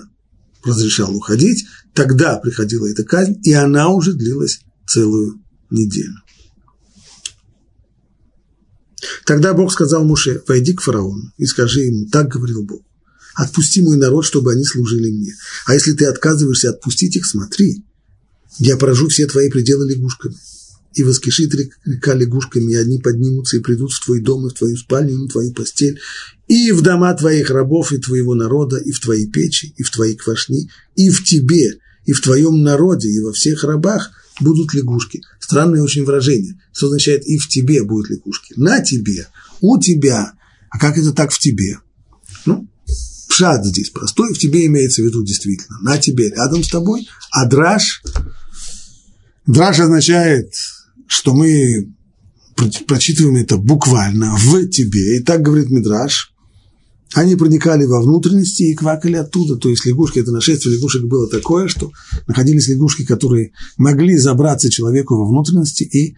разрешал 0.63 1.17
уходить, 1.17 1.65
тогда 1.95 2.37
приходила 2.37 2.87
эта 2.87 3.03
казнь, 3.03 3.41
и 3.43 3.53
она 3.55 3.89
уже 3.89 4.13
длилась 4.13 4.61
целую 4.87 5.43
неделю. 5.71 6.17
Тогда 9.25 9.55
Бог 9.55 9.73
сказал 9.73 10.05
Муше, 10.05 10.43
войди 10.47 10.75
к 10.75 10.83
фараону 10.83 11.33
и 11.39 11.47
скажи 11.47 11.81
ему, 11.81 12.09
так 12.11 12.29
говорил 12.29 12.63
Бог, 12.63 12.83
отпусти 13.35 13.81
мой 13.81 13.97
народ, 13.97 14.27
чтобы 14.27 14.53
они 14.53 14.65
служили 14.65 15.11
мне. 15.11 15.35
А 15.65 15.73
если 15.73 15.93
ты 15.93 16.05
отказываешься 16.05 16.69
отпустить 16.69 17.17
их, 17.17 17.25
смотри, 17.25 17.87
я 18.59 18.77
поражу 18.77 19.09
все 19.09 19.27
твои 19.27 19.49
пределы 19.49 19.89
лягушками. 19.89 20.37
И 20.95 21.03
воскишит 21.05 21.55
река 21.85 22.15
лягушками, 22.15 22.73
и 22.73 22.77
одни 22.77 22.99
поднимутся 22.99 23.57
и 23.57 23.61
придут 23.61 23.93
в 23.93 24.05
твой 24.05 24.21
дом, 24.21 24.47
и 24.47 24.51
в 24.51 24.55
твою 24.55 24.77
спальню, 24.77 25.15
и 25.15 25.19
на 25.19 25.29
твою 25.29 25.53
постель, 25.53 26.01
и 26.49 26.73
в 26.73 26.83
дома 26.83 27.15
твоих 27.15 27.51
рабов, 27.51 27.93
и 27.93 27.99
твоего 27.99 28.35
народа, 28.35 28.77
и 28.77 28.91
в 28.91 29.01
твои 29.01 29.27
печи, 29.27 29.73
и 29.77 29.83
в 29.85 29.91
твои 29.91 30.17
квашни, 30.17 30.69
и 30.97 31.11
в 31.11 31.23
тебе, 31.23 31.79
и 32.07 32.13
в 32.13 32.21
твоем 32.21 32.63
народе, 32.63 33.09
и 33.09 33.21
во 33.21 33.33
всех 33.33 33.63
рабах 33.63 34.11
будут 34.41 34.75
лягушки. 34.75 35.23
Странное 35.39 35.83
очень 35.83 36.05
выражение. 36.05 36.61
Что 36.73 36.87
означает 36.87 37.25
«и 37.27 37.39
в 37.39 37.49
тебе 37.49 37.85
будут 37.85 38.11
лягушки»? 38.11 38.55
На 38.57 38.81
тебе, 38.81 39.29
у 39.61 39.79
тебя. 39.79 40.33
А 40.71 40.79
как 40.79 40.99
это 40.99 41.13
так 41.13 41.31
в 41.31 41.39
тебе? 41.39 41.79
Ну, 42.47 42.69
пшат 43.29 43.65
здесь 43.65 43.91
простой, 43.91 44.35
в 44.35 44.39
тебе 44.39 44.67
имеется 44.67 45.03
в 45.03 45.05
виду 45.05 45.25
действительно. 45.25 45.79
На 45.83 45.99
тебе, 45.99 46.31
рядом 46.31 46.65
с 46.65 46.69
тобой. 46.69 47.09
А 47.31 47.47
драж, 47.47 48.03
драж 49.47 49.81
означает, 49.81 50.53
что 51.11 51.35
мы 51.35 51.93
прочитываем 52.87 53.35
это 53.35 53.57
буквально 53.57 54.37
в 54.37 54.69
тебе. 54.69 55.17
И 55.17 55.21
так 55.21 55.43
говорит 55.43 55.69
Мидраш, 55.69 56.33
они 57.15 57.35
проникали 57.35 57.85
во 57.85 58.01
внутренности 58.01 58.63
и 58.63 58.77
квакали 58.77 59.17
оттуда. 59.17 59.57
То 59.57 59.71
есть 59.71 59.85
лягушки, 59.85 60.21
это 60.21 60.31
нашествие 60.31 60.77
лягушек 60.77 61.03
было 61.03 61.29
такое, 61.29 61.67
что 61.67 61.91
находились 62.29 62.69
лягушки, 62.69 63.05
которые 63.05 63.51
могли 63.77 64.17
забраться 64.19 64.71
человеку 64.71 65.17
во 65.17 65.27
внутренности 65.27 65.83
и 65.83 66.15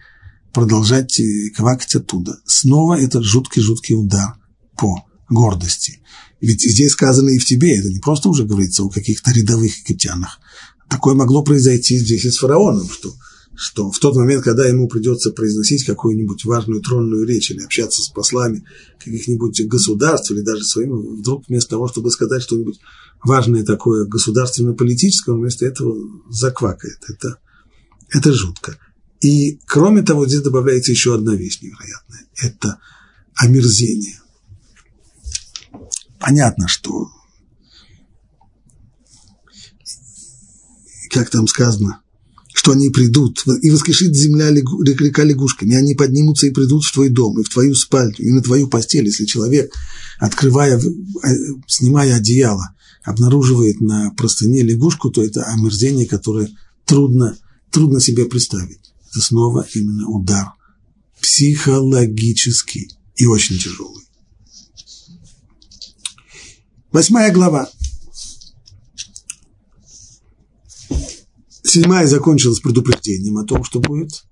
продолжать 0.53 1.19
э, 1.19 1.49
квакать 1.55 1.95
оттуда. 1.95 2.37
Снова 2.45 2.93
это 2.93 3.23
жуткий-жуткий 3.23 3.95
удар 3.95 4.35
по 4.77 5.03
гордости. 5.27 6.01
Ведь 6.39 6.61
здесь 6.61 6.91
сказано 6.91 7.29
и 7.29 7.39
в 7.39 7.45
тебе, 7.45 7.79
это 7.79 7.89
не 7.89 7.99
просто 7.99 8.29
уже 8.29 8.43
говорится 8.43 8.83
о 8.83 8.89
каких-то 8.89 9.31
рядовых 9.31 9.75
египтянах. 9.79 10.39
Такое 10.87 11.15
могло 11.15 11.41
произойти 11.41 11.97
здесь 11.97 12.25
и 12.25 12.29
с 12.29 12.37
фараоном, 12.37 12.87
что 12.91 13.11
что 13.55 13.91
в 13.91 13.99
тот 13.99 14.15
момент, 14.15 14.43
когда 14.43 14.65
ему 14.65 14.87
придется 14.87 15.31
произносить 15.31 15.85
какую-нибудь 15.85 16.43
важную 16.45 16.81
тронную 16.81 17.25
речь 17.25 17.51
или 17.51 17.63
общаться 17.63 18.01
с 18.01 18.09
послами 18.09 18.65
каких-нибудь 18.97 19.67
государств 19.67 20.31
или 20.31 20.41
даже 20.41 20.63
своим, 20.63 21.17
вдруг 21.17 21.47
вместо 21.47 21.71
того, 21.71 21.87
чтобы 21.87 22.11
сказать 22.11 22.41
что-нибудь 22.41 22.79
важное 23.23 23.63
такое 23.63 24.05
государственно-политическое, 24.05 25.33
вместо 25.33 25.65
этого 25.65 25.95
заквакает. 26.29 26.97
Это, 27.07 27.37
это 28.09 28.33
жутко. 28.33 28.77
И 29.21 29.59
кроме 29.65 30.01
того, 30.01 30.27
здесь 30.27 30.41
добавляется 30.41 30.91
еще 30.91 31.15
одна 31.15 31.35
вещь 31.35 31.61
невероятная. 31.61 32.25
Это 32.41 32.79
омерзение. 33.35 34.19
Понятно, 36.19 36.67
что 36.67 37.09
как 41.09 41.29
там 41.29 41.47
сказано, 41.47 42.02
что 42.53 42.71
они 42.71 42.89
придут, 42.89 43.43
и 43.61 43.71
воскрешит 43.71 44.15
земля 44.15 44.51
река 44.51 45.23
лягушками, 45.23 45.73
и 45.73 45.75
они 45.75 45.95
поднимутся 45.95 46.47
и 46.47 46.51
придут 46.51 46.85
в 46.85 46.93
твой 46.93 47.09
дом, 47.09 47.39
и 47.39 47.43
в 47.43 47.49
твою 47.49 47.73
спальню, 47.73 48.15
и 48.19 48.31
на 48.31 48.41
твою 48.41 48.67
постель, 48.67 49.05
если 49.05 49.25
человек, 49.25 49.73
открывая, 50.19 50.79
э, 50.79 51.27
снимая 51.67 52.15
одеяло, 52.15 52.75
обнаруживает 53.03 53.81
на 53.81 54.11
простыне 54.11 54.61
лягушку, 54.61 55.09
то 55.09 55.23
это 55.23 55.43
омерзение, 55.43 56.05
которое 56.05 56.49
трудно, 56.85 57.37
трудно 57.71 57.99
себе 57.99 58.25
представить. 58.25 58.93
Это 59.09 59.19
снова 59.21 59.67
именно 59.73 60.07
удар 60.07 60.53
психологический 61.19 62.91
и 63.15 63.25
очень 63.25 63.57
тяжелый. 63.57 64.03
Восьмая 66.91 67.31
глава. 67.33 67.69
Седьмая 71.73 72.05
закончилась 72.05 72.59
предупреждением 72.59 73.39
о 73.39 73.45
том, 73.45 73.63
что 73.63 73.79
будет 73.79 74.25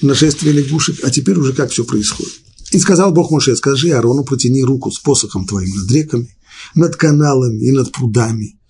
нашествие 0.00 0.52
лягушек, 0.52 1.00
а 1.02 1.10
теперь 1.10 1.36
уже 1.36 1.52
как 1.52 1.72
все 1.72 1.84
происходит. 1.84 2.34
И 2.70 2.78
сказал 2.78 3.10
Бог 3.10 3.32
Моше, 3.32 3.56
скажи 3.56 3.90
Арону, 3.90 4.22
протяни 4.22 4.62
руку 4.62 4.92
с 4.92 5.00
посохом 5.00 5.44
твоим 5.44 5.74
над 5.74 5.90
реками, 5.90 6.38
над 6.76 6.94
каналами 6.94 7.64
и 7.64 7.72
над 7.72 7.90
прудами, 7.90 8.60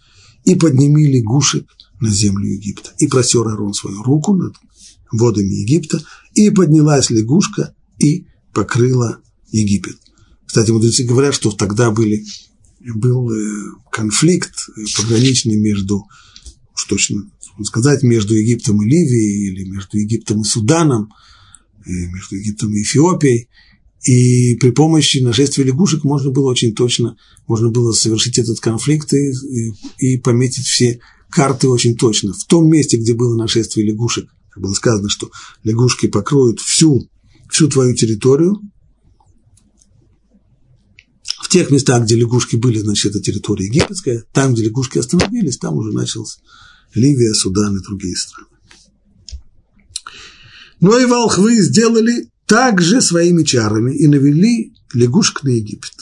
и 0.45 0.55
подними 0.55 1.07
лягушек 1.07 1.67
на 2.01 2.09
землю 2.09 2.49
Египта. 2.51 2.95
И 2.97 3.09
просер 3.09 3.47
Арон 3.47 3.75
свою 3.75 4.03
руку 4.03 4.35
над 4.35 4.55
водами 5.13 5.53
Египта, 5.53 6.03
и 6.33 6.49
поднялась 6.49 7.11
лягушка 7.11 7.75
и 7.99 8.27
покрыла 8.55 9.19
Египет. 9.51 9.99
Кстати, 10.47 10.71
мудрецы 10.71 11.05
говорят, 11.05 11.35
что 11.35 11.51
тогда 11.51 11.91
были, 11.91 12.25
был 12.95 13.31
э, 13.31 13.51
конфликт 13.93 14.71
пограничный 14.97 15.57
между, 15.57 16.07
уж 16.75 16.85
точно 16.85 17.31
сказать, 17.65 18.03
между 18.03 18.35
Египтом 18.35 18.83
и 18.83 18.87
Ливией, 18.87 19.53
или 19.53 19.71
между 19.71 19.99
Египтом 19.99 20.43
и 20.43 20.45
Суданом, 20.45 21.13
между 21.87 22.37
Египтом 22.37 22.75
и 22.75 22.83
Эфиопией, 22.83 23.49
и 24.03 24.55
при 24.57 24.71
помощи 24.71 25.19
нашествия 25.19 25.65
лягушек 25.65 26.05
можно 26.05 26.31
было 26.31 26.51
очень 26.51 26.75
точно, 26.75 27.17
можно 27.49 27.71
было 27.71 27.93
совершить 27.93 28.39
этот 28.39 28.61
конфликт 28.61 29.13
и, 29.13 29.33
и, 29.33 29.73
и 29.99 30.19
пометить 30.19 30.67
все 30.67 31.01
карты 31.29 31.69
очень 31.69 31.97
точно. 31.97 32.33
В 32.33 32.45
том 32.45 32.69
месте, 32.69 32.99
где 32.99 33.15
было 33.15 33.35
нашествие 33.37 33.87
лягушек, 33.87 34.29
как 34.51 34.63
было 34.63 34.75
сказано, 34.75 35.09
что 35.09 35.31
лягушки 35.65 36.07
покроют 36.07 36.61
всю, 36.61 37.11
всю 37.51 37.69
твою 37.69 37.95
территорию, 37.95 38.61
в 41.25 41.49
тех 41.49 41.71
местах, 41.71 42.05
где 42.05 42.17
лягушки 42.17 42.57
были, 42.57 42.79
значит, 42.79 43.11
это 43.11 43.21
территория 43.21 43.67
египетская, 43.67 44.25
там, 44.33 44.55
где 44.55 44.65
лягушки 44.65 44.99
остановились, 44.99 45.59
там 45.59 45.77
уже 45.77 45.93
началась 45.93 46.39
Ливия, 46.97 47.35
Судан 47.35 47.77
и 47.77 47.83
другие 47.83 48.17
страны. 48.17 48.49
Но 50.81 50.99
и 50.99 51.05
волхвы 51.05 51.61
сделали 51.63 52.31
также 52.47 53.01
своими 53.01 53.43
чарами 53.45 53.95
и 53.95 54.07
навели 54.07 54.73
лягушек 54.95 55.43
на 55.43 55.51
Египет. 55.51 55.95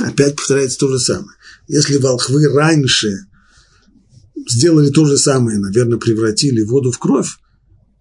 Опять 0.00 0.36
повторяется 0.36 0.78
то 0.78 0.88
же 0.88 0.98
самое. 0.98 1.36
Если 1.68 1.98
волхвы 1.98 2.48
раньше 2.48 3.26
сделали 4.48 4.90
то 4.90 5.04
же 5.04 5.16
самое, 5.16 5.58
наверное, 5.58 5.98
превратили 5.98 6.62
воду 6.62 6.90
в 6.90 6.98
кровь, 6.98 7.38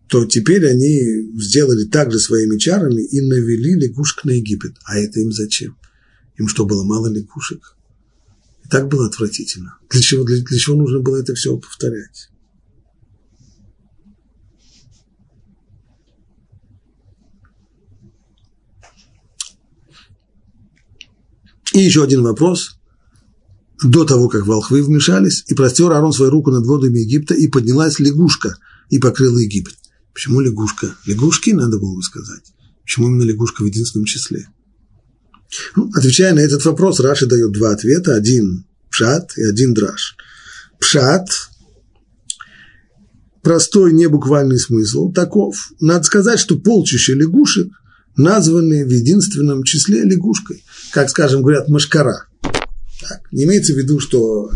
то 0.07 0.25
теперь 0.25 0.65
они 0.65 1.29
сделали 1.39 1.85
также 1.85 2.19
своими 2.19 2.57
чарами 2.57 3.01
и 3.01 3.21
навели 3.21 3.75
лягушек 3.75 4.23
на 4.25 4.31
Египет. 4.31 4.75
А 4.85 4.97
это 4.97 5.19
им 5.19 5.31
зачем? 5.31 5.77
Им 6.37 6.47
что, 6.47 6.65
было 6.65 6.83
мало 6.83 7.07
лягушек? 7.07 7.75
Так 8.69 8.87
было 8.87 9.07
отвратительно. 9.07 9.77
Для 9.89 10.01
чего, 10.01 10.23
для, 10.23 10.43
для 10.43 10.57
чего 10.57 10.75
нужно 10.75 10.99
было 10.99 11.17
это 11.17 11.33
все 11.33 11.57
повторять? 11.57 12.29
И 21.73 21.79
еще 21.79 22.03
один 22.03 22.23
вопрос. 22.23 22.79
До 23.81 24.03
того, 24.03 24.27
как 24.27 24.45
волхвы 24.45 24.83
вмешались, 24.83 25.45
и 25.47 25.55
простер 25.55 25.91
Арон 25.91 26.11
свою 26.11 26.31
руку 26.31 26.51
над 26.51 26.65
водами 26.65 26.99
Египта, 26.99 27.33
и 27.33 27.47
поднялась 27.47 27.99
лягушка, 27.99 28.57
и 28.89 28.99
покрыла 28.99 29.37
Египет. 29.37 29.77
Почему 30.13 30.41
лягушка? 30.41 30.95
Лягушки, 31.05 31.51
надо 31.51 31.79
было 31.79 31.95
бы 31.95 32.03
сказать. 32.03 32.53
Почему 32.81 33.07
именно 33.07 33.23
лягушка 33.23 33.63
в 33.63 33.65
единственном 33.65 34.05
числе? 34.05 34.49
Ну, 35.75 35.89
отвечая 35.95 36.33
на 36.33 36.39
этот 36.39 36.63
вопрос, 36.65 36.99
Раши 36.99 37.25
дает 37.25 37.51
два 37.51 37.71
ответа. 37.71 38.15
Один 38.15 38.65
пшат 38.89 39.37
и 39.37 39.43
один 39.43 39.73
драж. 39.73 40.15
Пшат– 40.79 41.29
простой 43.41 43.93
небуквальный 43.93 44.59
смысл 44.59 45.11
таков. 45.11 45.71
Надо 45.79 46.03
сказать, 46.03 46.39
что 46.39 46.59
полчища 46.59 47.13
лягушек 47.13 47.69
названы 48.15 48.85
в 48.85 48.89
единственном 48.89 49.63
числе 49.63 50.03
лягушкой 50.03 50.63
как, 50.91 51.09
скажем, 51.09 51.41
говорят, 51.41 51.69
машкара. 51.69 52.25
Так, 52.41 53.21
не 53.31 53.45
имеется 53.45 53.73
в 53.73 53.77
виду, 53.77 53.99
что 53.99 54.51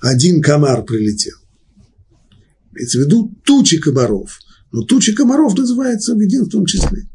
один 0.00 0.40
комар 0.40 0.84
прилетел. 0.84 1.36
Имеется 2.72 2.98
в 2.98 3.02
виду 3.02 3.34
тучи 3.44 3.78
комаров. 3.78 4.38
Но 4.70 4.82
тучи 4.82 5.12
комаров 5.12 5.56
называется 5.56 6.14
в 6.14 6.20
единственном 6.20 6.66
числе. 6.66 7.08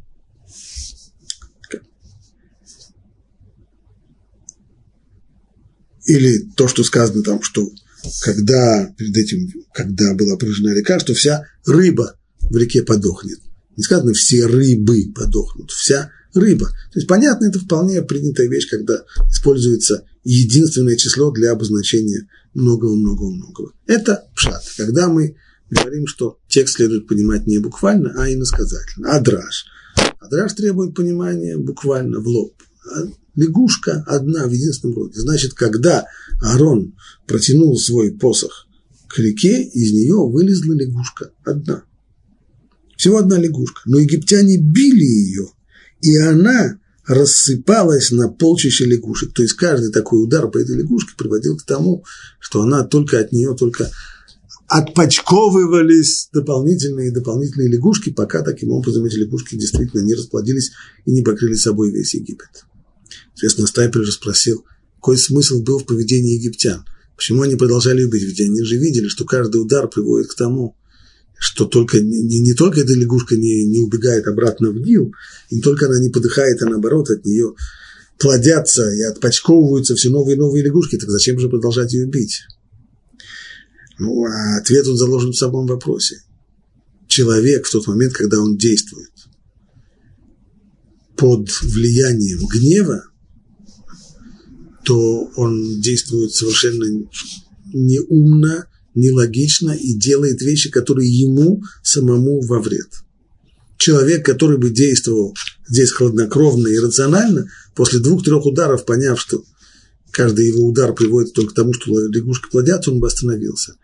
Или 6.08 6.50
то, 6.56 6.68
что 6.68 6.84
сказано 6.84 7.22
там, 7.22 7.44
что 7.44 7.70
когда 8.24 8.94
перед 8.98 9.16
этим, 9.18 9.52
когда 9.74 10.14
была 10.14 10.38
прожжена 10.38 10.74
река, 10.74 11.00
что 11.00 11.14
вся 11.14 11.46
рыба 11.66 12.16
в 12.40 12.56
реке 12.56 12.84
подохнет. 12.84 13.40
Не 13.76 13.84
сказано, 13.84 14.14
все 14.14 14.46
рыбы 14.46 15.12
подохнут, 15.14 15.72
вся 15.72 16.12
рыба. 16.34 16.68
То 16.68 17.00
есть, 17.00 17.08
понятно, 17.08 17.46
это 17.46 17.60
вполне 17.60 18.02
принятая 18.02 18.48
вещь, 18.48 18.70
когда 18.70 19.04
используется 19.30 20.06
единственное 20.24 20.96
число 20.96 21.32
для 21.32 21.52
обозначения 21.52 22.28
многого-многого-многого. 22.54 23.74
Это 23.86 24.26
пшат, 24.36 24.64
когда 24.78 25.10
мы 25.10 25.36
говорим, 25.70 26.08
что 26.08 26.40
текст 26.48 26.78
следует 26.78 27.08
понимать 27.08 27.46
не 27.48 27.60
буквально, 27.60 28.14
а 28.18 28.32
иносказательно. 28.32 29.12
Адраж. 29.12 29.66
Адраж 30.20 30.54
требует 30.54 30.96
понимания 30.96 31.58
буквально 31.58 32.20
в 32.20 32.28
лоб. 32.28 32.54
Лягушка 33.38 34.04
одна 34.06 34.46
в 34.48 34.52
единственном 34.52 34.98
роде. 34.98 35.20
Значит, 35.20 35.54
когда 35.54 36.06
Аарон 36.42 36.94
протянул 37.26 37.78
свой 37.78 38.12
посох 38.12 38.68
к 39.08 39.18
реке, 39.20 39.64
из 39.64 39.94
нее 39.94 40.16
вылезла 40.16 40.74
лягушка 40.74 41.32
одна. 41.46 41.84
Всего 42.98 43.20
одна 43.20 43.38
лягушка. 43.38 43.82
Но 43.86 44.00
египтяне 44.00 44.58
били 44.58 45.06
ее 45.06 45.48
и 46.02 46.18
она 46.18 46.80
рассыпалась 47.06 48.12
на 48.12 48.28
полчища 48.28 48.86
лягушек. 48.86 49.34
То 49.34 49.42
есть 49.42 49.56
каждый 49.56 49.92
такой 49.92 50.24
удар 50.24 50.50
по 50.50 50.58
этой 50.58 50.76
лягушке 50.76 51.14
приводил 51.18 51.58
к 51.58 51.64
тому, 51.64 52.04
что 52.40 52.62
она 52.62 52.84
только 52.84 53.20
от 53.20 53.32
нее 53.32 53.56
только 53.56 53.90
отпочковывались 54.68 56.28
дополнительные 56.34 57.08
и 57.08 57.14
дополнительные 57.14 57.70
лягушки, 57.70 58.10
пока 58.10 58.44
таким 58.44 58.72
образом 58.72 59.06
эти 59.06 59.16
лягушки 59.16 59.56
действительно 59.56 60.02
не 60.02 60.14
расплодились 60.14 60.72
и 61.06 61.12
не 61.12 61.22
покрыли 61.22 61.54
собой 61.54 61.92
весь 61.92 62.14
Египет. 62.16 62.66
Соответственно, 63.38 63.68
Стайпер 63.68 64.04
же 64.04 64.12
спросил, 64.12 64.66
какой 64.96 65.16
смысл 65.16 65.62
был 65.62 65.78
в 65.78 65.86
поведении 65.86 66.34
египтян? 66.34 66.84
Почему 67.16 67.44
они 67.44 67.56
продолжали 67.56 68.02
любить? 68.02 68.24
Ведь 68.24 68.42
они 68.42 68.64
же 68.64 68.78
видели, 68.78 69.08
что 69.10 69.26
каждый 69.26 69.58
удар 69.58 69.88
приводит 69.88 70.32
к 70.32 70.36
тому, 70.36 70.76
что 71.38 71.66
только, 71.66 72.00
не, 72.00 72.40
не 72.40 72.56
только 72.56 72.82
эта 72.82 72.94
лягушка 72.94 73.36
не, 73.36 73.66
не 73.66 73.78
убегает 73.78 74.26
обратно 74.26 74.72
в 74.72 74.78
Нил, 74.78 75.14
и 75.52 75.58
не 75.58 75.62
только 75.62 75.86
она 75.86 76.02
не 76.02 76.10
подыхает, 76.10 76.64
а 76.64 76.66
наоборот 76.66 77.12
от 77.12 77.26
нее 77.26 77.54
плодятся 78.18 78.92
и 78.92 79.04
отпочковываются 79.04 79.94
все 79.94 80.10
новые 80.10 80.36
и 80.36 80.40
новые 80.40 80.64
лягушки, 80.64 80.98
так 80.98 81.12
зачем 81.12 81.38
же 81.38 81.48
продолжать 81.48 81.94
ее 81.94 82.08
бить? 82.08 82.42
Ну, 84.00 84.26
а 84.26 84.58
ответ 84.58 84.86
тут 84.86 84.98
заложен 84.98 85.32
в 85.32 85.38
самом 85.38 85.68
вопросе. 85.68 86.24
Человек 87.08 87.68
в 87.68 87.72
тот 87.72 87.86
момент, 87.86 88.14
когда 88.14 88.42
он 88.42 88.58
действует 88.58 89.12
под 91.16 91.52
влиянием 91.62 92.48
гнева, 92.48 93.04
то 94.88 95.30
он 95.36 95.82
действует 95.82 96.34
совершенно 96.34 96.86
неумно, 97.74 98.68
нелогично 98.96 99.72
и 99.72 99.94
делает 99.94 100.42
вещи, 100.42 100.72
которые 100.72 101.12
ему 101.12 101.62
самому 101.84 102.40
во 102.40 102.62
вред. 102.62 102.88
Человек, 103.78 104.26
который 104.26 104.58
бы 104.58 104.70
действовал 104.70 105.36
здесь 105.68 105.92
хладнокровно 105.92 106.70
и 106.70 106.80
рационально, 106.80 107.50
после 107.76 108.00
двух-трех 108.00 108.46
ударов, 108.46 108.86
поняв, 108.86 109.20
что 109.20 109.44
каждый 110.12 110.48
его 110.48 110.66
удар 110.66 110.94
приводит 110.94 111.34
только 111.34 111.52
к 111.52 111.56
тому, 111.56 111.74
что 111.74 111.92
лягушки 112.08 112.50
плодятся, 112.50 112.92
он 112.92 113.02
бы 113.02 113.08
остановился. 113.08 113.76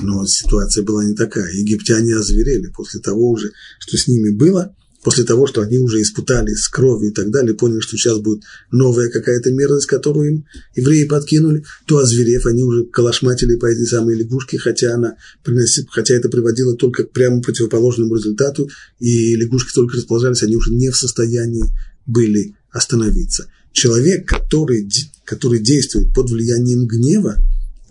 Но 0.00 0.24
ситуация 0.26 0.84
была 0.84 1.04
не 1.04 1.16
такая. 1.16 1.52
Египтяне 1.52 2.14
озверели 2.14 2.68
после 2.68 3.00
того 3.00 3.30
уже, 3.32 3.50
что 3.80 3.96
с 3.98 4.06
ними 4.06 4.30
было 4.30 4.76
после 5.02 5.24
того, 5.24 5.46
что 5.46 5.60
они 5.60 5.78
уже 5.78 6.00
испытали 6.00 6.54
с 6.54 6.68
кровью 6.68 7.10
и 7.10 7.14
так 7.14 7.30
далее, 7.30 7.54
поняли, 7.54 7.80
что 7.80 7.96
сейчас 7.96 8.18
будет 8.18 8.44
новая 8.70 9.10
какая-то 9.10 9.50
мерзость, 9.50 9.86
которую 9.86 10.30
им 10.30 10.44
евреи 10.74 11.04
подкинули, 11.04 11.64
то 11.86 11.98
озверев, 11.98 12.46
они 12.46 12.62
уже 12.62 12.84
калашматили 12.84 13.56
по 13.56 13.66
этой 13.66 13.86
самой 13.86 14.16
лягушке, 14.16 14.58
хотя, 14.58 14.94
она 14.94 15.16
приносит, 15.42 15.86
хотя 15.90 16.14
это 16.14 16.28
приводило 16.28 16.76
только 16.76 17.04
к 17.04 17.10
прямо 17.10 17.42
противоположному 17.42 18.14
результату, 18.14 18.70
и 19.00 19.34
лягушки 19.36 19.74
только 19.74 19.96
расположались, 19.96 20.42
они 20.42 20.56
уже 20.56 20.72
не 20.72 20.90
в 20.90 20.96
состоянии 20.96 21.64
были 22.06 22.54
остановиться. 22.70 23.48
Человек, 23.72 24.28
который, 24.28 24.88
который 25.24 25.60
действует 25.60 26.14
под 26.14 26.30
влиянием 26.30 26.86
гнева, 26.86 27.38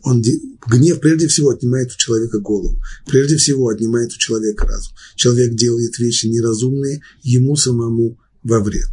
Он, 0.03 0.21
гнев 0.67 0.99
прежде 0.99 1.27
всего 1.27 1.49
отнимает 1.49 1.91
у 1.91 1.97
человека 1.97 2.39
голову, 2.39 2.81
прежде 3.07 3.37
всего 3.37 3.69
отнимает 3.69 4.11
у 4.11 4.17
человека 4.17 4.65
разум. 4.65 4.93
Человек 5.15 5.55
делает 5.55 5.99
вещи 5.99 6.27
неразумные 6.27 7.01
ему 7.23 7.55
самому 7.55 8.19
во 8.43 8.59
вред. 8.59 8.89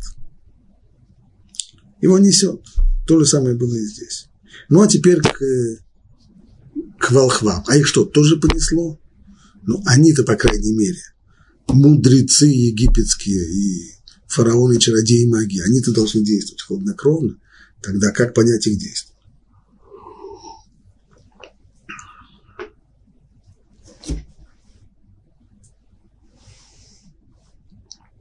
Его 2.01 2.19
несет. 2.19 2.61
То 3.07 3.19
же 3.19 3.27
самое 3.27 3.57
было 3.57 3.75
и 3.75 3.85
здесь. 3.85 4.29
Ну, 4.69 4.83
а 4.83 4.87
теперь 4.87 5.21
к, 5.21 5.41
к 6.99 7.11
волхвам. 7.11 7.65
А 7.67 7.77
их 7.77 7.87
что, 7.87 8.05
тоже 8.05 8.37
понесло? 8.37 9.01
Ну, 9.63 9.83
они-то, 9.87 10.25
по 10.25 10.37
крайней 10.37 10.73
мере, 10.73 11.01
мудрецы 11.69 12.47
египетские 12.47 13.51
и 13.51 13.99
фараоны, 14.27 14.79
чародеи, 14.79 15.27
маги, 15.27 15.61
они-то 15.61 15.93
должны 15.93 16.23
действовать 16.23 16.63
хладнокровно. 16.63 17.39
Тогда 17.83 18.11
как 18.11 18.35
понять 18.35 18.67
их 18.67 18.79
действия? 18.79 19.08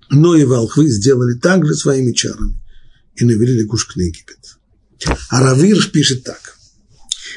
Но 0.10 0.36
и 0.36 0.44
волхвы 0.46 0.90
сделали 0.90 1.38
так 1.38 1.66
же 1.66 1.76
своими 1.76 2.12
чарами 2.14 2.60
и 3.16 3.26
навели 3.26 3.54
лягушек 3.54 3.96
на 3.96 4.02
Египет. 4.02 4.58
А 5.30 5.42
Равирш 5.42 5.92
пишет 5.92 6.24
так. 6.24 6.58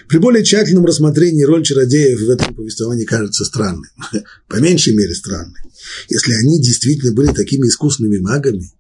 При 0.09 0.19
более 0.19 0.45
тщательном 0.45 0.87
рассмотрении 0.87 1.43
роль 1.43 1.65
чародеев 1.65 2.21
в 2.21 2.31
этом 2.31 2.55
повествовании 2.55 3.05
кажется 3.05 3.45
странной. 3.45 3.89
По 4.49 4.57
меньшей 4.57 4.95
мере 4.95 5.15
странной. 5.15 5.61
Если 6.09 6.33
они 6.35 6.61
действительно 6.61 7.13
были 7.13 7.33
такими 7.33 7.69
искусными 7.69 8.19
магами, 8.19 8.71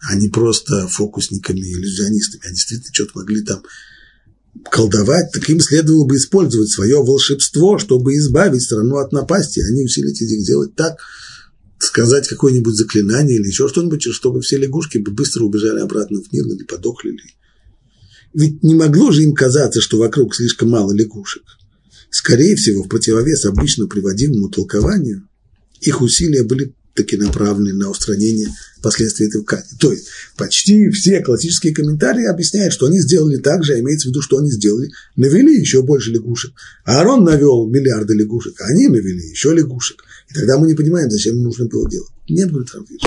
а 0.00 0.14
не 0.14 0.28
просто 0.28 0.88
фокусниками, 0.88 1.60
иллюзионистами, 1.60 2.42
а 2.46 2.50
действительно 2.50 2.94
что-то 2.94 3.12
могли 3.16 3.42
там 3.42 3.62
колдовать, 4.70 5.30
так 5.32 5.48
им 5.48 5.60
следовало 5.60 6.06
бы 6.06 6.16
использовать 6.16 6.70
свое 6.70 7.02
волшебство, 7.02 7.78
чтобы 7.78 8.14
избавить 8.14 8.62
страну 8.62 8.96
от 8.96 9.12
напасти, 9.12 9.60
а 9.60 9.70
не 9.70 9.84
усилить 9.84 10.20
их 10.20 10.46
делать 10.46 10.74
так, 10.74 10.98
сказать 11.80 12.28
какое-нибудь 12.28 12.74
заклинание 12.74 13.38
или 13.38 13.48
еще 13.48 13.68
что-нибудь, 13.68 14.02
чтобы 14.02 14.40
все 14.40 14.58
лягушки 14.58 14.98
бы 14.98 15.12
быстро 15.12 15.44
убежали 15.44 15.80
обратно 15.80 16.20
в 16.22 16.32
Нил 16.32 16.46
или 16.52 16.64
подохли. 16.64 17.16
Ведь 18.32 18.62
не 18.62 18.74
могло 18.74 19.10
же 19.10 19.22
им 19.22 19.34
казаться, 19.34 19.80
что 19.80 19.98
вокруг 19.98 20.34
слишком 20.36 20.70
мало 20.70 20.92
лягушек. 20.92 21.42
Скорее 22.10 22.56
всего, 22.56 22.82
в 22.82 22.88
противовес 22.88 23.44
обычно 23.44 23.86
приводимому 23.86 24.50
толкованию, 24.50 25.28
их 25.80 26.02
усилия 26.02 26.42
были 26.42 26.74
таки 26.94 27.16
направлены 27.16 27.72
на 27.72 27.88
устранение 27.88 28.48
последствий 28.82 29.28
этой 29.28 29.42
казни. 29.44 29.76
То 29.78 29.92
есть 29.92 30.08
почти 30.36 30.90
все 30.90 31.20
классические 31.20 31.74
комментарии 31.74 32.26
объясняют, 32.26 32.72
что 32.72 32.86
они 32.86 33.00
сделали 33.00 33.36
так 33.36 33.64
же, 33.64 33.74
а 33.74 33.80
имеется 33.80 34.08
в 34.08 34.10
виду, 34.10 34.22
что 34.22 34.38
они 34.38 34.50
сделали, 34.50 34.90
навели 35.16 35.58
еще 35.58 35.82
больше 35.82 36.10
лягушек. 36.10 36.52
Арон 36.84 37.24
навел 37.24 37.66
миллиарды 37.68 38.14
лягушек, 38.14 38.60
а 38.60 38.66
они 38.66 38.88
навели 38.88 39.28
еще 39.28 39.54
лягушек. 39.54 40.02
И 40.30 40.34
тогда 40.34 40.58
мы 40.58 40.68
не 40.68 40.74
понимаем, 40.74 41.10
зачем 41.10 41.36
им 41.36 41.44
нужно 41.44 41.66
было 41.66 41.88
делать. 41.90 42.10
Нет, 42.28 42.50
говорит 42.50 42.72
Рамфиш. 42.72 43.02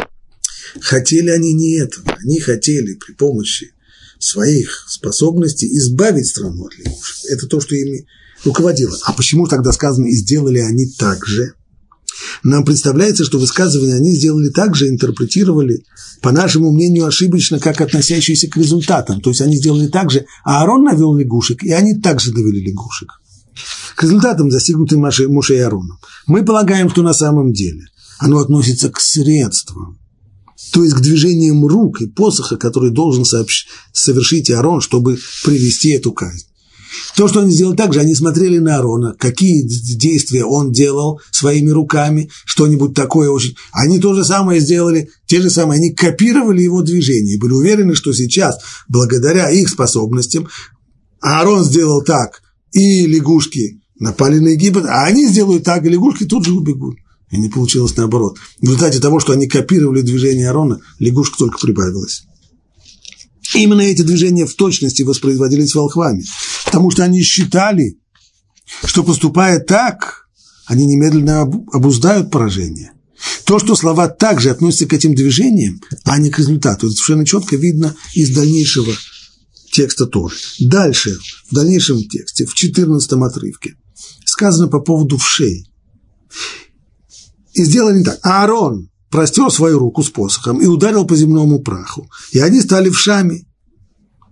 Хотели 0.82 1.30
они 1.30 1.54
не 1.54 1.78
этого. 1.78 2.16
Они 2.22 2.40
хотели 2.40 2.96
при 2.96 3.14
помощи 3.14 3.72
своих 4.20 4.86
способностей 4.90 5.68
избавить 5.78 6.28
страну 6.28 6.66
от 6.66 6.78
лягушек. 6.78 7.18
Это 7.30 7.48
то, 7.48 7.60
что 7.60 7.76
ими 7.76 8.06
руководило. 8.44 8.98
А 9.04 9.14
почему 9.14 9.48
тогда 9.48 9.72
сказано 9.72 10.08
«и 10.08 10.16
сделали 10.16 10.60
они 10.60 10.88
так 10.98 11.26
же»? 11.26 11.54
Нам 12.44 12.64
представляется, 12.64 13.24
что 13.26 13.40
высказывание 13.40 13.96
они 13.96 14.16
сделали 14.16 14.50
так 14.50 14.76
же, 14.76 14.88
интерпретировали, 14.88 15.84
по 16.22 16.32
нашему 16.32 16.72
мнению, 16.72 17.06
ошибочно, 17.06 17.60
как 17.60 17.82
относящиеся 17.82 18.48
к 18.48 18.56
результатам. 18.56 19.20
То 19.20 19.32
есть 19.32 19.42
они 19.42 19.58
сделали 19.58 19.88
так 19.88 20.12
же, 20.12 20.26
а 20.46 20.62
Аарон 20.62 20.84
навел 20.84 21.16
лягушек, 21.16 21.64
и 21.64 21.72
они 21.72 22.00
также 22.00 22.32
довели 22.32 22.62
лягушек. 22.62 23.10
К 23.96 24.04
результатам, 24.04 24.50
достигнутым 24.50 25.02
Муше 25.02 25.56
и 25.56 25.60
Аароном. 25.60 26.00
Мы 26.28 26.44
полагаем, 26.44 26.90
что 26.90 27.04
на 27.04 27.14
самом 27.14 27.54
деле 27.54 27.86
оно 28.20 28.40
относится 28.40 28.90
к 28.90 29.00
средствам, 29.00 30.00
то 30.72 30.84
есть 30.84 30.96
к 30.96 31.02
движениям 31.02 31.66
рук 31.66 32.02
и 32.02 32.08
посоха, 32.08 32.58
который 32.58 32.92
должен 32.92 33.26
совершить 33.92 34.50
Аарон, 34.50 34.82
чтобы 34.82 35.18
привести 35.44 35.92
эту 35.92 36.12
казнь. 36.14 36.48
То, 37.16 37.28
что 37.28 37.42
они 37.42 37.52
сделали 37.52 37.76
так 37.76 37.94
же, 37.94 38.00
они 38.00 38.14
смотрели 38.14 38.60
на 38.60 38.78
Аарона, 38.78 39.16
какие 39.18 39.64
действия 39.64 40.46
он 40.46 40.72
делал 40.72 41.20
своими 41.32 41.72
руками, 41.72 42.30
что-нибудь 42.46 42.94
такое 42.94 43.30
очень. 43.30 43.56
Они 43.72 44.00
то 44.00 44.14
же 44.14 44.24
самое 44.24 44.60
сделали, 44.60 45.10
те 45.26 45.42
же 45.42 45.50
самые, 45.50 45.78
они 45.78 45.94
копировали 45.94 46.62
его 46.62 46.82
движения 46.82 47.34
и 47.34 47.40
были 47.40 47.54
уверены, 47.54 47.96
что 47.96 48.14
сейчас, 48.14 48.60
благодаря 48.88 49.50
их 49.50 49.70
способностям, 49.70 50.48
Аарон 51.20 51.64
сделал 51.64 52.04
так, 52.04 52.42
и 52.72 53.06
лягушки 53.08 53.82
напали 54.04 54.40
на 54.40 54.50
Египет, 54.50 54.86
а 54.86 55.06
они 55.06 55.28
сделают 55.28 55.64
так, 55.64 55.86
и 55.86 55.90
лягушки 55.90 56.26
тут 56.26 56.46
же 56.46 56.54
убегут. 56.54 56.98
И 57.32 57.38
не 57.38 57.50
получилось 57.50 57.96
наоборот. 57.96 58.38
В 58.60 58.64
результате 58.64 59.00
того, 59.00 59.20
что 59.20 59.34
они 59.34 59.48
копировали 59.48 60.02
движение 60.02 60.50
Аарона, 60.50 60.80
лягушка 61.00 61.38
только 61.38 61.58
прибавилась. 61.58 62.26
Именно 63.56 63.82
эти 63.82 64.02
движения 64.02 64.46
в 64.46 64.56
точности 64.56 65.04
воспроизводились 65.04 65.74
волхвами, 65.74 66.26
потому 66.66 66.92
что 66.92 67.04
они 67.04 67.22
считали, 67.22 67.98
что 68.84 69.04
поступая 69.04 69.60
так, 69.60 70.28
они 70.66 70.86
немедленно 70.86 71.42
обуздают 71.42 72.30
поражение. 72.30 72.92
То, 73.46 73.58
что 73.60 73.76
слова 73.76 74.10
также 74.10 74.50
относятся 74.50 74.86
к 74.86 74.94
этим 74.94 75.16
движениям, 75.16 75.80
а 76.04 76.18
не 76.18 76.30
к 76.30 76.40
результату, 76.40 76.88
это 76.88 76.96
совершенно 76.96 77.26
четко 77.26 77.56
видно 77.56 77.96
из 78.14 78.32
дальнейшего 78.32 78.94
текста 79.72 80.08
тоже. 80.08 80.36
Дальше, 80.60 81.18
в 81.50 81.56
дальнейшем 81.56 82.04
тексте, 82.04 82.46
в 82.46 82.54
14 82.54 83.12
отрывке, 83.14 83.76
сказано 84.34 84.68
по 84.68 84.80
поводу 84.80 85.18
вшей. 85.18 85.70
И 87.54 87.64
сделали 87.64 88.04
так. 88.04 88.20
Аарон 88.24 88.90
простер 89.12 89.52
свою 89.52 89.78
руку 89.78 90.02
с 90.02 90.10
посохом 90.10 90.60
и 90.60 90.66
ударил 90.66 91.06
по 91.06 91.16
земному 91.16 91.60
праху. 91.60 92.10
И 92.32 92.40
они 92.40 92.62
стали 92.62 92.90
вшами. 92.90 93.48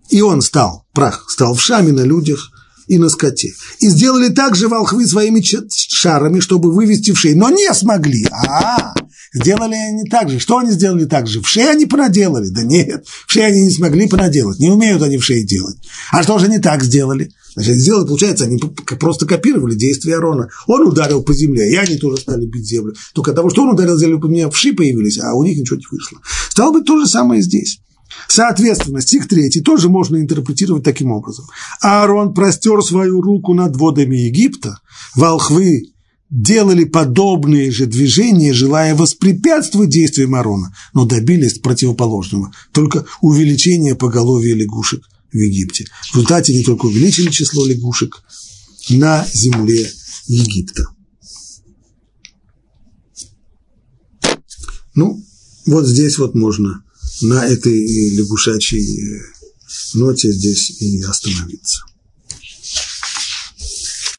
И 0.10 0.22
он 0.22 0.42
стал, 0.42 0.86
прах 0.94 1.30
стал 1.30 1.54
вшами 1.54 1.92
на 1.92 2.02
людях 2.02 2.50
и 2.88 2.98
на 2.98 3.10
скоте. 3.10 3.54
И 3.80 3.90
сделали 3.90 4.30
так 4.30 4.56
же 4.56 4.68
волхвы 4.68 5.06
своими 5.08 5.42
шарами, 5.72 6.40
чтобы 6.40 6.74
вывести 6.74 7.12
вшей, 7.12 7.36
но 7.36 7.50
не 7.52 7.72
смогли. 7.74 8.26
А, 8.32 8.94
сделали 9.34 9.76
они 9.76 10.10
так 10.10 10.30
же. 10.30 10.40
Что 10.40 10.58
они 10.58 10.72
сделали 10.72 11.06
так 11.06 11.28
же? 11.28 11.42
Вшей 11.42 11.72
они 11.72 11.86
проделали? 11.86 12.50
Да 12.50 12.64
нет, 12.64 13.06
вшей 13.28 13.46
они 13.46 13.62
не 13.62 13.70
смогли 13.70 14.08
проделать. 14.08 14.60
Не 14.60 14.72
умеют 14.72 15.04
они 15.04 15.20
вшей 15.20 15.46
делать. 15.46 15.78
А 16.12 16.24
что 16.24 16.40
же 16.40 16.48
они 16.48 16.58
так 16.58 16.84
сделали? 16.84 17.32
Значит, 17.54 17.76
сделали, 17.76 18.08
получается, 18.08 18.46
они 18.46 18.58
просто 19.00 19.26
копировали 19.26 19.76
действия 19.76 20.18
Арона. 20.18 20.50
Он 20.68 20.88
ударил 20.88 21.22
по 21.22 21.34
земле, 21.34 21.70
и 21.70 21.76
они 21.76 21.98
тоже 21.98 22.18
стали 22.18 22.46
бить 22.46 22.66
землю. 22.66 22.94
Только 23.14 23.34
того, 23.34 23.50
что 23.50 23.64
он 23.64 23.74
ударил 23.74 23.98
землю 23.98 24.20
по 24.20 24.28
земле, 24.28 24.50
вши 24.50 24.74
появились, 24.74 25.20
а 25.20 25.34
у 25.34 25.44
них 25.44 25.58
ничего 25.58 25.78
не 25.78 25.86
вышло. 25.92 26.20
Стало 26.50 26.74
быть, 26.74 26.86
то 26.86 27.00
же 27.00 27.08
самое 27.08 27.42
здесь. 27.42 27.80
Соответственно, 28.28 29.02
стих 29.02 29.28
3 29.28 29.50
тоже 29.62 29.90
можно 29.90 30.18
интерпретировать 30.18 30.84
таким 30.84 31.12
образом. 31.12 31.46
Аарон 31.82 32.34
простер 32.34 32.82
свою 32.82 33.22
руку 33.22 33.54
над 33.54 33.76
водами 33.76 34.16
Египта, 34.16 34.80
волхвы 35.16 35.92
делали 36.30 36.86
подобные 36.86 37.72
же 37.72 37.86
движения, 37.86 38.54
желая 38.54 38.96
воспрепятствовать 38.96 39.90
действиям 39.90 40.36
Аарона, 40.36 40.74
но 40.94 41.06
добились 41.06 41.60
противоположного, 41.60 42.52
только 42.72 43.06
увеличения 43.22 43.96
поголовья 43.96 44.56
лягушек 44.56 45.04
в 45.32 45.38
Египте. 45.38 45.86
В 46.12 46.16
результате 46.16 46.54
не 46.54 46.64
только 46.64 46.86
увеличили 46.86 47.30
число 47.30 47.66
лягушек 47.66 48.24
на 48.90 49.28
земле 49.34 49.92
Египта. 50.28 50.86
Ну, 54.94 55.24
вот 55.66 55.88
здесь 55.88 56.18
вот 56.18 56.36
можно 56.36 56.84
на 57.22 57.46
этой 57.46 58.10
лягушачьей 58.16 59.22
ноте 59.94 60.32
здесь 60.32 60.82
и 60.82 61.02
остановиться. 61.02 61.84